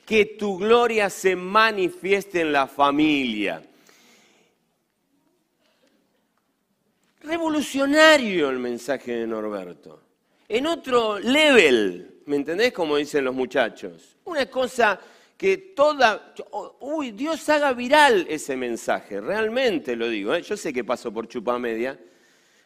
que 0.07 0.25
tu 0.25 0.57
gloria 0.57 1.11
se 1.11 1.35
manifieste 1.35 2.41
en 2.41 2.53
la 2.53 2.65
familia. 2.65 3.68
Revolucionario 7.21 8.49
el 8.49 8.59
mensaje 8.59 9.11
de 9.11 9.27
Norberto. 9.27 10.01
En 10.47 10.65
otro 10.65 11.19
level, 11.19 12.21
¿me 12.25 12.37
entendés? 12.37 12.71
Como 12.71 12.95
dicen 12.97 13.25
los 13.25 13.35
muchachos. 13.35 14.17
Una 14.25 14.45
cosa 14.45 14.99
que 15.37 15.57
toda... 15.57 16.33
Uy, 16.79 17.11
Dios 17.11 17.47
haga 17.49 17.73
viral 17.73 18.25
ese 18.29 18.55
mensaje, 18.55 19.21
realmente 19.21 19.95
lo 19.95 20.07
digo. 20.09 20.33
¿eh? 20.33 20.41
Yo 20.41 20.55
sé 20.57 20.71
que 20.73 20.83
paso 20.83 21.13
por 21.13 21.27
chupamedia, 21.27 21.99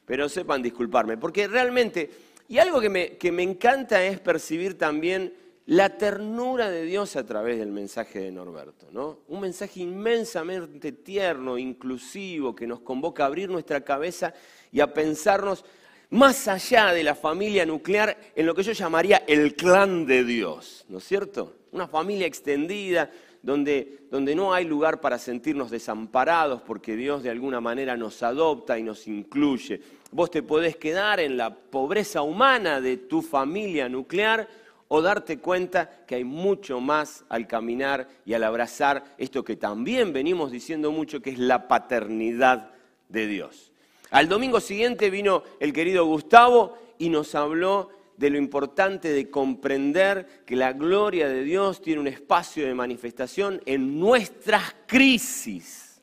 pero 0.06 0.30
sepan 0.30 0.62
disculparme, 0.62 1.18
porque 1.18 1.48
realmente... 1.48 2.10
Y 2.48 2.58
algo 2.58 2.82
que 2.82 2.90
me, 2.90 3.18
que 3.18 3.32
me 3.32 3.42
encanta 3.42 4.04
es 4.04 4.20
percibir 4.20 4.78
también 4.78 5.34
la 5.66 5.98
ternura 5.98 6.70
de 6.70 6.84
Dios 6.84 7.16
a 7.16 7.26
través 7.26 7.58
del 7.58 7.72
mensaje 7.72 8.20
de 8.20 8.32
Norberto, 8.32 8.88
¿no? 8.92 9.20
Un 9.30 9.40
mensaje 9.40 9.80
inmensamente 9.80 10.92
tierno, 10.92 11.58
inclusivo, 11.58 12.56
que 12.56 12.68
nos 12.68 12.82
convoca 12.82 13.24
a 13.24 13.28
abrir 13.28 13.50
nuestra 13.50 13.82
cabeza 13.82 14.34
y 14.72 14.82
a 14.82 14.94
pensarnos 14.94 15.64
más 16.10 16.48
allá 16.48 16.94
de 16.94 17.04
la 17.04 17.16
familia 17.16 17.66
nuclear 17.66 18.18
en 18.36 18.46
lo 18.46 18.54
que 18.54 18.64
yo 18.64 18.74
llamaría 18.74 19.24
el 19.26 19.56
clan 19.56 20.06
de 20.06 20.24
Dios, 20.24 20.86
¿no 20.90 20.98
es 20.98 21.06
cierto? 21.06 21.56
Una 21.72 21.88
familia 21.88 22.28
extendida 22.28 23.10
donde, 23.42 24.06
donde 24.12 24.36
no 24.36 24.54
hay 24.54 24.66
lugar 24.66 25.02
para 25.02 25.18
sentirnos 25.18 25.72
desamparados 25.72 26.62
porque 26.62 26.96
Dios 26.96 27.24
de 27.24 27.30
alguna 27.30 27.62
manera 27.62 27.98
nos 27.98 28.22
adopta 28.22 28.78
y 28.78 28.84
nos 28.84 29.08
incluye. 29.08 29.82
Vos 30.12 30.30
te 30.30 30.44
podés 30.44 30.76
quedar 30.76 31.20
en 31.20 31.36
la 31.36 31.56
pobreza 31.56 32.22
humana 32.22 32.80
de 32.80 32.98
tu 32.98 33.22
familia 33.22 33.90
nuclear 33.90 34.48
o 34.88 35.02
darte 35.02 35.40
cuenta 35.40 35.90
que 36.06 36.16
hay 36.16 36.24
mucho 36.24 36.80
más 36.80 37.26
al 37.30 37.48
caminar 37.48 38.08
y 38.26 38.34
al 38.34 38.44
abrazar 38.44 39.04
esto 39.18 39.44
que 39.44 39.56
también 39.56 40.14
venimos 40.14 40.52
diciendo 40.52 40.92
mucho, 40.92 41.22
que 41.22 41.32
es 41.32 41.40
la 41.40 41.68
paternidad 41.68 42.72
de 43.10 43.28
Dios. 43.28 43.72
Al 44.12 44.30
domingo 44.30 44.60
siguiente 44.60 45.10
vino 45.10 45.44
el 45.60 45.74
querido 45.74 46.06
Gustavo 46.06 46.78
y 47.00 47.10
nos 47.10 47.34
habló 47.34 47.90
de 48.18 48.30
lo 48.30 48.38
importante 48.38 49.12
de 49.12 49.30
comprender 49.30 50.44
que 50.46 50.56
la 50.56 50.74
gloria 50.74 51.28
de 51.28 51.44
Dios 51.44 51.82
tiene 51.82 52.00
un 52.00 52.08
espacio 52.08 52.66
de 52.66 52.74
manifestación 52.74 53.62
en 53.66 54.00
nuestras 54.00 54.76
crisis. 54.86 56.00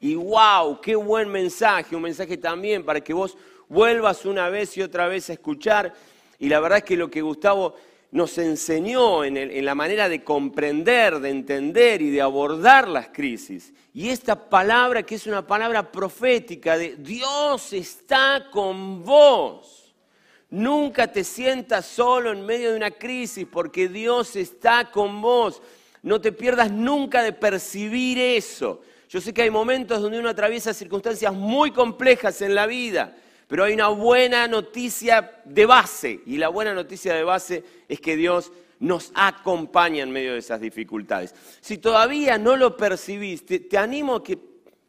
Y 0.00 0.14
wow, 0.14 0.80
qué 0.80 0.94
buen 0.94 1.28
mensaje, 1.28 1.96
un 1.96 2.02
mensaje 2.02 2.36
también 2.36 2.84
para 2.84 3.00
que 3.00 3.12
vos 3.12 3.36
vuelvas 3.68 4.24
una 4.24 4.48
vez 4.48 4.76
y 4.76 4.82
otra 4.82 5.08
vez 5.08 5.28
a 5.28 5.32
escuchar. 5.32 5.92
Y 6.38 6.48
la 6.48 6.60
verdad 6.60 6.78
es 6.78 6.84
que 6.84 6.96
lo 6.96 7.10
que 7.10 7.20
Gustavo 7.20 7.74
nos 8.10 8.38
enseñó 8.38 9.22
en, 9.24 9.64
la 9.64 9.74
manera 9.74 10.08
de 10.08 10.24
comprender, 10.24 11.20
de 11.20 11.28
entender 11.28 12.00
y 12.00 12.10
de 12.10 12.22
abordar 12.22 12.88
las 12.88 13.08
crisis. 13.08 13.72
Y 13.92 14.08
esta 14.08 14.48
palabra 14.48 15.02
que 15.02 15.16
es 15.16 15.26
una 15.26 15.46
palabra 15.46 15.92
profética 15.92 16.78
de 16.78 16.96
Dios 16.96 17.72
está 17.72 18.48
con 18.50 19.04
vos. 19.04 19.94
Nunca 20.50 21.12
te 21.12 21.22
sientas 21.22 21.84
solo 21.84 22.32
en 22.32 22.46
medio 22.46 22.70
de 22.70 22.76
una 22.76 22.90
crisis 22.90 23.46
porque 23.50 23.88
Dios 23.88 24.36
está 24.36 24.90
con 24.90 25.20
vos. 25.20 25.60
No 26.02 26.18
te 26.20 26.32
pierdas 26.32 26.70
nunca 26.70 27.22
de 27.22 27.34
percibir 27.34 28.18
eso. 28.18 28.80
Yo 29.10 29.20
sé 29.20 29.34
que 29.34 29.42
hay 29.42 29.50
momentos 29.50 30.00
donde 30.00 30.18
uno 30.18 30.30
atraviesa 30.30 30.72
circunstancias 30.72 31.34
muy 31.34 31.72
complejas 31.72 32.40
en 32.40 32.54
la 32.54 32.66
vida 32.66 33.14
pero 33.48 33.64
hay 33.64 33.72
una 33.72 33.88
buena 33.88 34.46
noticia 34.46 35.40
de 35.44 35.66
base, 35.66 36.20
y 36.26 36.36
la 36.36 36.48
buena 36.48 36.74
noticia 36.74 37.14
de 37.14 37.24
base 37.24 37.64
es 37.88 37.98
que 37.98 38.14
Dios 38.14 38.52
nos 38.80 39.10
acompaña 39.14 40.02
en 40.02 40.12
medio 40.12 40.34
de 40.34 40.38
esas 40.38 40.60
dificultades. 40.60 41.34
Si 41.60 41.78
todavía 41.78 42.38
no 42.38 42.56
lo 42.56 42.76
percibiste, 42.76 43.60
te 43.60 43.78
animo 43.78 44.16
a 44.16 44.22
que, 44.22 44.38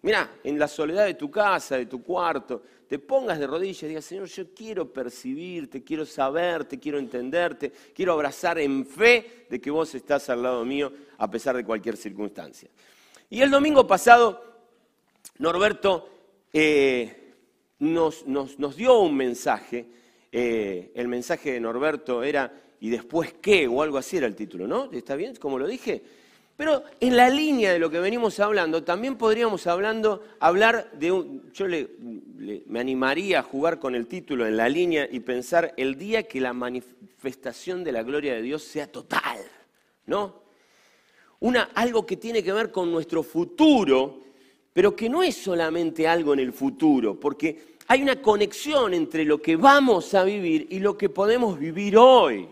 mira, 0.01 0.29
en 0.43 0.59
la 0.59 0.67
soledad 0.67 1.05
de 1.05 1.15
tu 1.15 1.31
casa, 1.31 1.77
de 1.77 1.85
tu 1.85 2.03
cuarto, 2.03 2.61
te 2.87 2.99
pongas 2.99 3.39
de 3.39 3.47
rodillas 3.47 3.83
y 3.83 3.87
digas, 3.87 4.05
Señor, 4.05 4.27
yo 4.27 4.53
quiero 4.53 4.91
percibirte, 4.91 5.83
quiero 5.83 6.05
saberte, 6.05 6.79
quiero 6.79 6.99
entenderte, 6.99 7.71
quiero 7.93 8.13
abrazar 8.13 8.59
en 8.59 8.85
fe 8.85 9.45
de 9.49 9.61
que 9.61 9.71
vos 9.71 9.93
estás 9.95 10.29
al 10.29 10.43
lado 10.43 10.65
mío 10.65 10.91
a 11.17 11.29
pesar 11.29 11.55
de 11.55 11.63
cualquier 11.63 11.95
circunstancia. 11.95 12.69
Y 13.29 13.41
el 13.41 13.51
domingo 13.51 13.85
pasado, 13.85 14.43
Norberto 15.37 16.09
eh, 16.51 17.28
nos, 17.79 18.25
dio 18.75 18.99
un 18.99 19.15
mensaje. 19.15 19.85
Eh, 20.31 20.91
el 20.93 21.07
mensaje 21.07 21.53
de 21.53 21.59
Norberto 21.59 22.23
era 22.23 22.53
¿y 22.79 22.89
después 22.89 23.33
qué? 23.41 23.67
o 23.67 23.81
algo 23.81 23.97
así 23.97 24.17
era 24.17 24.27
el 24.27 24.35
título, 24.35 24.67
¿no? 24.67 24.91
¿Está 24.91 25.15
bien? 25.15 25.35
Como 25.35 25.57
lo 25.57 25.67
dije. 25.67 26.01
Pero 26.55 26.83
en 26.99 27.15
la 27.15 27.29
línea 27.29 27.71
de 27.71 27.79
lo 27.79 27.89
que 27.89 27.99
venimos 27.99 28.37
hablando, 28.41 28.83
también 28.83 29.15
podríamos 29.15 29.65
hablando, 29.65 30.23
hablar 30.41 30.91
de 30.91 31.11
un... 31.11 31.51
Yo 31.53 31.65
me 32.67 32.79
animaría 32.81 33.39
a 33.39 33.43
jugar 33.43 33.79
con 33.79 33.95
el 33.95 34.07
título 34.07 34.45
en 34.45 34.57
la 34.57 34.67
línea 34.67 35.07
y 35.09 35.21
pensar 35.21 35.73
el 35.77 35.97
día 35.97 36.23
que 36.23 36.41
la 36.41 36.51
manifestación 36.51 37.85
de 37.85 37.93
la 37.93 38.03
gloria 38.03 38.33
de 38.33 38.41
Dios 38.41 38.63
sea 38.63 38.91
total, 38.91 39.39
¿no? 40.05 40.41
Una, 41.39 41.69
algo 41.75 42.05
que 42.05 42.17
tiene 42.17 42.43
que 42.43 42.51
ver 42.51 42.71
con 42.71 42.91
nuestro 42.91 43.23
futuro, 43.23 44.19
pero 44.73 44.95
que 44.95 45.09
no 45.09 45.23
es 45.23 45.35
solamente 45.35 46.07
algo 46.07 46.33
en 46.33 46.39
el 46.39 46.53
futuro, 46.53 47.19
porque 47.19 47.77
hay 47.87 48.01
una 48.01 48.21
conexión 48.21 48.93
entre 48.93 49.25
lo 49.25 49.41
que 49.41 49.55
vamos 49.55 50.13
a 50.13 50.23
vivir 50.23 50.67
y 50.69 50.79
lo 50.79 50.97
que 50.97 51.09
podemos 51.09 51.57
vivir 51.57 51.97
hoy. 51.97 52.47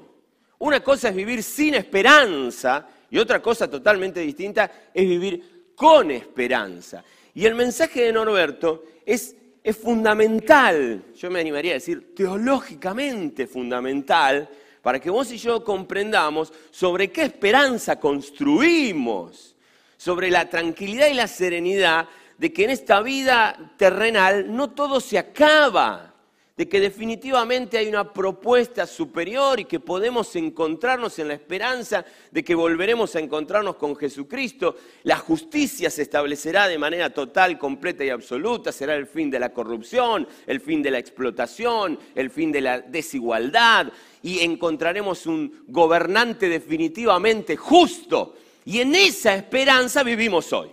Una 0.60 0.80
cosa 0.82 1.10
es 1.10 1.16
vivir 1.16 1.44
sin 1.44 1.76
esperanza 1.76 2.88
y 3.10 3.20
otra 3.20 3.42
cosa 3.42 3.70
totalmente 3.70 4.20
distinta 4.22 4.90
es 4.94 5.08
vivir 5.08 5.72
con 5.76 6.10
esperanza. 6.10 7.04
Y 7.36 7.46
el 7.46 7.54
mensaje 7.54 8.06
de 8.06 8.14
Norberto 8.14 8.84
es, 9.06 9.36
fundamental, 9.80 11.04
yo 11.16 11.30
me 11.30 11.40
animaría 11.40 11.74
a 11.74 11.76
decir 11.76 12.16
teológicamente 12.16 13.46
fundamental, 13.46 14.50
para 14.82 15.00
que 15.00 15.10
vos 15.10 15.32
y 15.32 15.38
yo 15.38 15.64
comprendamos 15.64 16.54
sobre 16.72 17.12
qué 17.12 17.24
esperanza 17.24 18.00
construimos, 18.00 19.57
sobre 19.98 20.30
la 20.32 20.50
tranquilidad 20.50 21.08
y 21.08 21.14
la 21.14 21.28
serenidad 21.28 22.08
de 22.38 22.54
que 22.54 22.64
en 22.64 22.70
esta 22.70 23.02
vida 23.02 23.74
terrenal 23.78 24.56
no 24.56 24.72
todo 24.72 25.00
se 25.00 25.18
acaba, 25.18 26.14
de 26.56 26.68
que 26.68 26.80
definitivamente 26.80 27.78
hay 27.78 27.88
una 27.88 28.12
propuesta 28.12 28.88
superior 28.88 29.60
y 29.60 29.66
que 29.66 29.80
podemos 29.80 30.36
encontrarnos 30.36 31.20
en 31.20 31.28
la 31.28 31.36
esperanza 31.36 32.04
de 32.32 32.44
que 32.44 32.56
volveremos 32.56 33.16
a 33.16 33.20
encontrarnos 33.20 33.76
con 33.76 33.96
Jesucristo. 33.96 34.76
La 35.04 35.18
justicia 35.18 35.92
se 35.92 36.02
establecerá 36.02 36.68
de 36.68 36.80
manera 36.80 37.12
total, 37.12 37.60
completa 37.60 38.04
y 38.04 38.10
absoluta, 38.10 38.72
será 38.72 38.96
el 38.96 39.06
fin 39.06 39.30
de 39.30 39.40
la 39.40 39.54
corrupción, 39.54 40.28
el 40.48 40.60
fin 40.60 40.82
de 40.82 40.90
la 40.90 40.98
explotación, 40.98 42.00
el 42.16 42.32
fin 42.32 42.52
de 42.52 42.62
la 42.62 42.80
desigualdad 42.80 43.94
y 44.24 44.40
encontraremos 44.40 45.28
un 45.28 45.64
gobernante 45.68 46.50
definitivamente 46.50 47.56
justo. 47.56 48.34
Y 48.68 48.82
en 48.82 48.94
esa 48.96 49.34
esperanza 49.34 50.04
vivimos 50.04 50.52
hoy. 50.52 50.70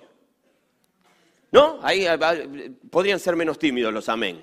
¿No? 1.52 1.78
Ahí 1.80 2.04
podrían 2.90 3.20
ser 3.20 3.36
menos 3.36 3.56
tímidos 3.56 3.94
los 3.94 4.08
amén. 4.08 4.40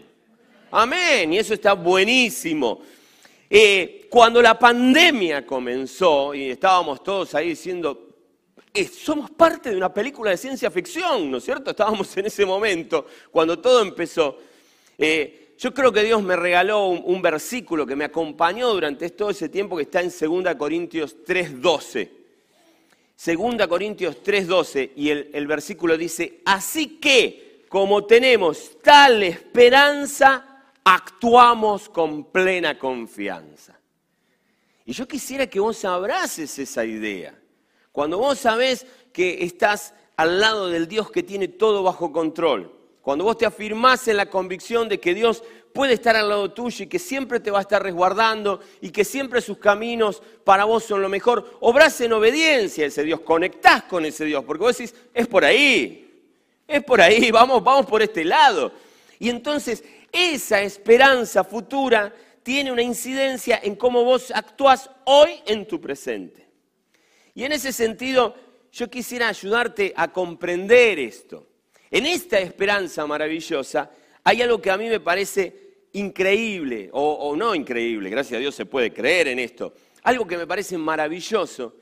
Amén, 0.71 1.33
y 1.33 1.38
eso 1.38 1.53
está 1.53 1.74
buenísimo. 1.74 2.81
Eh, 3.50 4.07
cuando 4.09 4.42
la 4.42 4.57
pandemia 4.57 5.45
comenzó 5.45 6.33
y 6.33 6.51
estábamos 6.51 7.03
todos 7.03 7.36
ahí 7.36 7.50
diciendo, 7.50 8.15
eh, 8.74 8.86
somos 8.88 9.30
parte 9.31 9.71
de 9.71 9.75
una 9.75 9.94
película 9.94 10.31
de 10.31 10.38
ciencia 10.38 10.71
ficción, 10.71 11.30
¿no 11.30 11.39
es 11.39 11.44
cierto? 11.44 11.71
Estábamos 11.71 12.15
en 12.15 12.27
ese 12.27 12.45
momento, 12.45 13.06
cuando 13.31 13.59
todo 13.59 13.81
empezó. 13.81 14.38
Eh, 14.98 15.56
yo 15.57 15.74
creo 15.74 15.92
que 15.92 16.03
Dios 16.03 16.24
me 16.24 16.38
regaló 16.38 16.88
un, 16.88 17.01
un, 17.03 17.21
versículo 17.21 17.86
que 17.86 17.98
me 17.98 18.06
acompañó 18.06 18.69
durante 18.69 19.09
todo 19.09 19.31
ese 19.31 19.50
tiempo 19.50 19.75
que 19.75 19.83
está 19.83 20.00
en 20.00 20.09
2 20.09 20.56
Corintios 20.56 21.18
3:12. 21.25 22.20
Segunda 23.21 23.68
Corintios 23.68 24.23
3:12 24.23 24.94
y 24.95 25.12
el, 25.12 25.29
el 25.31 25.45
versículo 25.45 25.95
dice, 25.95 26.41
así 26.44 26.97
que 27.00 27.68
como 27.69 28.07
tenemos 28.07 28.81
tal 28.81 29.21
esperanza, 29.21 30.63
actuamos 30.83 31.88
con 31.88 32.31
plena 32.31 32.79
confianza. 32.79 33.79
Y 34.88 34.94
yo 34.94 35.07
quisiera 35.07 35.45
que 35.45 35.59
vos 35.59 35.85
abraces 35.85 36.57
esa 36.57 36.83
idea. 36.83 37.39
Cuando 37.91 38.18
vos 38.18 38.39
sabés 38.39 38.88
que 39.13 39.44
estás 39.44 39.94
al 40.17 40.39
lado 40.39 40.69
del 40.69 40.88
Dios 40.88 41.12
que 41.12 41.21
tiene 41.21 41.47
todo 41.47 41.83
bajo 41.83 42.12
control, 42.12 42.75
cuando 43.03 43.24
vos 43.24 43.38
te 43.38 43.45
afirmás 43.45 44.07
en 44.07 44.17
la 44.17 44.31
convicción 44.31 44.89
de 44.89 45.00
que 45.00 45.13
Dios 45.13 45.44
puede 45.73 45.94
estar 45.94 46.15
al 46.15 46.29
lado 46.29 46.51
tuyo 46.51 46.83
y 46.83 46.88
que 46.88 47.00
siempre 47.00 47.39
te 47.39 47.51
va 47.51 47.59
a 47.59 47.62
estar 47.62 47.81
resguardando 47.81 48.59
y 48.81 48.89
que 48.89 49.06
siempre 49.06 49.41
sus 49.41 49.57
caminos 49.57 50.21
para 50.44 50.65
vos 50.65 50.83
son 50.83 51.01
lo 51.01 51.09
mejor, 51.09 51.57
obrás 51.62 52.00
en 52.01 52.13
obediencia 52.13 52.83
a 52.83 52.88
ese 52.88 53.03
Dios, 53.03 53.21
conectás 53.21 53.83
con 53.83 54.06
ese 54.06 54.25
Dios, 54.25 54.44
porque 54.44 54.63
vos 54.63 54.77
decís, 54.77 54.95
es 55.13 55.27
por 55.27 55.45
ahí, 55.45 56.23
es 56.68 56.83
por 56.83 57.01
ahí, 57.01 57.31
vamos, 57.31 57.63
vamos 57.63 57.85
por 57.85 58.01
este 58.01 58.23
lado. 58.23 58.71
Y 59.19 59.29
entonces 59.29 59.83
esa 60.12 60.62
esperanza 60.62 61.44
futura 61.44 62.13
tiene 62.44 62.71
una 62.71 62.81
incidencia 62.81 63.59
en 63.62 63.75
cómo 63.75 64.03
vos 64.03 64.31
actuás 64.33 64.89
hoy 65.06 65.41
en 65.45 65.67
tu 65.67 65.79
presente. 65.79 66.47
Y 67.33 67.44
en 67.44 67.53
ese 67.53 67.71
sentido, 67.71 68.35
yo 68.71 68.89
quisiera 68.89 69.27
ayudarte 69.27 69.94
a 69.95 70.12
comprender 70.12 71.00
esto. 71.00 71.47
En 71.89 72.06
esta 72.06 72.39
esperanza 72.39 73.06
maravillosa 73.06 73.89
hay 74.23 74.41
algo 74.41 74.62
que 74.62 74.71
a 74.71 74.77
mí 74.77 74.88
me 74.88 75.00
parece 75.00 75.88
increíble, 75.94 76.89
o, 76.94 77.35
no 77.35 77.53
increíble, 77.53 78.09
gracias 78.09 78.38
a 78.38 78.39
Dios 78.39 78.56
se 78.56 78.65
puede 78.65 78.94
creer 78.94 79.27
en 79.27 79.39
esto. 79.39 79.73
Algo 80.03 80.25
que 80.25 80.38
me 80.38 80.47
parece 80.47 80.77
maravilloso 80.77 81.75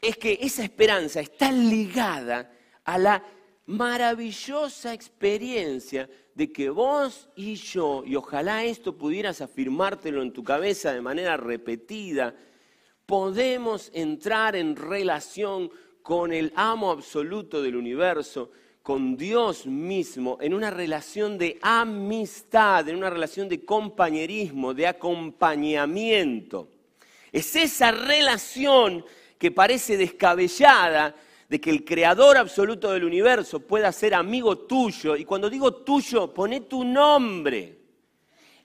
es 0.00 0.16
que 0.16 0.38
esa 0.40 0.62
esperanza 0.62 1.20
está 1.20 1.50
ligada 1.50 2.52
a 2.84 2.98
la 2.98 3.24
maravillosa 3.66 4.92
experiencia 4.92 6.08
de 6.34 6.52
que 6.52 6.68
vos 6.68 7.30
y 7.36 7.54
yo, 7.54 8.02
y 8.04 8.16
ojalá 8.16 8.64
esto 8.64 8.96
pudieras 8.98 9.40
afirmártelo 9.40 10.20
en 10.22 10.32
tu 10.32 10.44
cabeza 10.44 10.92
de 10.92 11.00
manera 11.00 11.36
repetida, 11.36 12.34
podemos 13.06 13.90
entrar 13.94 14.56
en 14.56 14.76
relación 14.76 15.70
con 16.02 16.32
el 16.32 16.52
amo 16.54 16.90
absoluto 16.90 17.62
del 17.62 17.76
universo, 17.76 18.50
con 18.84 19.16
Dios 19.16 19.66
mismo, 19.66 20.36
en 20.42 20.52
una 20.52 20.70
relación 20.70 21.38
de 21.38 21.58
amistad, 21.62 22.86
en 22.86 22.96
una 22.96 23.08
relación 23.08 23.48
de 23.48 23.64
compañerismo, 23.64 24.74
de 24.74 24.86
acompañamiento. 24.86 26.68
Es 27.32 27.56
esa 27.56 27.92
relación 27.92 29.02
que 29.38 29.50
parece 29.50 29.96
descabellada, 29.96 31.14
de 31.48 31.58
que 31.62 31.70
el 31.70 31.82
creador 31.82 32.36
absoluto 32.36 32.92
del 32.92 33.04
universo 33.04 33.58
pueda 33.60 33.90
ser 33.90 34.14
amigo 34.14 34.58
tuyo, 34.58 35.16
y 35.16 35.24
cuando 35.24 35.48
digo 35.48 35.76
tuyo, 35.76 36.34
pone 36.34 36.60
tu 36.60 36.84
nombre. 36.84 37.78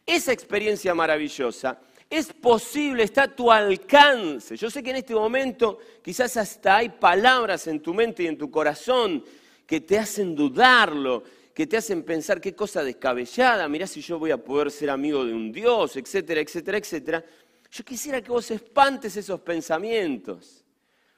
Esa 0.06 0.33
experiencia 0.33 0.94
maravillosa 0.94 1.80
es 2.10 2.33
posible, 2.33 3.04
está 3.04 3.24
a 3.24 3.33
tu 3.33 3.50
alcance. 3.50 4.57
Yo 4.57 4.69
sé 4.69 4.83
que 4.83 4.89
en 4.89 4.98
este 4.98 5.16
momento 5.16 5.80
quizás 6.04 6.36
hasta 6.36 6.75
hay 6.75 6.89
palabras 6.89 7.68
en 7.68 7.80
tu 7.80 7.94
mente 7.94 8.24
y 8.24 8.27
en 8.27 8.38
tu 8.38 8.51
corazón 8.51 9.24
que 9.69 9.81
te 9.81 10.00
hacen 10.00 10.33
dudarlo, 10.33 11.21
que 11.54 11.68
te 11.68 11.77
hacen 11.77 12.01
pensar 12.01 12.42
qué 12.42 12.56
cosa 12.56 12.83
descabellada, 12.83 13.69
mirá 13.69 13.86
si 13.86 14.01
yo 14.01 14.18
voy 14.18 14.31
a 14.31 14.44
poder 14.44 14.71
ser 14.71 14.89
amigo 14.89 15.24
de 15.24 15.31
un 15.31 15.51
Dios, 15.51 15.95
etcétera, 15.95 16.42
etcétera, 16.42 16.80
etcétera. 16.80 17.25
Yo 17.69 17.86
quisiera 17.86 18.19
que 18.19 18.31
vos 18.31 18.50
espantes 18.50 19.16
esos 19.16 19.42
pensamientos 19.42 20.66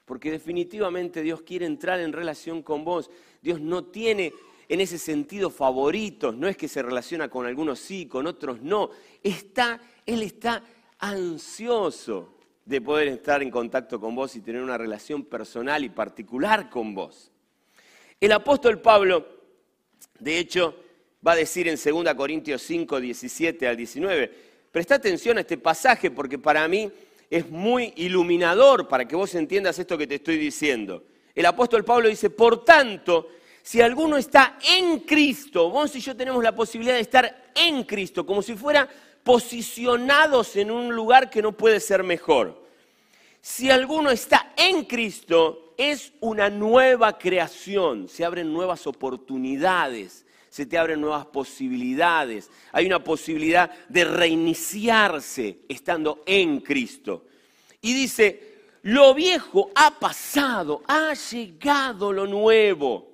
porque 0.04 0.30
definitivamente 0.30 1.22
Dios 1.22 1.40
quiere 1.40 1.64
entrar 1.64 1.98
en 1.98 2.12
relación 2.12 2.62
con 2.62 2.84
vos. 2.84 3.10
Dios 3.40 3.58
no 3.58 3.84
tiene 3.84 4.34
en 4.68 4.82
ese 4.82 4.98
sentido 4.98 5.48
favoritos, 5.48 6.36
no 6.36 6.46
es 6.46 6.58
que 6.58 6.68
se 6.68 6.82
relaciona 6.82 7.30
con 7.30 7.46
algunos 7.46 7.78
sí, 7.78 8.04
con 8.04 8.26
otros 8.26 8.60
no. 8.60 8.90
Está, 9.22 9.80
Él 10.04 10.22
está 10.22 10.62
ansioso 10.98 12.34
de 12.66 12.82
poder 12.82 13.08
estar 13.08 13.42
en 13.42 13.50
contacto 13.50 13.98
con 13.98 14.14
vos 14.14 14.36
y 14.36 14.42
tener 14.42 14.62
una 14.62 14.76
relación 14.76 15.24
personal 15.24 15.84
y 15.84 15.88
particular 15.88 16.68
con 16.68 16.94
vos. 16.94 17.31
El 18.22 18.30
apóstol 18.30 18.80
Pablo, 18.80 19.26
de 20.20 20.38
hecho, 20.38 20.76
va 21.26 21.32
a 21.32 21.34
decir 21.34 21.66
en 21.66 21.74
2 21.74 22.14
Corintios 22.14 22.62
5, 22.62 23.00
17 23.00 23.66
al 23.66 23.76
19, 23.76 24.32
presta 24.70 24.94
atención 24.94 25.38
a 25.38 25.40
este 25.40 25.58
pasaje 25.58 26.08
porque 26.12 26.38
para 26.38 26.68
mí 26.68 26.88
es 27.28 27.50
muy 27.50 27.92
iluminador 27.96 28.86
para 28.86 29.08
que 29.08 29.16
vos 29.16 29.34
entiendas 29.34 29.76
esto 29.80 29.98
que 29.98 30.06
te 30.06 30.14
estoy 30.14 30.38
diciendo. 30.38 31.02
El 31.34 31.46
apóstol 31.46 31.84
Pablo 31.84 32.08
dice, 32.08 32.30
por 32.30 32.64
tanto, 32.64 33.28
si 33.60 33.80
alguno 33.80 34.16
está 34.16 34.56
en 34.68 35.00
Cristo, 35.00 35.68
vos 35.70 35.96
y 35.96 36.00
yo 36.00 36.14
tenemos 36.14 36.44
la 36.44 36.54
posibilidad 36.54 36.94
de 36.94 37.00
estar 37.00 37.50
en 37.56 37.82
Cristo, 37.82 38.24
como 38.24 38.40
si 38.40 38.54
fuera 38.54 38.88
posicionados 39.24 40.54
en 40.54 40.70
un 40.70 40.94
lugar 40.94 41.28
que 41.28 41.42
no 41.42 41.56
puede 41.56 41.80
ser 41.80 42.04
mejor. 42.04 42.68
Si 43.40 43.68
alguno 43.68 44.12
está 44.12 44.52
en 44.56 44.84
Cristo, 44.84 45.71
es 45.90 46.12
una 46.20 46.50
nueva 46.50 47.18
creación, 47.18 48.08
se 48.08 48.24
abren 48.24 48.52
nuevas 48.52 48.86
oportunidades, 48.86 50.24
se 50.48 50.66
te 50.66 50.78
abren 50.78 51.00
nuevas 51.00 51.26
posibilidades. 51.26 52.50
Hay 52.72 52.86
una 52.86 53.02
posibilidad 53.02 53.70
de 53.88 54.04
reiniciarse 54.04 55.60
estando 55.68 56.22
en 56.26 56.60
Cristo. 56.60 57.24
Y 57.80 57.94
dice, 57.94 58.52
lo 58.82 59.14
viejo 59.14 59.70
ha 59.74 59.98
pasado, 59.98 60.82
ha 60.86 61.14
llegado 61.14 62.12
lo 62.12 62.26
nuevo. 62.26 63.10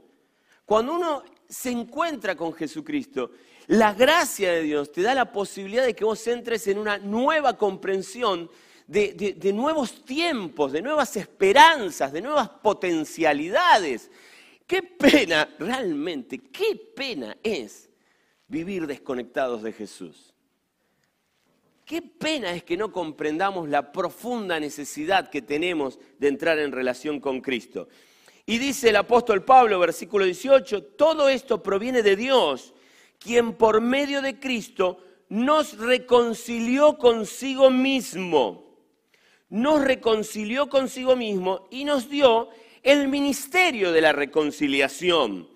Cuando 0.64 0.94
uno 0.94 1.22
se 1.48 1.70
encuentra 1.70 2.36
con 2.36 2.52
Jesucristo, 2.52 3.30
la 3.68 3.94
gracia 3.94 4.52
de 4.52 4.62
Dios 4.62 4.92
te 4.92 5.02
da 5.02 5.14
la 5.14 5.30
posibilidad 5.30 5.84
de 5.84 5.94
que 5.94 6.04
vos 6.04 6.26
entres 6.26 6.66
en 6.66 6.78
una 6.78 6.98
nueva 6.98 7.56
comprensión 7.56 8.50
de, 8.88 9.52
nuevos 9.52 10.04
tiempos, 10.04 10.72
de 10.72 10.82
nuevas 10.82 11.14
esperanzas, 11.16 12.12
de 12.12 12.22
nuevas 12.22 12.48
potencialidades. 12.48 14.10
Qué 14.66 14.82
pena, 14.82 15.48
realmente, 15.58 16.38
qué 16.38 16.74
pena 16.74 17.36
es 17.42 17.90
vivir 18.48 18.86
desconectados 18.86 19.62
de 19.62 19.72
Jesús. 19.72 20.32
Qué 21.84 22.02
pena 22.02 22.52
es 22.52 22.64
que 22.64 22.76
no 22.76 22.90
comprendamos 22.90 23.68
la 23.68 23.92
profunda 23.92 24.58
necesidad 24.58 25.30
que 25.30 25.42
tenemos 25.42 25.98
de 26.18 26.28
entrar 26.28 26.58
en 26.58 26.72
relación 26.72 27.20
con 27.20 27.40
Cristo. 27.40 27.88
Y 28.44 28.58
dice 28.58 28.90
el 28.90 28.96
apóstol 28.96 29.44
Pablo, 29.44 29.78
versículo 29.78 30.24
18, 30.24 30.82
todo 30.82 31.28
esto 31.28 31.62
proviene 31.62 32.02
de 32.02 32.16
Dios, 32.16 32.74
quien 33.18 33.54
por 33.54 33.80
medio 33.82 34.22
de 34.22 34.38
Cristo 34.38 35.02
nos 35.28 35.76
reconcilió 35.76 36.96
consigo 36.96 37.70
mismo. 37.70 38.67
Nos 39.50 39.82
reconcilió 39.82 40.68
consigo 40.68 41.16
mismo 41.16 41.68
y 41.70 41.84
nos 41.84 42.08
dio 42.08 42.48
el 42.82 43.08
ministerio 43.08 43.92
de 43.92 44.00
la 44.00 44.12
reconciliación. 44.12 45.48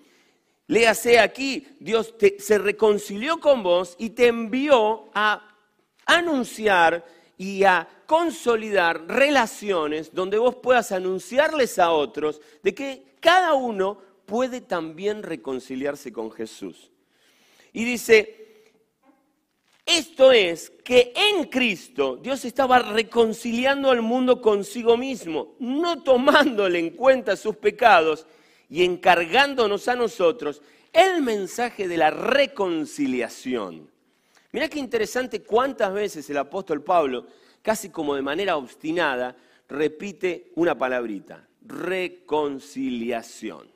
Léase 0.67 1.19
aquí, 1.19 1.67
Dios 1.79 2.15
se 2.39 2.57
reconcilió 2.57 3.39
con 3.39 3.63
vos 3.63 3.95
y 3.99 4.11
te 4.11 4.27
envió 4.27 5.09
a 5.13 5.55
anunciar 6.05 7.05
y 7.37 7.63
a 7.63 7.87
consolidar 8.05 9.05
relaciones 9.07 10.13
donde 10.13 10.37
vos 10.37 10.55
puedas 10.55 10.91
anunciarles 10.91 11.79
a 11.79 11.91
otros 11.91 12.41
de 12.61 12.73
que 12.73 13.15
cada 13.19 13.53
uno 13.53 13.97
puede 14.25 14.61
también 14.61 15.23
reconciliarse 15.23 16.11
con 16.11 16.31
Jesús. 16.31 16.91
Y 17.71 17.83
dice, 17.83 18.42
esto 19.85 20.31
es 20.31 20.71
que 20.83 21.13
en 21.15 21.45
Cristo 21.45 22.15
Dios 22.15 22.45
estaba 22.45 22.79
reconciliando 22.79 23.91
al 23.91 24.01
mundo 24.01 24.41
consigo 24.41 24.97
mismo, 24.97 25.55
no 25.59 26.01
tomándole 26.01 26.79
en 26.79 26.91
cuenta 26.91 27.35
sus 27.35 27.57
pecados 27.57 28.25
y 28.69 28.85
encargándonos 28.85 29.87
a 29.87 29.95
nosotros 29.95 30.61
el 30.93 31.21
mensaje 31.21 31.87
de 31.87 31.97
la 31.97 32.09
reconciliación. 32.11 33.89
Mirá 34.51 34.69
qué 34.69 34.79
interesante 34.79 35.41
cuántas 35.41 35.93
veces 35.93 36.29
el 36.29 36.37
apóstol 36.37 36.83
Pablo, 36.83 37.25
casi 37.61 37.89
como 37.89 38.15
de 38.15 38.21
manera 38.21 38.55
obstinada, 38.55 39.35
repite 39.67 40.51
una 40.55 40.77
palabrita, 40.77 41.45
reconciliación. 41.61 43.67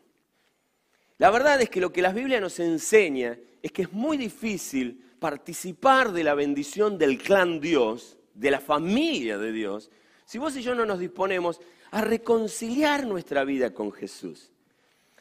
La 1.18 1.32
verdad 1.32 1.60
es 1.62 1.70
que 1.70 1.82
lo 1.82 1.92
que 1.92 2.04
la 2.04 2.14
Biblia 2.14 2.40
nos 2.40 2.60
enseña 2.60 3.38
es 3.62 3.72
que 3.72 3.82
es 3.82 3.92
muy 3.92 4.18
difícil 4.18 5.04
participar 5.20 6.12
de 6.12 6.24
la 6.24 6.34
bendición 6.34 6.98
del 6.98 7.18
clan 7.18 7.60
Dios, 7.60 8.18
de 8.34 8.52
la 8.52 8.60
familia 8.60 9.38
de 9.38 9.52
Dios, 9.52 9.90
si 10.26 10.38
vos 10.38 10.56
y 10.56 10.62
yo 10.62 10.76
no 10.76 10.86
nos 10.86 11.00
disponemos 11.00 11.60
a 11.92 12.02
reconciliar 12.02 13.06
nuestra 13.06 13.44
vida 13.44 13.74
con 13.74 13.92
Jesús, 13.92 14.52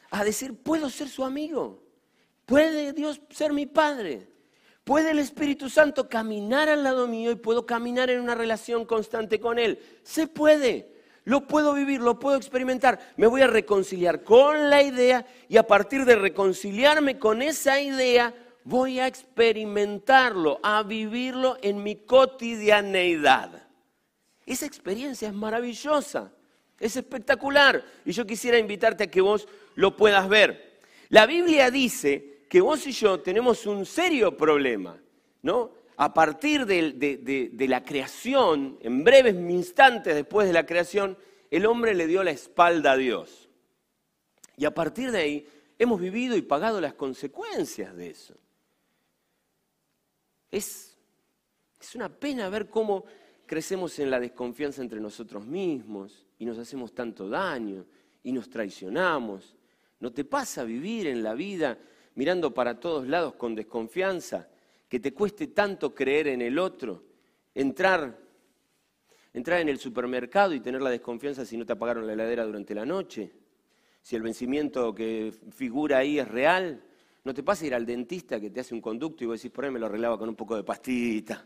a 0.09 0.23
decir, 0.23 0.53
puedo 0.55 0.89
ser 0.89 1.09
su 1.09 1.23
amigo, 1.23 1.83
puede 2.45 2.93
Dios 2.93 3.21
ser 3.29 3.53
mi 3.53 3.65
Padre, 3.65 4.27
puede 4.83 5.11
el 5.11 5.19
Espíritu 5.19 5.69
Santo 5.69 6.07
caminar 6.07 6.69
al 6.69 6.83
lado 6.83 7.07
mío 7.07 7.31
y 7.31 7.35
puedo 7.35 7.65
caminar 7.65 8.09
en 8.09 8.21
una 8.21 8.35
relación 8.35 8.85
constante 8.85 9.39
con 9.39 9.59
Él. 9.59 9.79
Se 10.03 10.27
puede, 10.27 10.91
lo 11.25 11.45
puedo 11.45 11.73
vivir, 11.73 11.99
lo 11.99 12.19
puedo 12.19 12.37
experimentar. 12.37 12.99
Me 13.17 13.27
voy 13.27 13.41
a 13.41 13.47
reconciliar 13.47 14.23
con 14.23 14.69
la 14.69 14.81
idea 14.81 15.25
y 15.49 15.57
a 15.57 15.67
partir 15.67 16.05
de 16.05 16.15
reconciliarme 16.15 17.19
con 17.19 17.41
esa 17.41 17.81
idea, 17.81 18.33
voy 18.67 18.99
a 18.99 19.07
experimentarlo, 19.07 20.59
a 20.61 20.83
vivirlo 20.83 21.57
en 21.61 21.81
mi 21.81 21.95
cotidianeidad. 21.95 23.65
Esa 24.45 24.65
experiencia 24.65 25.29
es 25.29 25.33
maravillosa, 25.33 26.33
es 26.77 26.97
espectacular 26.97 27.81
y 28.03 28.11
yo 28.11 28.25
quisiera 28.25 28.59
invitarte 28.59 29.05
a 29.05 29.11
que 29.11 29.21
vos 29.21 29.47
lo 29.75 29.95
puedas 29.95 30.27
ver. 30.27 30.81
La 31.07 31.25
Biblia 31.25 31.71
dice 31.71 32.39
que 32.49 32.59
vos 32.59 32.85
y 32.87 32.91
yo 32.91 33.21
tenemos 33.21 33.65
un 33.65 33.85
serio 33.85 34.35
problema, 34.35 34.97
¿no? 35.43 35.71
A 35.95 36.13
partir 36.13 36.65
de, 36.65 36.91
de- 36.91 37.49
de 37.53 37.67
la 37.69 37.83
creación, 37.83 38.77
en 38.81 39.03
breves 39.03 39.33
instantes 39.35 40.13
después 40.13 40.45
de 40.45 40.53
la 40.53 40.65
creación, 40.65 41.17
el 41.49 41.65
hombre 41.65 41.95
le 41.95 42.05
dio 42.05 42.21
la 42.21 42.31
espalda 42.31 42.91
a 42.91 42.97
Dios. 42.97 43.47
Y 44.57 44.65
a 44.65 44.73
partir 44.73 45.11
de 45.11 45.19
ahí 45.19 45.47
hemos 45.79 46.01
vivido 46.01 46.35
y 46.35 46.41
pagado 46.41 46.81
las 46.81 46.93
consecuencias 46.95 47.95
de 47.95 48.09
eso. 48.09 48.35
Es, 50.51 50.97
una 51.95 52.09
pena 52.09 52.49
ver 52.49 52.69
cómo 52.69 53.05
crecemos 53.45 53.97
en 53.99 54.11
la 54.11 54.19
desconfianza 54.19 54.81
entre 54.81 54.99
nosotros 54.99 55.45
mismos 55.45 56.25
y 56.37 56.45
nos 56.45 56.57
hacemos 56.57 56.93
tanto 56.93 57.29
daño 57.29 57.85
y 58.23 58.31
nos 58.31 58.49
traicionamos. 58.49 59.55
¿No 59.99 60.11
te 60.11 60.25
pasa 60.25 60.63
vivir 60.63 61.07
en 61.07 61.23
la 61.23 61.33
vida 61.33 61.77
mirando 62.15 62.53
para 62.53 62.79
todos 62.79 63.07
lados 63.07 63.35
con 63.35 63.55
desconfianza? 63.55 64.47
Que 64.89 64.99
te 64.99 65.13
cueste 65.13 65.47
tanto 65.47 65.93
creer 65.93 66.27
en 66.27 66.41
el 66.41 66.59
otro, 66.59 67.03
entrar, 67.53 68.17
entrar 69.33 69.61
en 69.61 69.69
el 69.69 69.79
supermercado 69.79 70.53
y 70.53 70.59
tener 70.59 70.81
la 70.81 70.89
desconfianza 70.89 71.45
si 71.45 71.57
no 71.57 71.65
te 71.65 71.73
apagaron 71.73 72.05
la 72.05 72.13
heladera 72.13 72.45
durante 72.45 72.75
la 72.75 72.85
noche, 72.85 73.31
si 74.01 74.15
el 74.15 74.21
vencimiento 74.21 74.93
que 74.93 75.33
figura 75.51 75.99
ahí 75.99 76.19
es 76.19 76.27
real. 76.27 76.83
¿No 77.27 77.33
te 77.33 77.43
pasa 77.43 77.65
ir 77.65 77.75
al 77.75 77.85
dentista 77.85 78.39
que 78.39 78.49
te 78.49 78.61
hace 78.61 78.73
un 78.73 78.79
conducto 78.79 79.21
y 79.21 79.27
vos 79.27 79.37
decís, 79.37 79.51
por 79.53 79.65
ahí 79.65 79.69
me 79.71 79.79
lo 79.79 79.87
arreglaba 79.87 80.17
con 80.17 80.29
un 80.29 80.35
poco 80.37 80.55
de 80.55 80.63
pastita? 80.63 81.45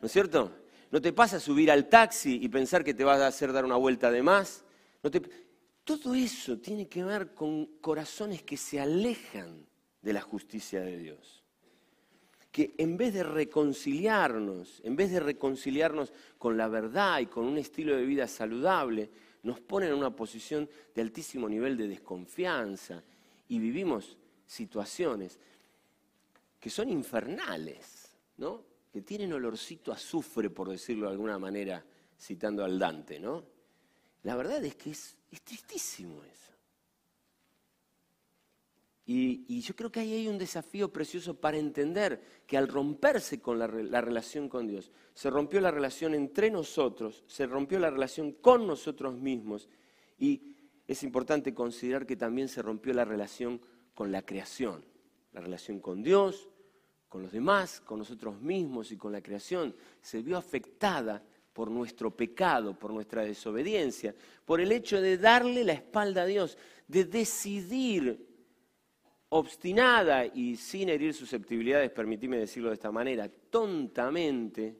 ¿No 0.00 0.06
es 0.06 0.10
cierto? 0.10 0.50
¿No 0.90 1.00
te 1.00 1.12
pasa 1.12 1.38
subir 1.38 1.70
al 1.70 1.88
taxi 1.88 2.40
y 2.42 2.48
pensar 2.48 2.82
que 2.82 2.94
te 2.94 3.04
vas 3.04 3.20
a 3.20 3.28
hacer 3.28 3.52
dar 3.52 3.64
una 3.64 3.76
vuelta 3.76 4.10
de 4.10 4.24
más? 4.24 4.64
¿No 5.04 5.08
te- 5.08 5.22
Todo 5.84 6.16
eso 6.16 6.58
tiene 6.58 6.88
que 6.88 7.04
ver 7.04 7.32
con 7.32 7.66
corazones 7.80 8.42
que 8.42 8.56
se 8.56 8.80
alejan 8.80 9.64
de 10.02 10.12
la 10.12 10.20
justicia 10.20 10.80
de 10.80 10.98
Dios. 10.98 11.44
Que 12.50 12.74
en 12.76 12.96
vez 12.96 13.14
de 13.14 13.22
reconciliarnos, 13.22 14.80
en 14.82 14.96
vez 14.96 15.12
de 15.12 15.20
reconciliarnos 15.20 16.12
con 16.38 16.56
la 16.56 16.66
verdad 16.66 17.20
y 17.20 17.26
con 17.26 17.44
un 17.44 17.56
estilo 17.56 17.94
de 17.96 18.04
vida 18.04 18.26
saludable, 18.26 19.10
nos 19.44 19.60
ponen 19.60 19.90
en 19.90 19.94
una 19.98 20.10
posición 20.10 20.68
de 20.92 21.02
altísimo 21.02 21.48
nivel 21.48 21.76
de 21.76 21.86
desconfianza 21.86 23.00
y 23.46 23.60
vivimos 23.60 24.18
situaciones 24.48 25.38
que 26.58 26.70
son 26.70 26.88
infernales, 26.88 28.16
¿no? 28.38 28.64
Que 28.90 29.02
tienen 29.02 29.32
olorcito 29.32 29.92
a 29.92 29.94
azufre, 29.94 30.50
por 30.50 30.68
decirlo 30.70 31.06
de 31.06 31.12
alguna 31.12 31.38
manera, 31.38 31.84
citando 32.18 32.64
al 32.64 32.78
Dante, 32.78 33.20
¿no? 33.20 33.44
La 34.22 34.34
verdad 34.34 34.64
es 34.64 34.74
que 34.74 34.90
es, 34.90 35.16
es 35.30 35.42
tristísimo 35.42 36.24
eso. 36.24 36.48
Y, 39.10 39.60
yo 39.62 39.74
creo 39.74 39.90
que 39.90 40.00
ahí 40.00 40.12
hay 40.12 40.28
un 40.28 40.36
desafío 40.36 40.92
precioso 40.92 41.34
para 41.34 41.56
entender 41.56 42.20
que 42.46 42.58
al 42.58 42.68
romperse 42.68 43.40
con 43.40 43.58
la, 43.58 43.66
la 43.66 44.02
relación 44.02 44.50
con 44.50 44.66
Dios, 44.66 44.90
se 45.14 45.30
rompió 45.30 45.62
la 45.62 45.70
relación 45.70 46.14
entre 46.14 46.50
nosotros, 46.50 47.24
se 47.26 47.46
rompió 47.46 47.78
la 47.78 47.88
relación 47.88 48.32
con 48.32 48.66
nosotros 48.66 49.14
mismos 49.14 49.70
y 50.18 50.56
es 50.86 51.02
importante 51.02 51.54
considerar 51.54 52.06
que 52.06 52.16
también 52.16 52.48
se 52.48 52.60
rompió 52.60 52.92
la 52.92 53.06
relación 53.06 53.62
con 53.98 54.12
la 54.12 54.22
creación, 54.22 54.84
la 55.32 55.40
relación 55.40 55.80
con 55.80 56.04
Dios, 56.04 56.48
con 57.08 57.20
los 57.20 57.32
demás, 57.32 57.80
con 57.80 57.98
nosotros 57.98 58.40
mismos 58.40 58.92
y 58.92 58.96
con 58.96 59.10
la 59.10 59.20
creación, 59.20 59.74
se 60.00 60.22
vio 60.22 60.36
afectada 60.36 61.20
por 61.52 61.68
nuestro 61.68 62.16
pecado, 62.16 62.78
por 62.78 62.92
nuestra 62.92 63.22
desobediencia, 63.22 64.14
por 64.44 64.60
el 64.60 64.70
hecho 64.70 65.00
de 65.00 65.18
darle 65.18 65.64
la 65.64 65.72
espalda 65.72 66.22
a 66.22 66.26
Dios, 66.26 66.56
de 66.86 67.06
decidir 67.06 68.24
obstinada 69.30 70.24
y 70.26 70.54
sin 70.54 70.90
herir 70.90 71.12
susceptibilidades, 71.12 71.90
permitime 71.90 72.38
decirlo 72.38 72.68
de 72.68 72.74
esta 72.74 72.92
manera, 72.92 73.28
tontamente 73.28 74.78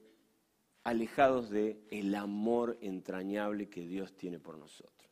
alejados 0.85 1.51
de 1.51 1.81
el 1.91 2.15
amor 2.15 2.79
entrañable 2.81 3.69
que 3.69 3.85
Dios 3.85 4.15
tiene 4.15 4.39
por 4.39 4.57
nosotros. 4.57 5.11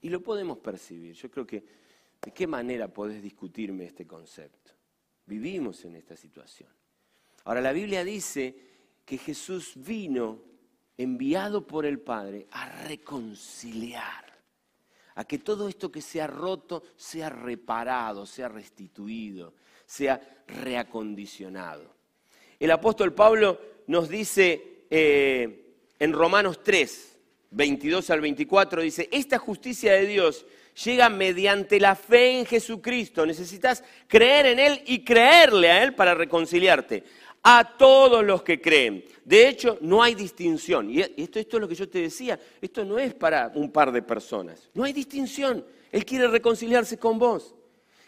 Y 0.00 0.08
lo 0.08 0.22
podemos 0.22 0.56
percibir. 0.56 1.12
Yo 1.12 1.30
creo 1.30 1.46
que 1.46 1.89
de 2.22 2.32
qué 2.32 2.46
manera 2.46 2.88
podés 2.88 3.22
discutirme 3.22 3.84
este 3.84 4.06
concepto. 4.06 4.72
Vivimos 5.26 5.84
en 5.84 5.96
esta 5.96 6.16
situación. 6.16 6.68
Ahora 7.44 7.60
la 7.60 7.72
Biblia 7.72 8.04
dice 8.04 8.54
que 9.04 9.16
Jesús 9.16 9.72
vino 9.76 10.42
enviado 10.98 11.66
por 11.66 11.86
el 11.86 11.98
Padre 12.00 12.46
a 12.50 12.84
reconciliar 12.84 14.30
a 15.14 15.24
que 15.24 15.38
todo 15.38 15.68
esto 15.68 15.90
que 15.90 16.02
se 16.02 16.20
ha 16.20 16.26
roto 16.26 16.82
sea 16.96 17.28
reparado, 17.28 18.26
sea 18.26 18.48
restituido, 18.48 19.54
sea 19.86 20.44
reacondicionado. 20.46 21.94
El 22.58 22.70
apóstol 22.70 23.14
Pablo 23.14 23.60
nos 23.86 24.08
dice 24.08 24.84
eh, 24.90 25.74
en 25.98 26.12
Romanos 26.12 26.62
3, 26.62 27.18
22 27.50 28.10
al 28.10 28.20
24, 28.20 28.82
dice, 28.82 29.08
esta 29.10 29.38
justicia 29.38 29.92
de 29.94 30.06
Dios 30.06 30.46
llega 30.84 31.08
mediante 31.08 31.78
la 31.80 31.94
fe 31.94 32.38
en 32.38 32.46
Jesucristo. 32.46 33.26
Necesitas 33.26 33.82
creer 34.06 34.46
en 34.46 34.58
Él 34.58 34.82
y 34.86 35.04
creerle 35.04 35.70
a 35.70 35.82
Él 35.82 35.94
para 35.94 36.14
reconciliarte. 36.14 37.04
A 37.42 37.76
todos 37.78 38.22
los 38.24 38.42
que 38.42 38.60
creen. 38.60 39.04
De 39.24 39.48
hecho, 39.48 39.78
no 39.80 40.02
hay 40.02 40.14
distinción. 40.14 40.90
Y 40.90 41.00
esto, 41.00 41.38
esto 41.38 41.56
es 41.56 41.60
lo 41.60 41.68
que 41.68 41.74
yo 41.74 41.88
te 41.88 42.00
decía. 42.00 42.38
Esto 42.60 42.84
no 42.84 42.98
es 42.98 43.14
para 43.14 43.50
un 43.54 43.70
par 43.70 43.92
de 43.92 44.02
personas. 44.02 44.68
No 44.74 44.84
hay 44.84 44.92
distinción. 44.92 45.64
Él 45.90 46.04
quiere 46.04 46.28
reconciliarse 46.28 46.98
con 46.98 47.18
vos. 47.18 47.54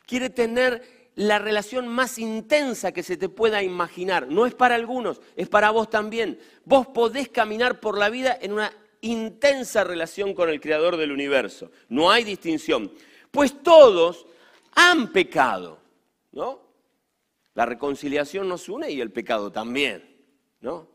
Quiere 0.07 0.29
tener 0.29 0.83
la 1.15 1.39
relación 1.39 1.89
más 1.89 2.19
intensa 2.19 2.93
que 2.93 3.03
se 3.03 3.17
te 3.17 3.29
pueda 3.29 3.63
imaginar. 3.63 4.29
No 4.29 4.47
es 4.47 4.55
para 4.55 4.75
algunos, 4.75 5.21
es 5.37 5.49
para 5.49 5.71
vos 5.71 5.91
también. 5.91 6.39
Vos 6.65 6.87
podés 6.87 7.29
caminar 7.29 7.81
por 7.81 7.99
la 7.99 8.09
vida 8.09 8.37
en 8.41 8.53
una 8.53 8.73
intensa 9.03 9.85
relación 9.85 10.33
con 10.35 10.49
el 10.49 10.61
Creador 10.61 10.97
del 10.97 11.13
universo. 11.13 11.71
No 11.89 12.11
hay 12.11 12.25
distinción. 12.25 12.91
Pues 13.31 13.63
todos 13.63 14.27
han 14.75 15.13
pecado, 15.13 15.79
¿no? 16.33 16.61
La 17.55 17.67
reconciliación 17.67 18.49
nos 18.49 18.69
une 18.69 18.91
y 18.91 19.01
el 19.01 19.11
pecado 19.11 19.53
también, 19.53 20.03
¿no? 20.61 20.89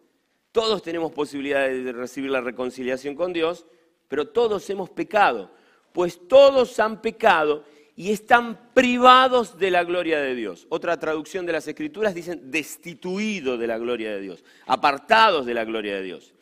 Todos 0.51 0.81
tenemos 0.81 1.11
posibilidades 1.11 1.85
de 1.85 1.91
recibir 1.91 2.31
la 2.31 2.41
reconciliación 2.41 3.13
con 3.13 3.31
Dios, 3.31 3.67
pero 4.07 4.27
todos 4.29 4.67
hemos 4.69 4.89
pecado, 4.89 5.51
pues 5.93 6.27
todos 6.27 6.79
han 6.79 7.01
pecado 7.01 7.63
y 7.95 8.11
están 8.11 8.71
privados 8.73 9.57
de 9.59 9.69
la 9.69 9.83
gloria 9.83 10.19
de 10.19 10.33
Dios. 10.33 10.65
Otra 10.69 10.99
traducción 10.99 11.45
de 11.45 11.53
las 11.53 11.67
escrituras 11.67 12.15
dicen 12.15 12.49
destituidos 12.49 13.59
de 13.59 13.67
la 13.67 13.77
gloria 13.77 14.11
de 14.11 14.21
Dios, 14.21 14.43
apartados 14.65 15.45
de 15.45 15.53
la 15.53 15.65
gloria 15.65 15.95
de 15.95 16.03
Dios. 16.03 16.33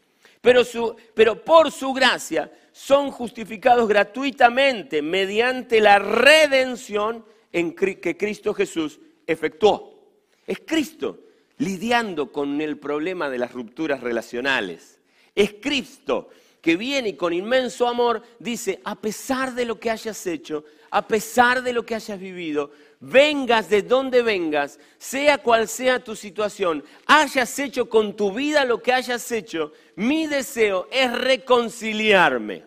Pero, 1.15 1.43
por 1.43 1.71
su 1.71 1.91
gracia 1.91 2.51
son 2.71 3.09
justificados 3.09 3.87
gratuitamente 3.87 5.01
mediante 5.01 5.81
la 5.81 5.97
redención 5.97 7.25
que 7.51 8.15
Cristo 8.17 8.53
Jesús 8.53 8.99
efectuó. 9.25 9.99
Es 10.45 10.61
Cristo 10.63 11.19
lidiando 11.57 12.31
con 12.31 12.61
el 12.61 12.77
problema 12.77 13.29
de 13.29 13.39
las 13.39 13.53
rupturas 13.53 14.01
relacionales. 14.01 14.99
Es 15.33 15.55
Cristo 15.59 16.29
que 16.61 16.75
viene 16.75 17.09
y 17.09 17.13
con 17.13 17.33
inmenso 17.33 17.87
amor 17.87 18.21
dice, 18.37 18.81
a 18.83 18.95
pesar 18.95 19.55
de 19.55 19.65
lo 19.65 19.79
que 19.79 19.89
hayas 19.89 20.27
hecho, 20.27 20.63
a 20.91 21.07
pesar 21.07 21.63
de 21.63 21.73
lo 21.73 21.85
que 21.85 21.95
hayas 21.95 22.19
vivido, 22.19 22.71
vengas 22.99 23.69
de 23.69 23.81
donde 23.81 24.21
vengas, 24.21 24.79
sea 24.97 25.37
cual 25.37 25.67
sea 25.67 26.03
tu 26.03 26.15
situación, 26.15 26.83
hayas 27.05 27.57
hecho 27.59 27.89
con 27.89 28.15
tu 28.15 28.31
vida 28.31 28.65
lo 28.65 28.81
que 28.81 28.93
hayas 28.93 29.31
hecho, 29.31 29.73
mi 29.95 30.27
deseo 30.27 30.87
es 30.91 31.11
reconciliarme. 31.11 32.63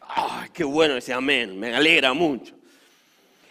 ¡Ay, 0.00 0.48
qué 0.52 0.64
bueno 0.64 0.96
ese 0.96 1.12
amén! 1.12 1.58
Me 1.58 1.74
alegra 1.74 2.12
mucho. 2.14 2.58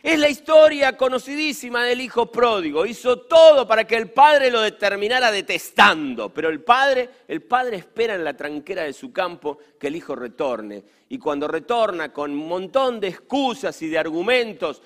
Es 0.08 0.18
la 0.18 0.30
historia 0.30 0.96
conocidísima 0.96 1.84
del 1.84 2.00
hijo 2.00 2.32
pródigo. 2.32 2.86
Hizo 2.86 3.20
todo 3.22 3.68
para 3.68 3.86
que 3.86 3.98
el 3.98 4.10
padre 4.10 4.50
lo 4.50 4.62
determinara 4.62 5.32
detestando, 5.32 6.34
pero 6.34 6.50
el 6.50 6.62
padre, 6.62 7.10
el 7.28 7.42
padre 7.42 7.78
espera 7.78 8.16
en 8.16 8.24
la 8.24 8.38
tranquera 8.38 8.84
de 8.84 8.94
su 8.94 9.12
campo 9.12 9.58
que 9.78 9.88
el 9.88 9.96
hijo 9.96 10.16
retorne. 10.16 10.84
Y 11.10 11.18
cuando 11.18 11.48
retorna 11.48 12.14
con 12.14 12.32
un 12.32 12.48
montón 12.48 13.00
de 13.00 13.10
excusas 13.10 13.82
y 13.82 13.90
de 13.90 13.98
argumentos 13.98 14.82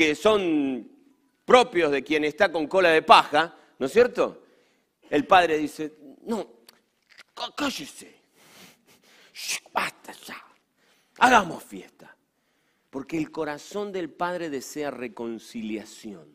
que 0.00 0.14
son 0.14 0.90
propios 1.44 1.92
de 1.92 2.02
quien 2.02 2.24
está 2.24 2.50
con 2.50 2.66
cola 2.66 2.88
de 2.88 3.02
paja, 3.02 3.54
¿no 3.78 3.84
es 3.84 3.92
cierto? 3.92 4.44
El 5.10 5.26
padre 5.26 5.58
dice, 5.58 5.94
no, 6.22 6.48
cá- 7.34 7.52
cállese, 7.54 8.10
basta 9.74 10.14
ya, 10.24 10.42
hagamos 11.18 11.62
fiesta. 11.62 12.16
Porque 12.88 13.18
el 13.18 13.30
corazón 13.30 13.92
del 13.92 14.08
Padre 14.10 14.48
desea 14.48 14.90
reconciliación. 14.90 16.28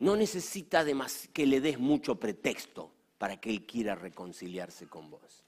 No 0.00 0.16
necesita 0.16 0.84
que 1.32 1.46
le 1.46 1.60
des 1.60 1.78
mucho 1.78 2.16
pretexto 2.18 2.92
para 3.16 3.40
que 3.40 3.48
Él 3.50 3.64
quiera 3.64 3.94
reconciliarse 3.94 4.88
con 4.88 5.08
vos. 5.08 5.44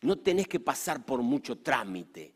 No 0.00 0.18
tenés 0.18 0.48
que 0.48 0.58
pasar 0.60 1.06
por 1.06 1.22
mucho 1.22 1.58
trámite. 1.58 2.34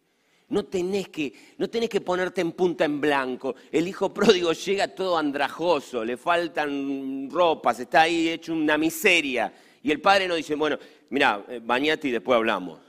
No 0.49 0.65
tenés, 0.65 1.09
que, 1.09 1.33
no 1.59 1.69
tenés 1.69 1.89
que 1.89 2.01
ponerte 2.01 2.41
en 2.41 2.53
punta 2.53 2.85
en 2.85 3.01
blanco. 3.01 3.57
El 3.73 3.89
hijo 3.89 4.15
pródigo 4.15 4.53
llega 4.53 4.95
todo 4.95 5.19
andrajoso, 5.19 6.05
le 6.05 6.17
faltan 6.17 7.29
ropas, 7.31 7.81
está 7.81 8.03
ahí 8.03 8.29
hecho 8.29 8.53
una 8.53 8.79
miseria. 8.79 9.53
Y 9.83 9.91
el 9.91 10.01
padre 10.01 10.29
no 10.29 10.37
dice, 10.37 10.55
bueno, 10.55 10.79
mira, 11.11 11.45
eh, 11.49 11.61
bañate 11.63 12.09
y 12.09 12.13
después 12.13 12.37
hablamos. 12.37 12.81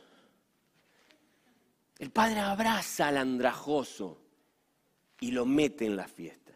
El 1.97 2.11
padre 2.11 2.39
abraza 2.41 3.07
al 3.07 3.17
andrajoso 3.17 4.21
y 5.19 5.31
lo 5.31 5.45
mete 5.45 5.85
en 5.85 5.95
la 5.95 6.07
fiesta. 6.07 6.53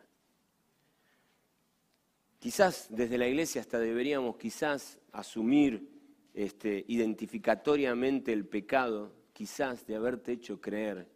Quizás 2.38 2.88
desde 2.89 3.17
la 3.17 3.27
iglesia 3.27 3.62
hasta 3.62 3.79
deberíamos 3.79 4.38
quizás 4.38 5.00
asumir 5.12 5.89
este, 6.34 6.86
identificatoriamente 6.88 8.34
el 8.34 8.46
pecado, 8.46 9.13
quizás 9.41 9.88
de 9.88 9.95
haberte 9.95 10.33
hecho 10.33 10.62
creer 10.62 11.07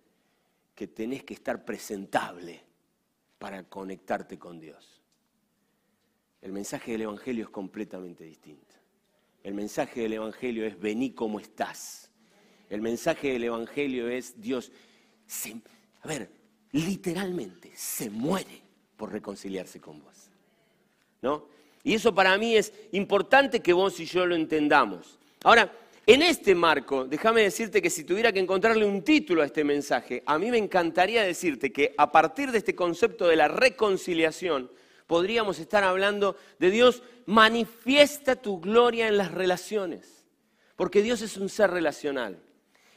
que 0.74 0.88
tenés 0.88 1.24
que 1.24 1.36
estar 1.36 1.64
presentable 1.64 2.60
para 3.38 3.62
conectarte 3.66 4.40
con 4.40 4.60
Dios. 4.60 5.00
El 6.42 6.52
mensaje 6.52 6.94
del 6.94 7.04
Evangelio 7.04 7.44
es 7.44 7.52
completamente 7.52 8.24
distinto. 8.24 8.74
El 9.44 9.54
mensaje 9.54 10.02
del 10.02 10.14
Evangelio 10.14 10.66
es 10.66 10.80
vení 10.80 11.12
como 11.12 11.40
estás. 11.40 12.10
El 12.68 12.82
mensaje 12.82 13.34
del 13.34 13.44
Evangelio 13.44 14.10
es 14.10 14.42
Dios, 14.42 14.72
a 16.02 16.08
ver, 16.08 16.28
literalmente 16.72 17.74
se 17.76 18.10
muere 18.10 18.60
por 18.98 19.12
reconciliarse 19.12 19.80
con 19.80 20.02
vos. 20.02 20.32
Y 21.84 21.94
eso 21.94 22.16
para 22.16 22.36
mí 22.40 22.56
es 22.56 22.74
importante 22.92 23.60
que 23.60 23.74
vos 23.74 24.00
y 24.00 24.06
yo 24.06 24.26
lo 24.26 24.34
entendamos. 24.34 25.20
Ahora, 25.44 25.72
en 26.06 26.22
este 26.22 26.56
marco, 26.56 27.06
déjame 27.06 27.42
decirte 27.42 27.82
que 27.82 27.90
si 27.90 28.04
tuviera 28.04 28.32
que 28.32 28.40
encontrarle 28.40 28.86
un 28.86 29.04
título 29.04 29.42
a 29.42 29.46
este 29.46 29.64
mensaje, 29.64 30.24
a 30.26 30.38
mí 30.38 30.52
me 30.52 30.58
encantaría 30.58 31.24
decirte 31.24 31.72
que 31.72 31.94
a 31.98 32.12
partir 32.12 32.52
de 32.52 32.60
este 32.60 32.76
concepto 32.76 33.28
de 33.28 33.36
la 33.36 33.48
reconciliación, 33.48 34.70
podríamos 35.08 35.60
estar 35.60 35.84
hablando 35.84 36.36
de 36.60 36.70
Dios, 36.70 37.04
manifiesta 37.26 38.36
tu 38.36 38.60
gloria 38.60 39.08
en 39.08 39.18
las 39.18 39.32
relaciones, 39.32 40.26
porque 40.76 41.02
Dios 41.02 41.22
es 41.22 41.38
un 41.38 41.50
ser 41.50 41.72
relacional. 41.72 42.40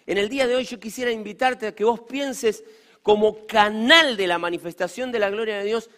En 0.06 0.18
el 0.18 0.28
día 0.28 0.46
de 0.46 0.56
hoy 0.56 0.64
yo 0.64 0.80
quisiera 0.80 1.10
invitarte 1.10 1.66
a 1.66 1.74
que 1.74 1.84
vos 1.84 2.00
pienses 2.00 2.64
como 3.02 3.46
canal 3.46 4.16
de 4.16 4.26
la 4.26 4.38
manifestación 4.38 5.12
de 5.12 5.18
la 5.18 5.30
gloria 5.30 5.58
de 5.58 5.64
Dios 5.64 5.88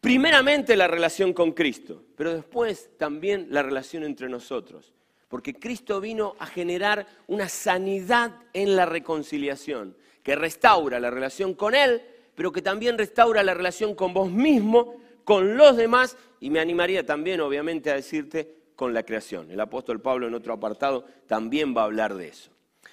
Primeramente 0.00 0.76
la 0.76 0.88
relación 0.88 1.34
con 1.34 1.52
Cristo, 1.52 2.02
pero 2.16 2.32
después 2.32 2.88
también 2.96 3.48
la 3.50 3.62
relación 3.62 4.02
entre 4.02 4.30
nosotros, 4.30 4.94
porque 5.30 5.54
Cristo 5.54 6.00
vino 6.00 6.34
a 6.40 6.46
generar 6.46 7.06
una 7.28 7.48
sanidad 7.48 8.32
en 8.52 8.74
la 8.74 8.84
reconciliación, 8.84 9.96
que 10.24 10.34
restaura 10.34 10.98
la 10.98 11.08
relación 11.08 11.54
con 11.54 11.76
Él, 11.76 12.02
pero 12.34 12.50
que 12.50 12.62
también 12.62 12.98
restaura 12.98 13.44
la 13.44 13.54
relación 13.54 13.94
con 13.94 14.12
vos 14.12 14.28
mismo, 14.28 14.96
con 15.22 15.56
los 15.56 15.76
demás, 15.76 16.16
y 16.40 16.50
me 16.50 16.58
animaría 16.58 17.06
también, 17.06 17.40
obviamente, 17.40 17.92
a 17.92 17.94
decirte 17.94 18.56
con 18.74 18.92
la 18.92 19.04
creación. 19.04 19.52
El 19.52 19.60
apóstol 19.60 20.00
Pablo 20.00 20.26
en 20.26 20.34
otro 20.34 20.52
apartado 20.52 21.04
también 21.28 21.76
va 21.76 21.82
a 21.82 21.84
hablar 21.84 22.14
de 22.14 22.26
eso. 22.26 22.50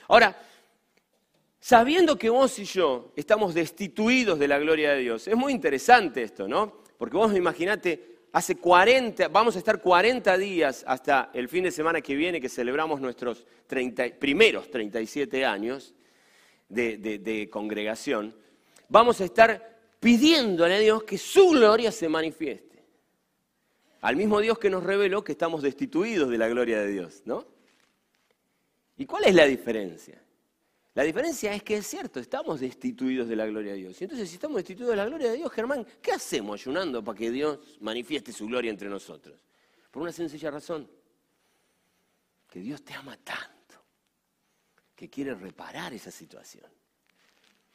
Ahora, 0.07 0.39
sabiendo 1.59 2.19
que 2.19 2.29
vos 2.29 2.59
y 2.59 2.65
yo 2.65 3.13
estamos 3.15 3.55
destituidos 3.55 4.37
de 4.37 4.47
la 4.47 4.59
gloria 4.59 4.91
de 4.91 4.99
Dios, 4.99 5.27
es 5.27 5.35
muy 5.35 5.53
interesante 5.53 6.21
esto, 6.21 6.47
¿no? 6.47 6.83
Porque 6.99 7.17
vos 7.17 7.35
imaginate, 7.35 8.16
hace 8.37 8.55
40, 8.55 9.29
vamos 9.29 9.55
a 9.55 9.59
estar 9.59 9.81
40 9.81 10.37
días 10.37 10.83
hasta 10.87 11.31
el 11.33 11.49
fin 11.49 11.63
de 11.63 11.71
semana 11.71 12.01
que 12.01 12.13
viene 12.13 12.39
que 12.39 12.49
celebramos 12.49 13.01
nuestros 13.01 13.47
primeros 14.19 14.69
37 14.69 15.43
años 15.43 15.95
de, 16.69 16.97
de 16.97 17.49
congregación. 17.49 18.35
Vamos 18.89 19.21
a 19.21 19.25
estar 19.25 19.79
pidiéndole 19.99 20.75
a 20.75 20.79
Dios 20.79 21.01
que 21.01 21.17
su 21.17 21.49
gloria 21.49 21.91
se 21.91 22.07
manifieste. 22.09 22.83
Al 24.01 24.15
mismo 24.15 24.39
Dios 24.39 24.59
que 24.59 24.69
nos 24.69 24.83
reveló 24.83 25.23
que 25.23 25.31
estamos 25.31 25.63
destituidos 25.63 26.29
de 26.29 26.37
la 26.37 26.47
gloria 26.47 26.79
de 26.79 26.91
Dios, 26.91 27.23
¿no? 27.25 27.43
¿Y 28.97 29.07
cuál 29.07 29.23
es 29.23 29.33
la 29.33 29.45
diferencia? 29.45 30.21
La 30.97 31.03
diferencia 31.03 31.53
es 31.53 31.61
que 31.61 31.77
es 31.77 31.85
cierto, 31.85 32.19
estamos 32.19 32.59
destituidos 32.59 33.27
de 33.27 33.35
la 33.35 33.45
gloria 33.45 33.73
de 33.73 33.77
Dios. 33.77 34.01
Y 34.01 34.05
entonces, 34.05 34.29
si 34.29 34.33
estamos 34.33 34.57
destituidos 34.57 34.89
de 34.89 34.97
la 34.97 35.05
gloria 35.05 35.29
de 35.29 35.37
Dios, 35.37 35.51
Germán, 35.51 35.85
¿qué 36.01 36.11
hacemos 36.11 36.59
ayunando 36.59 37.03
para 37.03 37.15
que 37.15 37.29
Dios 37.29 37.59
manifieste 37.81 38.33
su 38.33 38.47
gloria 38.47 38.71
entre 38.71 38.89
nosotros? 38.89 39.39
Por 39.91 40.01
una 40.01 40.11
sencilla 40.11 40.49
razón, 40.49 40.89
que 42.49 42.61
Dios 42.61 42.83
te 42.83 42.95
ama 42.95 43.15
tanto, 43.17 43.75
que 44.95 45.07
quiere 45.07 45.35
reparar 45.35 45.93
esa 45.93 46.09
situación 46.09 46.65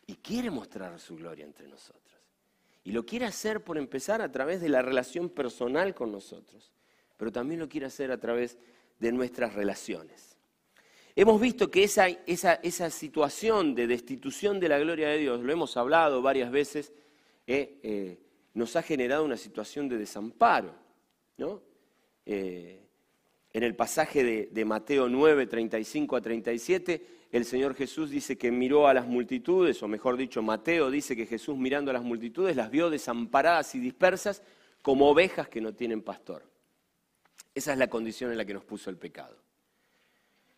y 0.05 0.17
quiere 0.17 0.51
mostrar 0.51 0.99
su 0.99 1.15
gloria 1.15 1.45
entre 1.45 1.69
nosotros. 1.69 2.21
Y 2.83 2.91
lo 2.91 3.07
quiere 3.07 3.27
hacer 3.27 3.63
por 3.63 3.79
empezar 3.79 4.21
a 4.21 4.33
través 4.33 4.61
de 4.61 4.69
la 4.69 4.83
relación 4.83 5.31
personal 5.31 5.95
con 5.95 6.11
nosotros, 6.11 6.73
pero 7.17 7.31
también 7.31 7.61
lo 7.61 7.69
quiere 7.69 7.87
hacer 7.87 8.11
a 8.11 8.19
través 8.19 8.59
de 8.99 9.13
nuestras 9.13 9.55
relaciones. 9.55 10.32
Hemos 11.15 11.41
visto 11.41 11.71
que 11.71 11.85
esa, 11.85 12.91
situación 12.91 13.75
de 13.75 13.87
destitución 13.87 14.59
de 14.59 14.69
la 14.69 14.79
gloria 14.79 15.09
de 15.09 15.19
Dios, 15.19 15.41
lo 15.41 15.53
hemos 15.53 15.77
hablado 15.77 16.23
varias 16.23 16.51
veces, 16.51 16.93
eh, 17.47 17.79
eh, 17.83 18.19
nos 18.55 18.77
ha 18.77 18.83
generado 18.83 19.25
una 19.25 19.37
situación 19.37 19.89
de 19.89 19.99
desamparo. 19.99 20.75
Eh, 22.25 22.81
en 23.53 23.63
el 23.63 23.75
pasaje 23.75 24.25
de, 24.25 24.49
de, 24.53 24.65
Mateo 24.65 25.09
9, 25.09 25.47
35 25.47 26.17
a 26.17 26.21
37, 26.23 27.07
el 27.33 27.45
Señor 27.45 27.75
Jesús 27.75 28.09
dice 28.09 28.39
que 28.39 28.51
miró 28.51 28.89
a 28.89 28.95
las 28.95 29.07
multitudes, 29.07 29.83
o 29.83 29.89
mejor 29.89 30.17
dicho, 30.17 30.43
Mateo 30.43 30.91
dice 30.91 31.15
que 31.15 31.27
Jesús 31.27 31.59
mirando 31.59 31.91
a 31.91 31.95
las 31.95 32.03
multitudes 32.03 32.57
las 32.57 32.71
vio 32.71 32.89
desamparadas 32.89 33.75
y 33.75 33.81
dispersas 33.81 34.43
como 34.81 35.11
ovejas 35.11 35.49
que 35.49 35.61
no 35.61 35.75
tienen 35.75 36.01
pastor. 36.01 36.45
Esa 37.55 37.73
es 37.73 37.79
la 37.79 37.89
condición 37.89 38.31
en 38.31 38.39
la 38.39 38.47
que 38.47 38.55
nos 38.55 38.65
puso 38.65 38.89
el 38.89 38.97
pecado. 38.97 39.42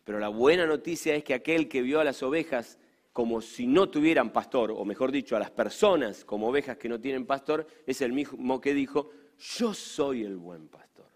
Pero 0.05 0.19
la 0.19 0.29
buena 0.29 0.65
noticia 0.65 1.13
es 1.15 1.23
que 1.23 1.33
aquel 1.33 1.67
que 1.67 1.81
vio 1.81 1.99
a 1.99 2.05
las 2.05 2.23
ovejas 2.23 2.77
como 3.11 3.41
si 3.41 3.65
no 3.65 3.89
tuvieran 3.89 4.29
pastor, 4.29 4.71
o 4.71 4.85
mejor 4.85 5.11
dicho, 5.11 5.35
a 5.35 5.39
las 5.39 5.49
personas 5.49 6.23
como 6.23 6.49
ovejas 6.49 6.77
que 6.77 6.87
no 6.87 6.99
tienen 6.99 7.25
pastor, 7.25 7.65
es 7.85 8.01
el 8.01 8.13
mismo 8.13 8.61
que 8.61 8.73
dijo, 8.73 9.09
yo 9.57 9.73
soy 9.73 10.23
el 10.23 10.37
buen 10.37 10.67
pastor. 10.67 11.07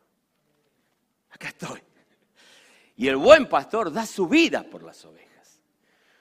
Acá 1.30 1.50
estoy. 1.50 1.80
Y 2.96 3.08
el 3.08 3.18
buen 3.18 3.48
pastor 3.48 3.92
da 3.92 4.06
su 4.06 4.28
vida 4.28 4.64
por 4.64 4.82
las 4.84 5.04
ovejas. 5.06 5.62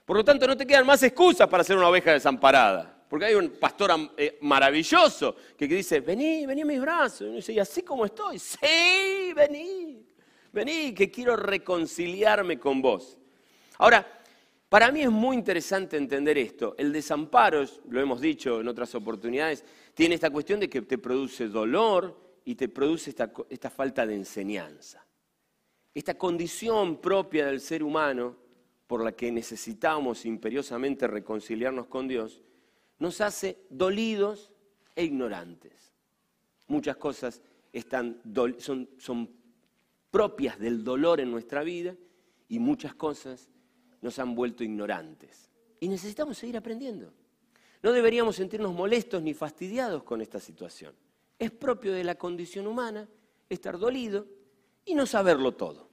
Por 0.05 0.17
lo 0.17 0.25
tanto, 0.25 0.47
no 0.47 0.57
te 0.57 0.67
quedan 0.67 0.85
más 0.85 1.03
excusas 1.03 1.49
para 1.49 1.65
ser 1.65 1.77
una 1.77 1.89
oveja 1.89 2.13
desamparada. 2.13 3.05
Porque 3.09 3.27
hay 3.27 3.35
un 3.35 3.51
pastor 3.51 3.93
eh, 4.17 4.37
maravilloso 4.43 5.37
que 5.57 5.67
dice, 5.67 6.01
vení, 6.01 6.45
vení 6.45 6.63
a 6.63 6.67
mis 6.67 6.81
brazos. 6.81 7.29
Y 7.29 7.37
dice, 7.37 7.53
¿y 7.53 7.59
así 7.61 7.83
como 7.83 8.05
estoy? 8.05 8.39
Sí, 8.39 9.33
vení. 9.35 10.08
Vení, 10.53 10.95
que 10.95 11.11
quiero 11.11 11.37
reconciliarme 11.37 12.59
con 12.59 12.81
vos. 12.81 13.19
Ahora, 13.79 14.07
para 14.69 14.93
mí 14.93 15.03
es 15.03 15.11
muy 15.11 15.37
interesante 15.37 15.97
entender 15.97 16.37
esto. 16.37 16.75
El 16.77 16.93
desamparo, 16.93 17.65
lo 17.89 18.01
hemos 18.01 18.21
dicho 18.21 18.61
en 18.61 18.69
otras 18.69 18.95
oportunidades, 18.95 19.65
tiene 19.95 20.15
esta 20.15 20.31
cuestión 20.31 20.61
de 20.61 20.69
que 20.69 20.83
te 20.83 20.99
produce 20.99 21.49
dolor 21.49 22.19
y 22.45 22.55
te 22.55 22.69
produce 22.69 23.11
esta, 23.11 23.71
falta 23.71 24.07
de 24.07 24.15
enseñanza. 24.15 25.05
Esta 25.95 26.17
condición 26.17 27.01
propia 27.01 27.47
del 27.47 27.61
ser 27.61 27.83
humano 27.83 28.37
por 28.87 29.03
la 29.03 29.13
que 29.13 29.31
necesitamos 29.31 30.25
imperiosamente 30.25 31.07
reconciliarnos 31.07 31.87
con 31.87 32.09
Dios, 32.09 32.43
nos 32.99 33.21
hace 33.21 33.59
dolidos 33.69 34.51
e 34.97 35.05
ignorantes. 35.05 35.93
Muchas 36.67 36.97
cosas 36.97 37.43
están, 37.73 38.21
son, 38.59 38.89
son 38.99 39.38
propias 40.11 40.59
del 40.59 40.85
dolor 40.85 41.21
en 41.21 41.31
nuestra 41.31 41.63
vida 41.63 41.97
y 42.49 42.59
muchas 42.59 42.95
cosas 42.95 43.51
nos 44.01 44.19
han 44.19 44.35
vuelto 44.35 44.65
ignorantes. 44.65 45.51
Y 45.81 45.89
necesitamos 45.89 46.39
seguir 46.39 46.57
aprendiendo. 46.57 47.13
No 47.83 47.93
deberíamos 47.93 48.37
sentirnos 48.37 48.73
molestos 48.73 49.23
ni 49.23 49.35
fastidiados 49.35 50.03
con 50.03 50.21
esta 50.21 50.41
situación. 50.41 50.95
Es 51.39 51.51
propio 51.51 51.93
de 51.93 52.05
la 52.05 52.17
condición 52.17 52.67
humana 52.67 53.09
estar 53.49 53.79
dolido 53.79 54.27
y 54.85 54.95
no 54.95 55.07
saberlo 55.07 55.55
todo. 55.55 55.89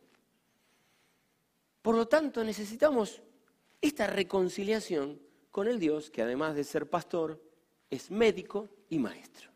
Por 1.81 1.95
lo 1.95 2.07
tanto, 2.07 2.43
necesitamos 2.43 3.21
esta 3.81 4.07
reconciliación 4.07 5.19
con 5.51 5.67
el 5.67 5.79
Dios 5.79 6.09
que 6.09 6.21
además 6.21 6.55
de 6.55 6.63
ser 6.63 6.89
pastor, 6.89 7.41
es 7.89 8.09
médico 8.09 8.69
y 8.89 8.97
maestro. 8.97 9.51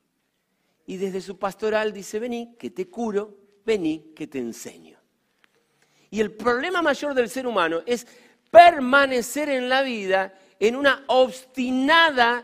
Y 0.85 0.97
desde 0.97 1.21
su 1.21 1.37
pastoral 1.37 1.91
dice, 1.91 2.19
vení, 2.19 2.55
que 2.57 2.69
te 2.69 2.87
curo 2.87 3.37
vení 3.69 4.13
que 4.15 4.25
te 4.25 4.39
enseño. 4.39 4.97
Y 6.09 6.19
el 6.19 6.31
problema 6.31 6.81
mayor 6.81 7.13
del 7.13 7.29
ser 7.29 7.45
humano 7.45 7.81
es 7.85 8.07
permanecer 8.49 9.49
en 9.49 9.69
la 9.69 9.83
vida 9.83 10.33
en 10.59 10.75
una 10.75 11.03
obstinada 11.07 12.43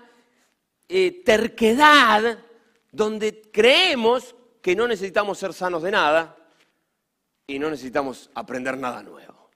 eh, 0.88 1.24
terquedad 1.26 2.38
donde 2.92 3.42
creemos 3.52 4.36
que 4.62 4.76
no 4.76 4.88
necesitamos 4.88 5.40
ser 5.40 5.54
sanos 5.54 5.82
de 5.82 5.92
nada 5.92 6.38
y 7.48 7.58
no 7.58 7.70
necesitamos 7.72 8.30
aprender 8.36 8.78
nada 8.78 9.02
nuevo. 9.02 9.50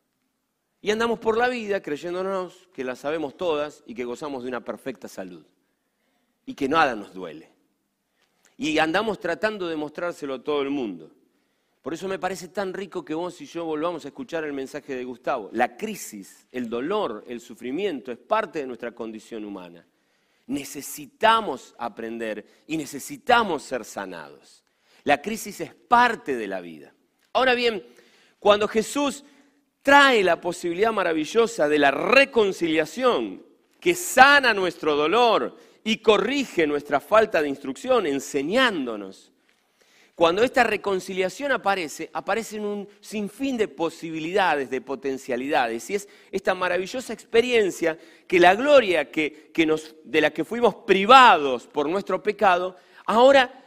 Y 0.82 0.92
andamos 0.92 1.20
por 1.20 1.38
la 1.38 1.48
vida 1.50 1.82
creyéndonos 1.82 2.68
que 2.74 2.84
las 2.84 3.00
sabemos 3.00 3.38
todas 3.38 3.84
y 3.86 3.94
que 3.94 4.06
gozamos 4.06 4.44
de 4.44 4.50
una 4.50 4.64
perfecta 4.64 5.08
salud. 5.08 5.46
Y 6.46 6.56
que 6.56 6.68
nada 6.68 6.96
nos 6.96 7.14
duele. 7.14 7.52
Y 8.58 8.80
andamos 8.80 9.20
tratando 9.20 9.68
de 9.68 9.76
mostrárselo 9.76 10.36
a 10.36 10.44
todo 10.44 10.62
el 10.62 10.70
mundo. 10.70 11.12
Por 11.82 11.94
eso 11.94 12.08
me 12.08 12.20
parece 12.20 12.50
tan 12.50 12.74
rico 12.74 13.06
que 13.06 13.14
vos 13.14 13.40
y 13.42 13.46
yo 13.46 13.64
volvamos 13.64 14.04
a 14.04 14.10
escuchar 14.10 14.44
el 14.44 14.54
mensaje 14.54 14.96
de 14.96 15.06
Gustavo. 15.06 15.50
La 15.54 15.78
crisis, 15.78 16.46
el 16.52 16.70
dolor, 16.70 17.24
el 17.28 17.40
sufrimiento 17.40 18.12
es 18.12 18.18
parte 18.18 18.60
de 18.60 18.68
nuestra 18.68 18.92
condición 18.92 19.46
humana. 19.46 19.86
Necesitamos 20.48 21.76
aprender 21.78 22.46
y 22.68 22.76
necesitamos 22.76 23.64
ser 23.64 23.86
sanados. 23.86 24.64
La 25.04 25.22
crisis 25.22 25.62
es 25.62 25.74
parte 25.74 26.36
de 26.36 26.48
la 26.48 26.60
vida. 26.60 26.94
Ahora 27.32 27.54
bien, 27.54 27.84
cuando 28.40 28.68
Jesús 28.68 29.24
trae 29.82 30.24
la 30.24 30.42
posibilidad 30.42 30.92
maravillosa 30.92 31.70
de 31.70 31.80
la 31.80 31.92
reconciliación 31.92 33.46
que 33.80 33.96
sana 33.96 34.54
nuestro 34.54 34.96
dolor 34.96 35.56
y 35.84 35.98
corrige 35.98 36.68
nuestra 36.68 37.00
falta 37.00 37.42
de 37.42 37.48
instrucción, 37.48 38.06
enseñándonos, 38.06 39.29
cuando 40.20 40.44
esta 40.44 40.66
reconciliación 40.66 41.54
aparece, 41.54 42.10
aparecen 42.12 42.66
un 42.66 42.90
sinfín 43.00 43.56
de 43.56 43.70
posibilidades, 43.70 44.70
de 44.70 44.82
potencialidades. 44.82 45.90
Y 45.90 45.96
es 45.96 46.10
esta 46.30 46.54
maravillosa 46.54 47.14
experiencia 47.14 47.98
que 48.28 48.38
la 48.38 48.54
gloria 48.54 49.10
que, 49.12 49.50
nos, 49.66 49.96
de 50.04 50.20
la 50.20 50.32
que 50.32 50.44
fuimos 50.44 50.76
privados 50.76 51.68
por 51.68 51.88
nuestro 51.88 52.22
pecado, 52.22 52.76
ahora 53.06 53.64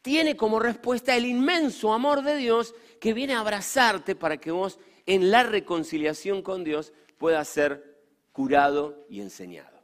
tiene 0.00 0.36
como 0.36 0.60
respuesta 0.60 1.16
el 1.16 1.26
inmenso 1.26 1.92
amor 1.92 2.22
de 2.22 2.36
Dios 2.36 2.76
que 3.00 3.12
viene 3.12 3.34
a 3.34 3.40
abrazarte 3.40 4.14
para 4.14 4.36
que 4.36 4.52
vos 4.52 4.78
en 5.06 5.32
la 5.32 5.42
reconciliación 5.42 6.40
con 6.40 6.62
Dios 6.62 6.92
puedas 7.18 7.48
ser 7.48 7.98
curado 8.30 9.06
y 9.10 9.20
enseñado. 9.20 9.82